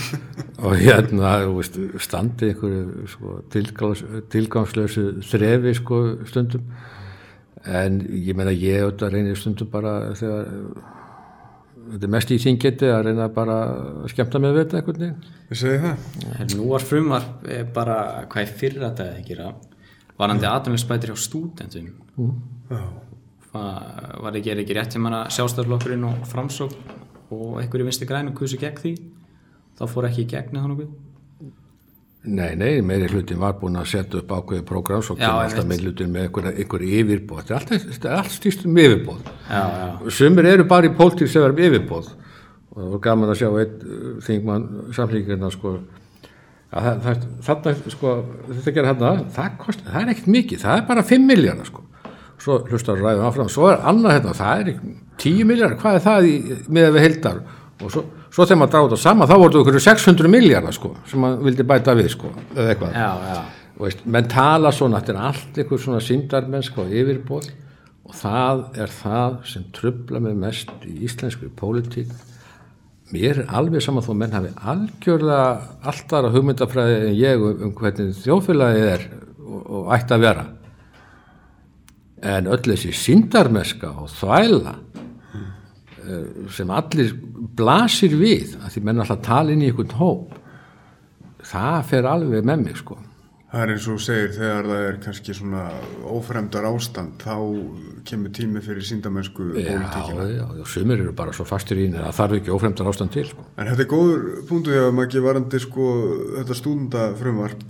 og 0.66 0.76
hérna, 0.82 1.38
þú 1.46 1.56
veist, 1.60 1.80
standi 2.08 2.52
einhverju 2.56 3.08
sko, 3.14 3.38
tilgangs, 3.54 4.06
tilgangslösu 4.34 5.08
þrefi 5.30 5.78
sko 5.78 6.04
stundum 6.32 6.66
en 7.66 8.02
ég 8.14 8.34
meina 8.38 8.54
ég 8.54 8.84
auðvitað 8.84 9.14
reynir 9.14 9.40
stundum 9.40 9.70
bara 9.70 9.98
þegar 10.18 10.50
þetta 11.92 12.08
er 12.08 12.14
mest 12.16 12.34
í 12.34 12.40
þingeti 12.42 12.90
að 12.92 13.06
reyna 13.10 13.30
bara 13.34 13.56
að 13.70 14.10
skemmta 14.14 14.42
með 14.42 14.60
þetta 14.62 14.84
veginn. 14.88 15.16
Við 15.50 15.62
segið 15.62 15.86
það. 15.86 16.58
Nú 16.58 16.68
var 16.72 16.86
frumvarp 16.86 17.48
eh, 17.48 17.64
bara 17.76 17.98
hvað 18.32 18.44
er 18.44 18.54
fyrra 18.62 18.92
dagið 18.96 19.22
að 19.22 19.30
gera 19.30 19.50
varandi 20.20 20.48
aðdæmlisbætir 20.50 21.12
hjá 21.12 21.20
stúdendum 21.20 21.92
Já. 22.72 22.84
Var 23.56 24.22
var 24.24 24.36
ekki, 24.36 24.52
er 24.52 24.62
ekki 24.64 24.76
rétt 24.76 24.96
sem 24.96 25.06
að 25.08 25.30
sjálfstæðarlokkurinn 25.36 26.08
og 26.10 26.24
framsók 26.28 26.74
og 27.36 27.60
einhverju 27.62 27.88
vinsti 27.88 28.08
grænum 28.10 28.36
kusu 28.36 28.60
gegn 28.60 28.80
því 28.82 28.94
þá 29.80 29.84
fór 29.92 30.08
ekki 30.10 30.26
í 30.26 30.30
gegn 30.34 30.60
eða 30.60 30.72
nokkuð 30.72 30.92
Nei, 32.26 32.56
nei, 32.58 32.82
meiri 32.86 33.10
hlutin 33.12 33.40
var 33.42 33.58
búin 33.60 33.78
að 33.78 33.90
setja 33.92 34.22
upp 34.22 34.32
ákveðið 34.34 34.64
prógram 34.66 35.04
svo 35.06 35.18
kemur 35.20 35.46
alltaf 35.46 35.68
meiri 35.70 35.90
hlutin 35.90 36.14
með 36.14 36.28
einhver, 36.28 36.48
einhver 36.54 36.86
yfirbóð 36.88 37.42
þetta 37.44 37.56
er 37.56 37.60
allt, 37.60 38.06
er 38.06 38.16
allt 38.20 38.34
stýst 38.34 38.66
um 38.66 38.80
yfirbóð 38.82 39.20
Já, 39.50 39.62
já, 39.62 40.14
sumir 40.18 40.50
eru 40.50 40.66
bara 40.70 40.90
í 40.90 40.96
pólitík 40.98 41.30
sem 41.30 41.46
verðum 41.46 41.68
yfirbóð 41.68 42.10
og 42.76 42.80
það 42.80 42.90
var 42.96 43.04
gaman 43.06 43.32
að 43.32 43.40
sjá 43.42 43.50
einn 43.52 43.76
uh, 43.86 44.08
þingmann 44.26 44.66
samlíkirna 44.98 45.52
sko 45.54 45.76
að 46.76 46.88
það, 46.88 47.04
það, 47.06 47.26
þarna 47.48 47.94
sko 47.94 48.14
þetta 48.50 48.74
gerir 48.76 48.90
hérna, 48.92 49.12
það, 49.36 49.52
kost, 49.62 49.84
það 49.88 50.02
er 50.02 50.14
ekkert 50.14 50.32
mikið 50.36 50.64
það 50.66 50.80
er 50.80 50.88
bara 50.90 51.06
5 51.12 51.28
miljardar 51.30 51.70
sko. 51.70 51.84
Svo 52.42 52.58
hlustar 52.68 53.00
ræðum 53.00 53.28
áfram, 53.30 53.52
svo 53.52 53.70
er 53.72 53.86
annað 53.88 54.18
hérna 54.18 54.34
það 54.36 54.64
er 54.64 54.72
ekki 54.74 54.96
10 55.24 55.48
miljardar, 55.48 55.78
hvað 55.80 56.00
er 56.00 56.04
það 56.04 56.28
í, 56.28 56.34
með 56.76 56.90
við 56.98 57.06
heldar 57.06 57.40
og 57.84 57.92
svo, 57.92 58.06
svo 58.32 58.46
þegar 58.46 58.60
maður 58.62 58.74
dráði 58.74 58.92
það 58.94 59.02
saman, 59.02 59.28
þá 59.30 59.36
voru 59.36 59.54
það 59.56 59.66
ykkur 59.66 59.84
600 59.86 60.32
miljardar 60.32 60.76
sko, 60.76 60.92
sem 61.10 61.22
maður 61.22 61.50
vildi 61.50 61.66
bæta 61.68 61.96
við 61.98 62.12
sko, 62.14 62.32
eða 62.56 62.70
eitthvað. 62.72 62.96
Já, 62.96 63.10
já. 63.34 63.74
veist, 63.82 64.06
menn 64.16 64.30
tala 64.32 64.72
svona, 64.76 65.02
þetta 65.02 65.14
er 65.14 65.26
allt 65.30 65.60
einhver 65.60 65.82
svona 65.84 66.04
síndarmennsk 66.04 66.80
og 66.80 66.94
yfirbóð 67.02 67.50
og 68.06 68.16
það 68.16 68.64
er 68.86 68.94
það 68.94 69.38
sem 69.52 69.68
trubla 69.76 70.22
mig 70.24 70.38
mest 70.40 70.72
í 70.88 70.96
íslenskri 71.08 71.50
pólitík. 71.58 72.14
Mér 73.14 73.44
er 73.44 73.54
alveg 73.54 73.84
saman 73.84 74.06
þó 74.06 74.14
menn 74.18 74.34
hafi 74.34 74.54
algjörlega 74.56 75.50
alltaf 75.86 76.26
að 76.26 76.38
hugmyndafræði 76.38 76.96
en 77.02 77.18
ég 77.20 77.44
um, 77.44 77.60
um 77.68 77.74
hvernig 77.78 78.16
þjóðfélagið 78.24 78.88
er 78.94 79.08
og, 79.46 79.60
og 79.62 79.92
ætti 79.98 80.16
að 80.16 80.26
vera. 80.26 80.46
En 82.26 82.48
öll 82.50 82.64
þessi 82.64 82.96
síndarmennska 82.98 83.92
og 84.02 84.10
þvæla 84.16 84.78
sem 86.56 86.72
allir 86.76 87.14
blasir 87.58 88.16
við 88.20 88.56
að 88.62 88.72
því 88.76 88.86
menn 88.90 89.04
alltaf 89.04 89.22
tala 89.26 89.52
inn 89.56 89.64
í 89.66 89.72
einhvern 89.72 89.98
hóp 90.00 90.38
það 91.46 91.82
fer 91.92 92.08
alveg 92.10 92.46
með 92.48 92.64
mig 92.70 92.80
sko 92.84 93.02
Það 93.56 93.62
er 93.64 93.72
eins 93.72 93.86
og 93.88 94.00
segir 94.04 94.32
þegar 94.36 94.66
það 94.68 94.82
er 94.86 94.96
kannski 95.06 95.34
svona 95.38 95.62
ófremdar 96.12 96.66
ástand 96.68 97.22
þá 97.24 97.36
kemur 98.10 98.34
tími 98.36 98.60
fyrir 98.66 98.84
síndamennsku 98.84 99.46
Já, 99.54 99.70
pólitíkina. 99.70 100.26
já, 100.34 100.44
já, 100.60 100.66
sumir 100.74 101.00
eru 101.06 101.14
bara 101.16 101.32
svo 101.38 101.46
fastir 101.48 101.80
í 101.80 101.86
það 101.94 102.10
þarf 102.18 102.36
ekki 102.42 102.52
ófremdar 102.52 102.90
ástand 102.92 103.14
til 103.16 103.24
sko. 103.30 103.46
En 103.56 103.70
þetta 103.70 103.86
er 103.86 103.90
góður 103.94 104.26
punktu 104.50 104.74
þegar 104.76 104.92
maður 104.98 105.08
ekki 105.08 105.24
varandi 105.24 105.62
sko 105.64 105.88
þetta 106.36 106.58
stúndafrumvarp 106.60 107.64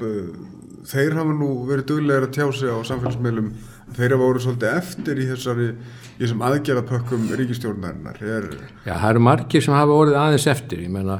þeir 0.90 1.18
hafa 1.20 1.38
nú 1.38 1.52
verið 1.70 1.88
duglegar 1.92 2.28
að 2.32 2.34
tjá 2.40 2.48
sig 2.64 2.74
á 2.74 2.78
samfélagsmeilum 2.90 3.54
þeir 3.94 4.16
hafa 4.16 4.22
voru 4.24 4.42
svolítið 4.44 4.78
eftir 4.80 5.22
í 5.22 5.28
þessari 5.30 5.68
í 6.16 6.22
þessum 6.24 6.44
aðgerðapökkum 6.48 7.28
ríkistjórnarinnar 7.42 8.22
er, 8.24 8.48
Já, 8.86 8.94
það 8.94 9.10
eru 9.12 9.26
margir 9.28 9.66
sem 9.66 9.76
hafa 9.76 10.00
orðið 10.00 10.20
aðeins 10.22 10.48
eftir 10.56 10.82
ég 10.86 10.92
menna, 10.96 11.20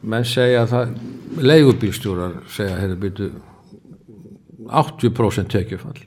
menn 0.00 0.26
segja 0.28 0.64
að 0.64 0.72
það, 0.72 0.96
leigubílstjórar 1.50 2.40
segja, 2.56 2.80
heyrðu 2.80 2.98
byrju 3.04 3.30
80% 4.64 5.50
tekjufall. 5.52 5.98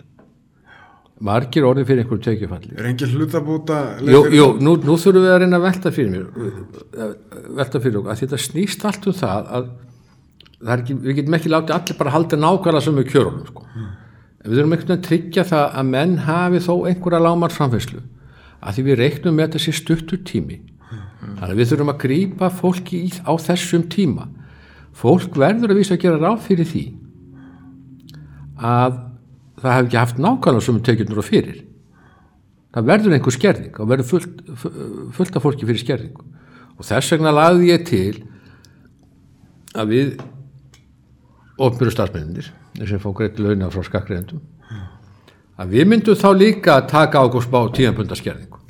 Margir 1.28 1.66
orðið 1.66 1.88
fyrir 1.90 2.04
einhverju 2.04 2.24
tekjufalli. 2.28 2.76
Er 2.78 2.88
engin 2.92 3.14
hlutabóta 3.18 3.78
Jú, 4.06 4.20
jú 4.34 4.48
nú, 4.62 4.76
nú 4.86 4.98
þurfum 5.02 5.24
við 5.26 5.34
að 5.34 5.40
reyna 5.42 5.58
að 5.58 5.66
velta 5.66 5.92
fyrir 5.94 6.12
mér 6.14 7.14
velta 7.58 7.82
fyrir 7.82 8.00
okkur 8.02 8.14
að 8.14 8.22
þetta 8.22 8.40
snýst 8.44 8.86
allt 8.86 9.08
um 9.10 9.16
það 9.18 9.50
að 9.58 9.72
er 10.66 10.84
ekki, 10.84 10.98
við 11.02 11.20
getum 11.22 11.38
ekki 11.38 11.54
látið 11.54 11.76
allir 11.78 11.98
bara 12.00 12.14
halda 12.14 12.40
nákvæmlega 12.42 12.86
sem 12.86 12.98
við 12.98 13.10
kjörunum 13.14 13.50
sko. 13.50 13.66
en 13.78 13.90
við 14.44 14.60
þurfum 14.60 14.76
einhvern 14.76 14.88
veginn 14.88 14.98
að 14.98 15.08
tryggja 15.08 15.46
það 15.48 15.66
að 15.80 15.90
menn 15.92 16.16
hafi 16.28 16.62
þó 16.64 16.74
einhverja 16.90 17.24
lámar 17.24 17.54
framfæslu 17.54 18.02
að 18.58 18.78
því 18.78 18.86
við 18.88 19.00
reiknum 19.02 19.38
með 19.38 19.56
þessi 19.56 19.74
stuttur 19.78 20.22
tími. 20.26 20.60
Þannig 21.18 21.52
að 21.52 21.60
við 21.60 21.72
þurfum 21.72 21.92
að 21.94 22.00
grípa 22.04 22.50
fólki 22.54 23.02
í, 23.06 23.10
á 23.26 23.34
þessum 23.42 23.86
tíma. 23.92 24.28
Fólk 24.98 25.38
verður 25.38 25.74
að 25.74 25.82
vísa 25.82 25.98
að 25.98 26.04
gera 26.06 26.22
ráð 26.22 26.40
fyrir 26.48 26.70
því 26.70 26.86
að 28.58 28.98
það 29.62 29.76
hef 29.76 29.88
ekki 29.88 30.00
haft 30.00 30.22
nákvæmlega 30.22 30.66
sem 30.66 30.80
tekjurnur 30.86 31.22
og 31.22 31.28
fyrir. 31.28 31.60
Það 32.74 32.90
verður 32.92 33.18
einhver 33.18 33.36
skerðing 33.36 33.78
og 33.82 33.92
verður 33.92 34.10
fullt, 34.12 34.42
fullt 35.18 35.38
af 35.38 35.46
fólki 35.46 35.70
fyrir 35.70 35.82
skerðingu. 35.82 36.26
Og 36.78 36.86
þess 36.86 37.14
vegna 37.14 37.34
lagði 37.34 37.72
ég 37.72 37.86
til 37.88 38.18
að 39.78 39.94
við 39.94 40.12
ofnbjörðu 41.58 41.94
starfsmennir 41.94 42.52
sem 42.86 43.02
fá 43.02 43.10
greitt 43.18 43.40
launa 43.42 43.72
frá 43.74 43.84
skakkriðendum 43.88 44.42
að 45.58 45.74
við 45.74 45.90
myndum 45.90 46.20
þá 46.20 46.30
líka 46.38 46.76
að 46.78 46.90
taka 46.92 47.24
ágúst 47.24 47.50
bá 47.50 47.64
tíðanbundaskerðingu 47.74 48.62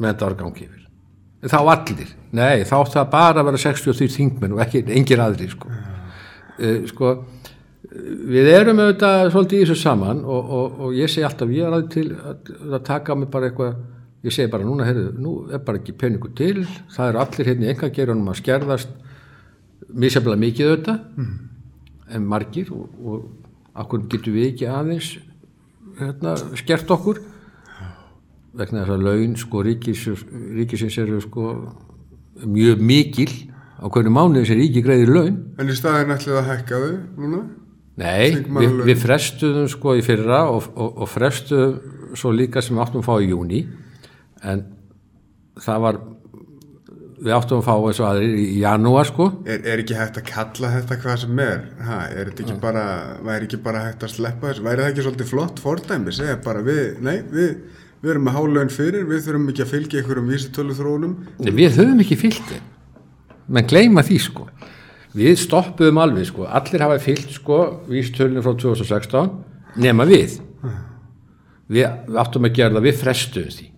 með 0.00 0.08
þetta 0.08 0.26
var 0.26 0.36
gangi 0.40 0.66
yfir 0.66 1.50
þá 1.52 1.58
allir, 1.60 2.10
nei 2.34 2.64
þá 2.66 2.76
það 2.90 3.10
bara 3.12 3.42
að 3.42 3.50
vera 3.50 3.62
63 3.66 4.10
þingmenn 4.16 4.56
og 4.56 4.62
ekki 4.64 4.80
engir 4.96 5.20
aðri 5.20 5.50
sko. 5.52 5.70
Uh, 6.56 6.78
sko 6.88 7.14
við 8.34 8.48
erum 8.50 8.80
auðvitað 8.80 9.28
svolítið 9.30 9.60
í 9.60 9.66
þessu 9.66 9.76
saman 9.84 10.22
og, 10.24 10.54
og, 10.58 10.78
og 10.86 10.94
ég 10.96 11.10
segi 11.12 11.26
alltaf 11.28 11.52
ég 11.52 11.66
er 11.66 11.76
aðeins 11.76 11.92
til 11.94 12.06
að, 12.16 12.54
að 12.72 12.86
taka 12.88 13.16
mig 13.18 13.30
bara 13.30 13.50
eitthvað 13.50 13.76
ég 14.24 14.34
segi 14.34 14.50
bara 14.50 14.64
núna, 14.64 14.86
heyrðu, 14.88 15.10
nú 15.20 15.34
er 15.52 15.60
bara 15.64 15.80
ekki 15.80 15.94
peningu 16.00 16.32
til, 16.36 16.64
það 16.94 17.10
eru 17.10 17.20
allir 17.22 17.50
hérna 17.50 17.72
enga 17.74 17.90
gerunum 17.92 18.30
að 18.32 18.40
skerðast 18.40 18.94
misjaflega 19.92 20.40
mikið 20.40 20.70
auðvitað. 20.70 21.02
Mm. 21.20 21.34
En 22.12 22.26
margir 22.28 22.72
og, 22.74 22.90
og 23.00 23.80
okkur 23.84 24.04
getum 24.12 24.36
við 24.36 24.50
ekki 24.52 24.68
aðeins 24.70 25.14
hérna, 25.98 26.36
skert 26.58 26.90
okkur? 26.90 27.22
Vegna 28.54 28.84
þess 28.84 28.94
að 28.94 29.08
laun 29.08 29.34
sko 29.38 29.64
ríkis, 29.66 30.04
ríkisins 30.54 30.98
eru 31.02 31.18
sko 31.22 31.48
mjög 32.44 32.82
mikil. 32.82 33.30
Á 33.82 33.90
hverju 33.90 34.12
mánuði 34.14 34.46
sem 34.48 34.60
ríki 34.60 34.82
greiðir 34.84 35.10
laun. 35.10 35.40
En 35.58 35.70
í 35.70 35.74
staðin 35.74 36.14
ætlið 36.14 36.38
að 36.38 36.50
hækka 36.52 36.80
þau 36.84 36.92
núna? 37.18 37.40
Nei, 37.98 38.34
við, 38.42 38.78
við 38.88 39.02
frestuðum 39.02 39.66
sko 39.70 39.94
í 39.98 40.02
fyrra 40.02 40.44
og, 40.50 40.70
og, 40.74 41.02
og 41.02 41.10
frestuðum 41.10 42.16
svo 42.18 42.32
líka 42.34 42.62
sem 42.62 42.76
við 42.76 42.84
áttum 42.84 43.02
að 43.02 43.08
fá 43.08 43.14
í 43.22 43.28
júni 43.30 43.60
en 44.46 44.64
það 45.62 45.84
var 45.84 46.00
við 47.24 47.32
áttum 47.32 47.60
að 47.62 47.68
fá 47.68 47.74
eins 47.74 48.00
og 48.02 48.08
aðrir 48.10 48.34
í 48.36 48.58
janúar 48.60 49.08
sko. 49.08 49.30
Er, 49.48 49.62
er 49.64 49.80
ekki 49.80 49.96
hægt 49.96 50.18
að 50.20 50.26
kalla 50.28 50.72
þetta 50.74 50.98
hvað 51.00 51.22
sem 51.22 51.40
er? 51.44 51.62
Ha, 51.86 52.00
er 52.12 52.28
þetta 52.30 52.44
ekki 52.44 52.58
bara 52.60 52.84
væri 53.24 53.48
ekki 53.48 53.60
bara 53.64 53.86
hægt 53.86 54.04
að 54.04 54.12
sleppa 54.18 54.50
þessu? 54.50 54.66
Væri 54.66 54.84
það 54.84 54.90
ekki 54.92 55.06
svolítið 55.06 55.30
flott 55.30 55.62
fordæmi? 55.64 56.14
Segja 56.14 56.36
bara 56.44 56.64
við, 56.66 56.84
nei, 57.04 57.16
við 57.32 57.56
við 58.04 58.12
erum 58.12 58.26
með 58.28 58.36
hálaun 58.36 58.72
fyrir, 58.72 59.06
við 59.08 59.24
þurfum 59.24 59.50
ekki 59.50 59.64
að 59.64 59.70
fylgja 59.70 60.00
einhverjum 60.02 60.26
vísitölu 60.28 60.74
þróunum 60.76 61.14
við 61.56 61.78
höfum 61.78 62.02
ekki 62.04 62.18
fyllt 62.20 62.50
þeim. 62.50 62.66
Menn 63.48 63.68
gleyma 63.70 64.04
því 64.04 64.18
sko. 64.20 64.48
Við 65.16 65.38
stoppuðum 65.40 66.00
alveg 66.02 66.28
sko. 66.28 66.44
Allir 66.44 66.84
hafa 66.84 67.00
fyllt 67.00 67.32
sko 67.32 67.60
vístölinu 67.88 68.44
frá 68.44 68.52
2016 68.60 69.32
nema 69.80 70.04
við. 70.10 70.36
Við, 71.72 71.86
við 72.10 72.20
áttum 72.20 72.44
að 72.44 72.58
gera 72.58 72.76
það 72.76 72.88
við 72.90 73.00
frestuðum 73.00 73.56
því. 73.56 73.70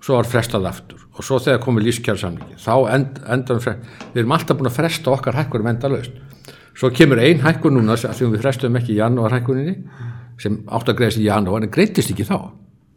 Svo 0.00 0.16
var 0.16 0.32
frestað 0.32 0.70
aftur 0.72 1.03
og 1.14 1.26
svo 1.26 1.38
þegar 1.42 1.62
komið 1.62 1.88
lífskjársamlingi 1.88 2.58
þá 2.58 2.74
end, 2.94 3.20
endan 3.30 3.62
við 3.62 4.20
erum 4.22 4.34
alltaf 4.34 4.58
búin 4.58 4.70
að 4.70 4.78
fresta 4.80 5.12
okkar 5.14 5.38
hækkurum 5.38 5.70
endalaust. 5.70 6.16
Svo 6.74 6.90
kemur 6.90 7.22
ein 7.22 7.42
hækkun 7.44 7.78
núna 7.78 7.94
því 7.96 8.10
að 8.10 8.22
við 8.34 8.42
frestuðum 8.42 8.80
ekki 8.80 8.96
í 8.96 8.98
janúar 8.98 9.36
hækkuninni 9.36 9.76
sem 10.42 10.58
átt 10.66 10.90
að 10.90 10.98
greiðast 10.98 11.22
í 11.22 11.28
janúar 11.28 11.62
en 11.62 11.70
greiðtist 11.74 12.10
ekki 12.10 12.26
þá. 12.26 12.50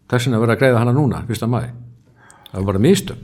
Þess 0.10 0.26
vegna 0.26 0.42
verður 0.42 0.56
að 0.56 0.64
greiða 0.64 0.82
hana 0.82 0.96
núna 0.98 1.22
fyrsta 1.28 1.50
mæ 1.52 1.62
það 2.52 2.58
var 2.58 2.68
bara 2.72 2.84
mistök. 2.84 3.24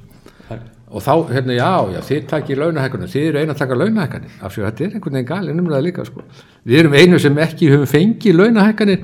Og 0.94 1.02
þá, 1.02 1.14
hérna, 1.34 1.54
já, 1.58 1.70
já, 1.90 2.00
þið 2.06 2.26
takkir 2.30 2.60
launahækkunum, 2.62 3.10
þið 3.10 3.24
eru 3.26 3.40
einu 3.42 3.54
að 3.56 3.62
taka 3.64 3.78
launahækkanir. 3.80 4.34
Af 4.46 4.54
því 4.54 4.62
að 4.62 4.68
þetta 4.68 4.84
er 4.84 4.92
einhvern 4.92 5.16
veginn 5.18 5.30
galið 5.32 5.56
numraði 5.58 5.86
líka 5.88 6.06
sko. 6.06 6.26
við 6.64 6.80
erum 6.80 6.94
einu 6.94 7.20
sem 7.20 7.40
ekki 7.42 7.70
höfum 7.72 7.90
fengið 7.90 8.38
launahækkanir 8.38 9.00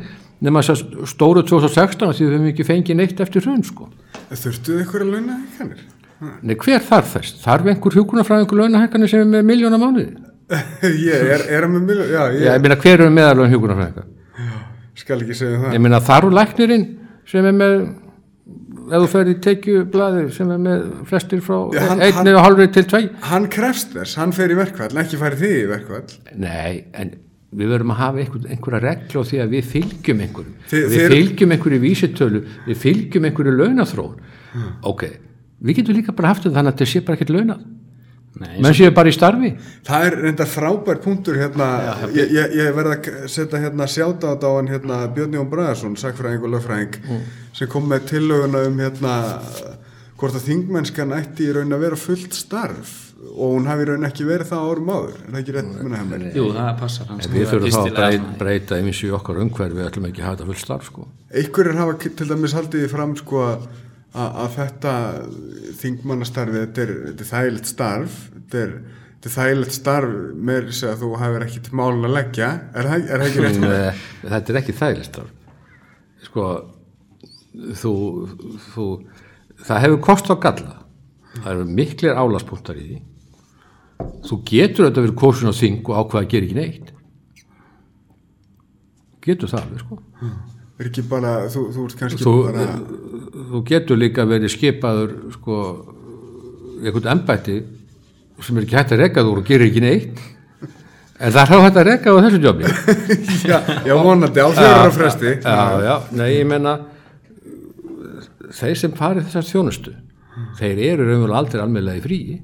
nema 0.46 0.64
þess 0.64 0.76
að 0.76 1.08
stóru 1.12 1.44
2016 1.48 2.14
því 2.16 2.26
við 2.26 2.36
höfum 2.36 2.50
ekki 2.54 2.68
fengið 2.68 3.00
neitt 3.00 3.24
eftir 3.24 3.46
hrun 3.46 3.64
sko. 3.68 3.90
þurftuð 4.30 4.84
einhverja 4.84 5.10
launa 5.14 5.40
hækkanir 5.40 5.88
Nei, 6.44 6.56
hver 6.60 6.82
þarf 6.84 7.14
þess? 7.16 7.36
Þarf 7.46 7.68
einhver 7.72 7.96
hjúkunarfræðingur 7.96 8.60
launahækkanir 8.60 9.08
sem 9.08 9.22
er 9.24 9.30
með 9.38 9.46
miljóna 9.48 9.78
mánuði? 9.80 10.18
ég 11.06 11.30
er, 11.32 11.46
er 11.48 11.64
að 11.64 11.72
með 11.78 11.86
mjög, 11.88 12.02
já, 12.12 12.24
ég 12.34 12.42
Já, 12.44 12.50
ég 12.58 12.64
meina, 12.66 12.78
hver 12.82 12.96
eru 12.98 13.14
meðalveg 13.16 13.54
hjúkunarfræðingar? 13.54 14.10
skal 15.00 15.24
ekki 15.24 15.38
segja 15.38 15.62
það. 15.62 15.74
Ég 15.78 15.84
meina, 15.86 16.02
þarf 16.04 16.34
læknirinn 16.36 16.86
sem 17.30 17.48
er 17.48 17.56
með 17.56 17.76
ef 18.90 19.04
þú 19.04 19.08
fer 19.14 19.30
í 19.30 19.36
tekjublaði 19.46 20.24
sem 20.34 20.52
er 20.54 20.62
með 20.66 20.86
flestir 21.10 21.42
frá 21.46 21.58
einni 21.78 22.34
og 22.34 22.42
hálfri 22.42 22.66
til 22.74 22.86
tvei 22.90 23.04
Hann 23.30 23.46
krefst 23.54 23.94
þess, 23.94 24.18
hann 24.20 24.34
fer 24.36 24.52
í 24.52 24.58
verkvall, 24.58 24.92
ekki 25.04 25.20
færi 25.22 25.40
þig 25.40 25.58
í 25.60 25.68
verkvall. 25.70 26.06
Nei, 26.42 26.86
en 26.98 27.14
við 27.56 27.72
verðum 27.74 27.92
að 27.96 27.98
hafa 28.04 28.20
einhver, 28.24 28.44
einhverja 28.54 28.80
reglu 28.84 29.22
á 29.22 29.30
því 29.30 29.40
að 29.44 29.50
við 29.56 29.64
fylgjum 29.74 30.20
einhverjum. 30.26 30.54
Þi- 30.70 30.84
við 30.86 30.94
þið- 31.00 31.14
fylgjum 31.16 31.52
einhverju 31.56 31.80
vísitölu 31.86 32.42
við 32.68 32.78
fylgjum 32.84 33.26
einhverju 33.30 33.56
launathróun 33.58 34.16
ok, 34.84 35.04
við 35.64 35.76
getum 35.80 35.96
líka 35.98 36.14
bara 36.16 36.28
haft 36.34 36.44
þetta 36.46 36.56
þannig 36.60 36.74
að 36.74 36.78
þetta 36.78 36.92
sé 36.94 37.02
bara 37.06 37.18
ekkert 37.18 37.34
launað. 37.36 37.66
Nei, 38.40 38.62
menn 38.62 38.74
séu 38.78 38.92
bara 38.94 39.10
í 39.10 39.12
starfi. 39.12 39.50
Það 39.84 40.04
er 40.06 40.16
reyndar 40.22 40.48
frábær 40.48 41.00
punktur 41.04 41.36
hérna, 41.36 41.66
ég, 42.14 42.30
ég, 42.32 42.54
ég 42.56 42.76
verð 42.78 42.94
að 42.94 43.28
setja 43.28 43.60
hérna 43.60 43.88
sjáta 43.90 44.30
á 44.38 44.50
hann 44.56 44.70
hérna 44.70 45.00
Björn 45.16 45.34
Jón 45.34 45.50
Bræðarsson, 45.50 45.98
sagfræðing 45.98 46.46
og 46.46 46.54
lögfræðing 46.54 46.94
sem 47.58 47.68
kom 47.68 47.90
með 47.90 48.06
tillöguna 48.14 48.62
um 48.70 48.78
hérna 48.80 49.16
hvort 50.20 50.36
að 50.36 50.48
þingmennskan 50.50 51.16
ætti 51.16 51.48
í 51.48 51.54
raun 51.56 51.76
að 51.76 51.86
vera 51.86 52.00
fullt 52.00 52.36
starf 52.38 52.96
og 53.30 53.56
hún 53.56 53.68
hafi 53.68 53.84
í 53.84 53.90
raun 53.90 54.08
ekki 54.08 54.28
verið 54.28 54.50
það 54.52 54.70
árum 54.70 54.92
áður, 54.94 55.18
er 55.20 55.34
það 55.34 55.40
ekki 55.42 55.56
rétt 55.56 55.72
munið 55.74 55.98
hefði 56.00 56.12
mér? 56.12 56.38
Jú, 56.38 56.46
það 56.56 56.70
passar 56.80 57.10
hann 57.10 57.20
en 57.24 57.34
við 57.34 57.50
þurfum 57.50 57.74
þá 57.74 57.80
að 57.82 57.98
breyta, 57.98 58.32
breyta 58.40 58.80
eins 58.80 59.02
í 59.04 59.10
okkar 59.16 59.42
umhverfi 59.44 59.80
við 59.80 59.90
ætlum 59.90 60.08
ekki 60.10 60.24
að 60.24 60.28
hafa 60.28 60.38
þetta 60.38 60.50
fullt 60.50 60.64
starf 60.64 60.88
sko. 60.90 61.08
Einhverjir 61.42 61.80
hafa 61.80 61.98
til 62.06 62.30
dæmis 62.30 62.56
haldið 62.56 62.86
fram 62.94 63.16
sko 63.20 63.42
að, 63.50 63.68
að 64.16 64.56
þetta 64.56 64.94
þingmannastarfi, 65.82 66.64
þetta 66.64 66.86
er, 66.86 66.96
þetta 67.10 67.26
er 67.26 67.32
þægilegt 67.34 67.72
starf, 67.74 68.18
þetta 68.38 68.64
er, 68.64 68.74
þetta 69.12 69.32
er 69.32 69.36
þægilegt 69.36 69.78
starf 69.80 70.18
með 70.50 70.72
þess 70.72 70.88
að 70.94 71.04
þú 71.04 71.12
hafir 71.24 71.48
ekkit 71.50 71.72
málun 71.82 72.10
að 72.10 72.16
leggja, 72.22 72.52
er 72.72 72.92
er 72.96 73.10
það 73.12 73.28
ekki 73.28 73.46
rétt? 73.46 73.62
Nei, 73.66 74.04
þetta 74.24 74.56
er 74.56 74.62
ekki 74.64 74.80
þægilegt 74.80 75.12
starf 75.12 75.36
sko 76.30 76.50
þú, 77.80 77.94
þú 78.74 78.86
það 79.68 79.82
hefur 79.86 80.00
kost 80.08 80.30
á 80.32 80.36
galla. 80.42 80.76
Það 81.40 81.52
eru 81.54 81.66
miklir 81.80 82.18
álaspunktar 82.20 82.80
í 82.80 82.86
því. 82.88 83.00
Þú 84.30 84.38
getur 84.48 84.88
þetta 84.88 85.04
verið 85.04 85.18
kosin 85.20 85.52
á 85.52 85.54
þing 85.56 85.82
og 85.90 85.98
ákveða 86.04 86.24
að 86.24 86.32
gera 86.34 86.48
ekki 86.48 86.58
neitt. 86.60 86.94
Getur 89.26 89.52
það 89.52 89.66
alveg 89.66 89.84
sko. 89.84 90.00
Er 90.80 90.88
ekki 90.88 91.04
bara, 91.12 91.32
þú, 91.52 91.62
þú 91.76 91.86
ert 91.90 92.00
kannski 92.00 92.24
þú, 92.24 92.34
bara, 92.48 92.66
þú 93.52 93.62
getur 93.68 94.00
líka 94.00 94.24
verið 94.30 94.54
skipaður 94.54 95.16
sko 95.36 95.58
einhvern 96.80 97.10
embætti 97.18 97.58
sem 98.40 98.56
er 98.62 98.64
ekki 98.64 98.78
hægt 98.80 98.94
að 98.96 99.02
reka 99.04 99.24
þú 99.28 99.34
og 99.36 99.48
gerir 99.50 99.68
ekki 99.68 99.84
neitt. 99.84 100.22
En 101.20 101.34
það 101.36 101.42
er 101.42 101.50
þá 101.52 101.58
hægt 101.66 101.80
að 101.82 101.88
reka 101.90 102.14
á 102.16 102.18
þessu 102.24 102.40
jobbi. 102.46 102.70
Já, 103.52 103.58
já 103.90 103.94
vonandi, 104.00 104.40
á 104.40 104.48
fjóra 104.56 104.92
fresti. 104.96 105.34
já, 105.44 105.60
já, 105.84 105.96
nei, 106.16 106.30
ég 106.38 106.48
menna 106.48 106.78
þeir 108.56 108.78
sem 108.82 108.92
farið 108.98 109.28
þessar 109.30 109.48
þjónustu 109.50 109.94
þeir 110.60 110.80
eru 110.92 111.08
raunverulega 111.10 111.40
aldrei 111.44 111.62
almennlega 111.64 112.00
í 112.00 112.04
fríi 112.06 112.38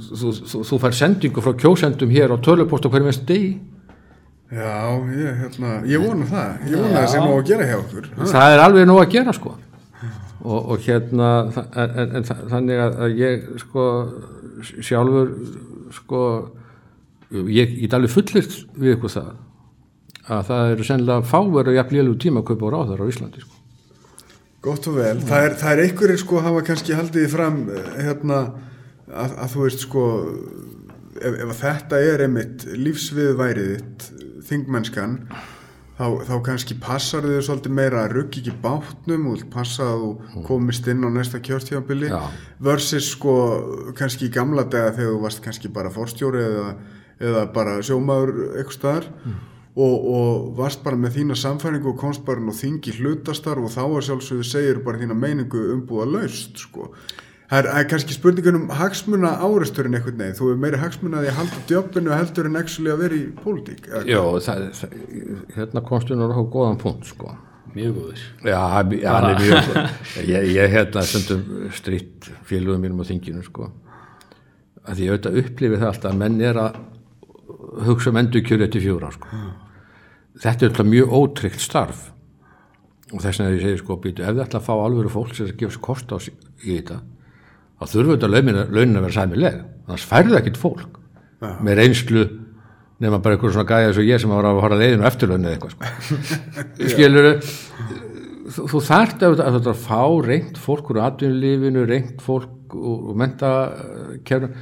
þú, 0.00 0.30
þú, 0.48 0.62
þú 0.70 0.78
fær 0.84 0.96
sendingu 0.96 1.42
frá 1.44 1.52
kjósendum 1.60 2.12
hér 2.14 2.32
á 2.34 2.36
tölupost 2.42 2.86
á 2.86 2.90
hverjum 2.92 3.10
veist 3.10 3.26
degi. 3.28 3.50
Já, 4.50 4.70
ég, 5.14 5.34
hérna, 5.44 5.72
ég 5.86 6.02
vona 6.02 6.26
það, 6.26 6.62
ég 6.72 6.80
vona 6.80 6.94
það 7.04 7.10
sem 7.12 7.26
á 7.26 7.30
að 7.30 7.42
gera 7.50 7.66
hjá 7.68 7.76
okkur. 7.78 8.08
það 8.32 8.54
er 8.54 8.62
alveg 8.64 8.88
nóg 8.88 9.02
að 9.04 9.12
gera 9.12 9.34
sko. 9.36 9.52
Og, 10.40 10.70
og 10.72 10.86
hérna 10.86 11.28
en, 11.52 11.92
en, 12.00 12.16
en 12.18 12.24
þa- 12.26 12.38
þannig 12.54 12.80
að, 12.86 12.96
ég 13.20 13.44
sko 13.60 13.84
sjálfur 14.80 15.30
sko 16.00 16.22
ég 17.52 17.76
get 17.84 17.94
alveg 17.98 18.10
fullirt 18.14 18.56
við 18.80 18.96
ykkur 18.96 19.12
það 19.14 19.30
að 20.30 20.42
það 20.48 20.72
eru 20.72 20.86
sennilega 20.88 21.28
fáveru 21.28 21.74
jafn 21.76 21.96
lélug 21.98 22.18
tíma 22.24 22.40
að 22.42 22.48
kaupa 22.50 22.70
á 22.70 22.74
ráðar 22.74 23.04
á 23.04 23.10
Íslandi 23.12 23.44
sko. 23.44 23.59
Gott 24.60 24.90
og 24.90 24.98
vel, 24.98 25.20
það 25.24 25.46
er, 25.46 25.54
það 25.60 25.70
er 25.72 25.82
einhverjir 25.86 26.20
sko 26.20 26.40
hafa 26.44 26.64
kannski 26.66 26.96
haldið 26.96 27.30
fram 27.32 27.62
eh, 27.72 27.86
hérna 28.04 28.40
að, 29.08 29.38
að 29.40 29.54
þú 29.54 29.62
veist 29.64 29.86
sko 29.86 30.02
ef, 31.16 31.38
ef 31.46 31.54
þetta 31.62 32.02
er 32.04 32.26
einmitt 32.26 32.66
lífsviðværið 32.68 33.72
þitt 33.78 34.10
þingmennskan 34.50 35.16
þá, 35.96 36.04
þá 36.28 36.34
kannski 36.46 36.76
passar 36.80 37.24
þið 37.24 37.42
svolítið 37.46 37.74
meira 37.76 38.04
að 38.04 38.14
ruggi 38.18 38.42
ekki 38.42 38.56
bátnum 38.62 39.28
og 39.32 39.44
passa 39.52 39.86
að 39.94 40.04
þú 40.34 40.44
komist 40.48 40.88
inn 40.90 41.04
á 41.04 41.10
næsta 41.12 41.40
kjörtjámbili 41.44 42.10
Já. 42.12 42.20
versus 42.60 43.12
sko 43.14 43.34
kannski 43.98 44.28
í 44.28 44.34
gamla 44.34 44.66
dega 44.68 44.94
þegar 44.96 45.14
þú 45.14 45.22
varst 45.24 45.44
kannski 45.44 45.72
bara 45.72 45.92
forstjóri 45.94 46.42
eða, 46.44 46.68
eða 47.20 47.46
bara 47.54 47.78
sjómaður 47.84 48.34
eitthvað 48.50 48.76
staðar 48.76 49.10
og, 49.76 49.96
og 50.10 50.52
varst 50.58 50.82
bara 50.84 50.98
með 50.98 51.20
þína 51.20 51.38
samfæringu 51.38 51.92
og 51.92 51.98
komst 52.00 52.24
bara 52.26 52.42
inn 52.42 52.50
á 52.50 52.54
þingi 52.56 52.94
hlutastarf 52.98 53.66
og 53.66 53.74
þá 53.74 53.82
er 53.86 54.06
sjálfsögðu 54.08 54.46
segir 54.46 54.80
bara 54.86 55.02
þína 55.02 55.16
meiningu 55.18 55.66
umbúða 55.76 56.08
laust 56.16 56.62
sko. 56.62 56.88
Það 57.50 57.58
er, 57.64 57.68
er 57.80 57.86
kannski 57.90 58.14
spurningun 58.14 58.60
um 58.60 58.72
hagsmuna 58.78 59.32
áreisturinn 59.42 59.96
einhvern 59.98 60.20
veginn, 60.22 60.36
þú 60.38 60.52
er 60.52 60.58
meiri 60.62 60.78
hagsmuna 60.78 61.22
að 61.22 61.32
halda 61.34 61.62
djöfinu 61.66 62.14
heldur 62.14 62.46
en 62.46 62.58
actually 62.60 62.92
að 62.92 63.04
vera 63.04 63.18
í 63.18 63.24
pólitík. 63.42 63.88
eða 63.90 64.02
Já, 64.06 64.20
það, 64.46 64.66
það, 64.78 64.98
hérna 65.56 65.84
komstu 65.86 66.18
nú 66.18 66.30
á 66.30 66.42
góðan 66.42 66.82
punkt 66.82 67.10
sko 67.10 67.36
Mjög 67.70 67.98
góður. 68.00 68.22
Já, 68.42 68.58
hann 68.74 69.26
er 69.28 69.36
mjög 69.38 69.68
ég, 70.32 70.46
ég 70.56 70.72
hérna 70.72 71.04
stundum 71.06 71.68
stritt 71.74 72.26
félugum 72.46 72.82
mínum 72.82 73.02
á 73.02 73.06
þinginu 73.06 73.44
sko 73.46 73.68
því 74.90 75.06
ég 75.06 75.12
auðvitað 75.14 75.38
upplifi 75.44 75.78
það 75.78 75.90
alltaf 75.90 76.10
að 76.10 76.20
menn 76.22 76.40
er 76.42 76.58
að 76.60 76.78
hugsa 77.86 78.10
um 78.10 78.20
endur 78.20 78.44
kjöru 78.46 78.66
eftir 78.66 78.84
fjóra 78.84 79.12
sko. 79.14 79.28
þetta 80.40 80.66
er 80.66 80.72
alltaf 80.72 80.86
mjög 80.86 81.14
ótryggt 81.20 81.62
starf. 81.62 82.10
Og 83.10 83.22
þess 83.22 83.40
vegna 83.40 83.54
ég 83.56 83.64
segi 83.64 83.80
sko 83.80 83.96
býtu, 83.98 84.22
ef 84.22 84.36
þið 84.36 84.44
ætla 84.44 84.60
að 84.60 84.66
fá 84.68 84.74
alvöru 84.76 85.10
fólk 85.10 85.34
sem 85.34 85.50
gefa 85.58 85.74
sér 85.74 85.82
kost 85.82 86.12
á 86.14 86.16
í 86.20 86.76
þetta 86.76 87.00
þá 87.80 87.94
þurfum 87.94 88.14
þetta 88.14 88.30
launin, 88.30 88.98
að 88.98 89.04
vera 89.06 89.16
sæmileg. 89.16 89.60
Annars 89.88 90.06
færðu 90.06 90.36
ekkit 90.38 90.60
fólk 90.60 90.98
með 91.40 91.78
reynslu 91.80 92.24
nema 93.00 93.18
bara 93.24 93.36
einhver 93.36 93.54
svona 93.54 93.68
gæja 93.68 93.88
eins 93.88 94.00
og 94.00 94.08
ég 94.08 94.20
sem 94.20 94.32
var 94.32 94.44
að 94.44 94.60
fara 94.60 94.78
leiðinu 94.78 95.06
eftirlaun 95.08 95.46
eða 95.48 95.56
eitthvað 95.56 95.72
sko. 95.72 96.24
skilur 96.92 97.28
þú, 97.40 98.66
þú 98.74 98.82
þarft 98.90 99.24
að, 99.24 99.40
að, 99.46 99.56
að 99.62 99.80
fá 99.86 100.02
reynd 100.26 100.60
fólk 100.60 100.92
úr 100.92 101.00
atvinnulífinu, 101.06 101.86
reynd 101.88 102.20
fólk 102.24 102.76
úr 102.76 103.16
mentakefnum 103.18 104.52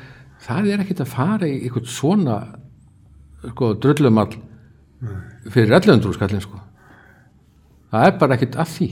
það 0.45 0.71
er 0.71 0.85
ekkit 0.85 1.03
að 1.03 1.11
fara 1.17 1.51
í 1.51 1.59
einhvern 1.67 1.91
svona 1.91 2.39
sko, 3.45 3.75
drullumall 3.83 4.35
fyrir 5.49 5.77
1100 5.79 6.17
skallin 6.17 6.43
sko. 6.43 6.61
það 7.93 8.07
er 8.07 8.19
bara 8.21 8.37
ekkit 8.37 8.59
að 8.59 8.75
því. 8.75 8.91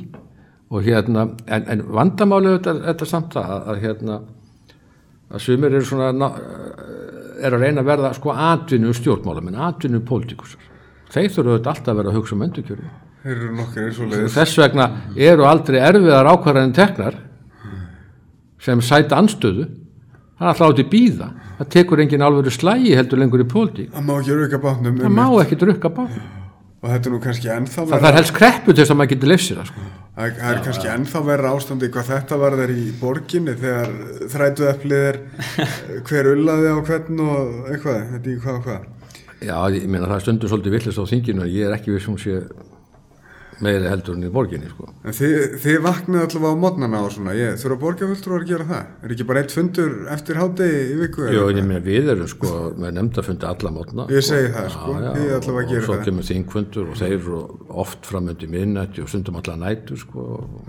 Og 0.66 0.82
hérna, 0.82 1.28
en, 1.46 1.66
en 1.70 1.82
vandamáli 1.94 2.56
þetta, 2.56 2.72
þetta 2.88 3.06
samt 3.06 3.36
að, 3.38 3.52
að 3.70 3.82
hérna 3.84 4.20
að 5.30 5.42
sumir 5.42 5.74
eru 5.74 5.86
svona 5.86 6.30
er 7.36 7.54
að 7.54 7.62
reyna 7.62 7.82
að 7.82 7.90
verða 7.90 8.12
sko 8.16 8.34
atvinnu 8.34 8.94
stjórnmálum 8.96 9.50
en 9.52 9.60
atvinnu 9.68 10.00
pólitíkusar. 10.06 10.62
Þeir 11.12 11.30
þurfa 11.34 11.52
auðvitað 11.52 11.72
alltaf 11.72 11.92
að 11.92 12.00
vera 12.00 12.12
að 12.12 12.18
hugsa 12.18 12.34
um 12.34 12.46
leiðis. 14.10 14.34
þess 14.36 14.58
vegna 14.60 14.86
eru 15.28 15.46
aldrei 15.46 15.80
erfiðar 15.82 16.30
ákvarðaninn 16.30 16.76
teknar 16.76 17.16
sem 18.62 18.82
sæta 18.82 19.18
anstöðu 19.18 19.66
það 19.66 20.44
er 20.44 20.50
alltaf 20.52 20.70
átti 20.70 20.86
býða 20.92 21.30
það 21.58 21.70
tekur 21.76 22.02
engin 22.04 22.24
alvöru 22.26 22.52
slægi 22.54 22.96
heldur 22.98 23.18
lengur 23.22 23.42
í 23.44 23.48
pólitík 23.52 23.92
Það 23.94 24.08
má 24.08 24.16
ekki 24.20 24.40
rauka 24.40 24.58
bátnum 24.66 24.98
það 25.02 25.14
má 25.16 25.26
ekki 25.44 25.60
drukka 25.62 25.92
bá 25.96 26.02
og 26.86 26.90
þetta 26.92 27.08
er 27.08 27.14
nú 27.14 27.20
kannski 27.24 27.48
ennþá 27.50 27.84
það 27.90 28.02
þarf 28.04 28.16
helst 28.20 28.34
kreppu 28.36 28.74
til 28.74 28.82
þess 28.84 28.92
að 28.92 28.98
maður 29.00 29.12
getur 29.14 29.30
lefsir 29.32 29.56
það 29.58 29.70
sko. 29.70 29.86
Er 30.16 30.60
kannski 30.64 30.90
ennþá 30.92 31.22
verra 31.26 31.52
ástandi 31.56 31.88
hvað 31.92 32.10
þetta 32.12 32.36
var 32.40 32.56
þær 32.60 32.72
í 32.72 32.84
borginni 33.00 33.54
þegar 33.58 33.90
þrætu 34.32 34.68
eplið 34.70 35.06
er 35.08 35.18
hver 36.08 36.28
ullaði 36.34 36.70
á 36.72 36.78
hvern 36.86 37.24
og 37.26 37.72
eitthvað, 37.72 37.98
þetta 38.12 38.30
í 38.30 38.36
hvað 38.44 38.60
og 38.60 38.68
hvað. 38.68 38.86
já, 39.48 39.56
ég 39.76 39.88
meina 39.88 40.06
það 40.06 40.16
er 40.18 40.24
stundum 40.26 40.52
svolítið 40.52 40.76
villist 40.76 41.00
á 41.00 41.04
þinginu 41.10 41.44
en 41.44 41.52
ég 41.56 41.66
er 41.66 41.74
ekki 41.76 41.96
viss 41.96 42.08
hún 42.12 42.20
sé 42.22 42.38
meiri 43.64 43.88
heldur 43.88 44.16
en 44.18 44.24
í 44.26 44.30
borginni 44.32 44.68
sko. 44.68 44.88
En 45.06 45.14
þið, 45.16 45.34
þið 45.62 45.76
vaknið 45.86 46.22
allavega 46.26 46.52
á 46.52 46.62
modnana 46.64 46.98
og 47.06 47.12
svona, 47.14 47.32
ég 47.38 47.54
þurfa 47.62 47.78
borgarfulltrúar 47.84 48.42
að 48.44 48.50
gera 48.50 48.66
það. 48.68 48.90
Er 49.06 49.14
ekki 49.14 49.26
bara 49.30 49.42
eitt 49.44 49.54
fundur 49.56 49.94
eftir 50.12 50.40
hádegi 50.40 50.82
í 50.92 50.98
viku? 51.00 51.28
Jó, 51.32 51.44
ég 51.56 51.64
meina 51.68 51.80
við 51.86 52.10
erum 52.12 52.28
sko 52.28 52.52
með 52.76 52.96
nefndafundi 52.98 53.48
alla 53.48 53.72
mótna 53.78 54.06
Ég 54.12 54.26
segi 54.26 54.50
það, 54.52 54.68
sko. 54.76 54.96
já, 55.00 55.08
Þið 55.16 55.32
allavega 55.38 55.62
og, 55.64 55.70
gerir 55.72 55.80
og 55.80 55.86
svo 55.88 55.96
það. 55.96 56.04
kemur 56.10 56.28
þingfundur 56.30 56.90
og 56.92 57.00
þeir 57.00 57.16
eru 57.16 57.40
oft 57.86 58.10
framöndi 58.10 58.50
minnætti 58.52 59.04
og 59.06 59.08
stundum 59.12 59.40
alla 59.40 59.56
nætu 59.64 59.96
sko 60.04 60.26
og, 60.36 60.68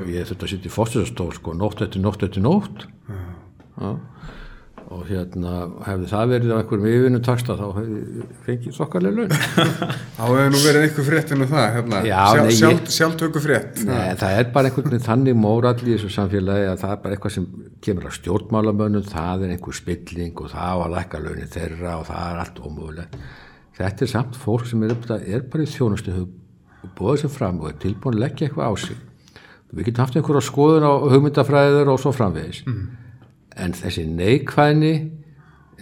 og 0.00 0.10
ég 0.10 0.26
þurfti 0.28 0.48
að 0.48 0.52
sitja 0.56 0.72
í 0.72 0.74
fórstöðastól 0.74 1.30
sko 1.38 1.54
nótt 1.54 1.84
eftir 1.86 2.02
nótt 2.02 2.26
eftir 2.26 2.42
nótt 2.44 2.86
já. 3.78 3.94
Og 4.94 5.08
hérna 5.08 5.52
hefði 5.84 6.08
það 6.10 6.32
verið 6.32 6.52
á 6.54 6.56
einhverjum 6.56 6.88
yfirvinnu 6.90 7.20
taksta 7.26 7.56
þá 7.58 7.64
fengið 8.46 8.76
þokkarlega 8.76 9.16
laun 9.18 9.32
Þá 10.16 10.22
hefur 10.22 10.52
nú 10.54 10.60
verið 10.62 10.86
einhver 10.86 11.08
frétt 11.08 11.32
en 11.34 11.46
það, 11.50 11.66
hérna, 11.76 12.02
Já, 12.06 12.18
sjálf, 12.30 12.52
sjálf, 12.58 12.92
sjálftöku 12.96 13.42
frétt. 13.44 13.80
Nei, 13.88 14.14
það 14.20 14.38
er 14.40 14.50
bara 14.54 14.70
einhvern 14.70 14.90
veginn 14.92 15.06
þannig 15.08 15.38
mórall 15.40 15.82
í 15.82 15.90
þessu 15.96 16.12
samfélagi 16.14 16.68
að 16.70 16.82
það 16.84 16.94
er 16.94 17.00
bara 17.04 17.18
eitthvað 17.18 17.36
sem 17.36 17.48
kemur 17.84 18.08
að 18.08 18.16
stjórnmálamönnum, 18.20 19.08
það 19.10 19.46
er 19.46 19.56
einhver 19.56 19.78
spilling 19.80 20.44
og 20.44 20.52
það 20.54 20.70
á 20.70 20.76
að 20.84 20.94
lækka 20.94 21.22
launin 21.24 21.54
þeirra 21.56 21.96
og 22.00 22.06
það 22.10 22.30
er 22.30 22.42
allt 22.44 22.62
ómögulegt. 22.64 23.18
Þetta 23.74 24.06
er 24.06 24.12
samt 24.14 24.38
fólk 24.38 24.68
sem 24.70 24.86
er, 24.86 24.94
er 25.18 25.46
bara 25.50 25.66
í 25.66 25.70
þjónustu 25.70 26.14
hefur 26.14 26.92
búið 26.98 27.24
sér 27.24 27.32
fram 27.34 27.58
og 27.62 27.72
er 27.72 27.80
tilbúin 27.82 28.18
að 28.18 28.24
leggja 28.28 28.48
eitthvað 28.48 28.70
á 28.70 28.72
sig. 28.84 29.00
Við 29.74 29.88
getum 29.88 30.04
haft 30.04 30.18
einhverja 30.20 30.44
skoðun 30.46 30.86
á 30.86 30.92
hugmyndafræður 31.10 31.90
og 31.90 31.98
svo 31.98 32.12
framvegis. 32.14 32.62
En 33.60 33.74
þessi 33.76 34.04
neikvæðni 34.10 34.94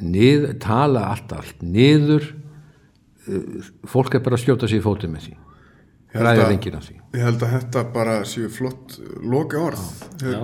nið, 0.02 0.48
tala 0.62 1.06
allt 1.12 1.32
allt 1.36 1.62
niður 1.64 2.26
uh, 3.28 3.70
fólk 3.88 4.16
er 4.18 4.24
bara 4.24 4.38
að 4.38 4.44
skjóta 4.44 4.68
sig 4.68 4.82
í 4.82 4.84
fótið 4.84 5.14
með 5.14 5.28
því. 5.28 5.38
Að- 6.12 6.42
enginn 6.50 6.76
af 6.76 6.84
því. 6.88 6.98
Ég 7.16 7.24
held 7.28 7.46
að 7.46 7.54
þetta 7.56 7.84
bara 7.94 8.18
séu 8.28 8.50
flott 8.52 8.98
loka 9.24 9.60
orð. 9.60 9.86
Já, 10.20 10.42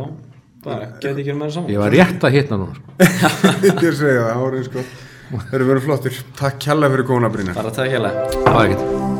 bara, 0.64 0.90
geti 1.02 1.24
ekki 1.24 1.36
meira 1.36 1.52
saman 1.54 1.72
Ég 1.72 1.80
var 1.82 1.92
rétt 1.92 2.24
að 2.28 2.38
hitna 2.38 2.60
núna. 2.60 2.78
Sko. 2.78 2.96
ég 3.68 3.84
segi 3.84 4.16
það, 4.16 4.32
árið 4.32 4.66
sko. 4.70 4.88
Þeir 5.28 5.60
eru 5.60 5.70
verið 5.74 5.86
flottir. 5.90 6.20
Takk 6.40 6.60
kjalla 6.64 6.92
fyrir 6.94 7.08
góna, 7.08 7.32
Brynjar. 7.32 7.60
Bara 7.60 7.76
takk 7.76 7.92
Það 8.48 8.60
ekkert. 8.64 9.17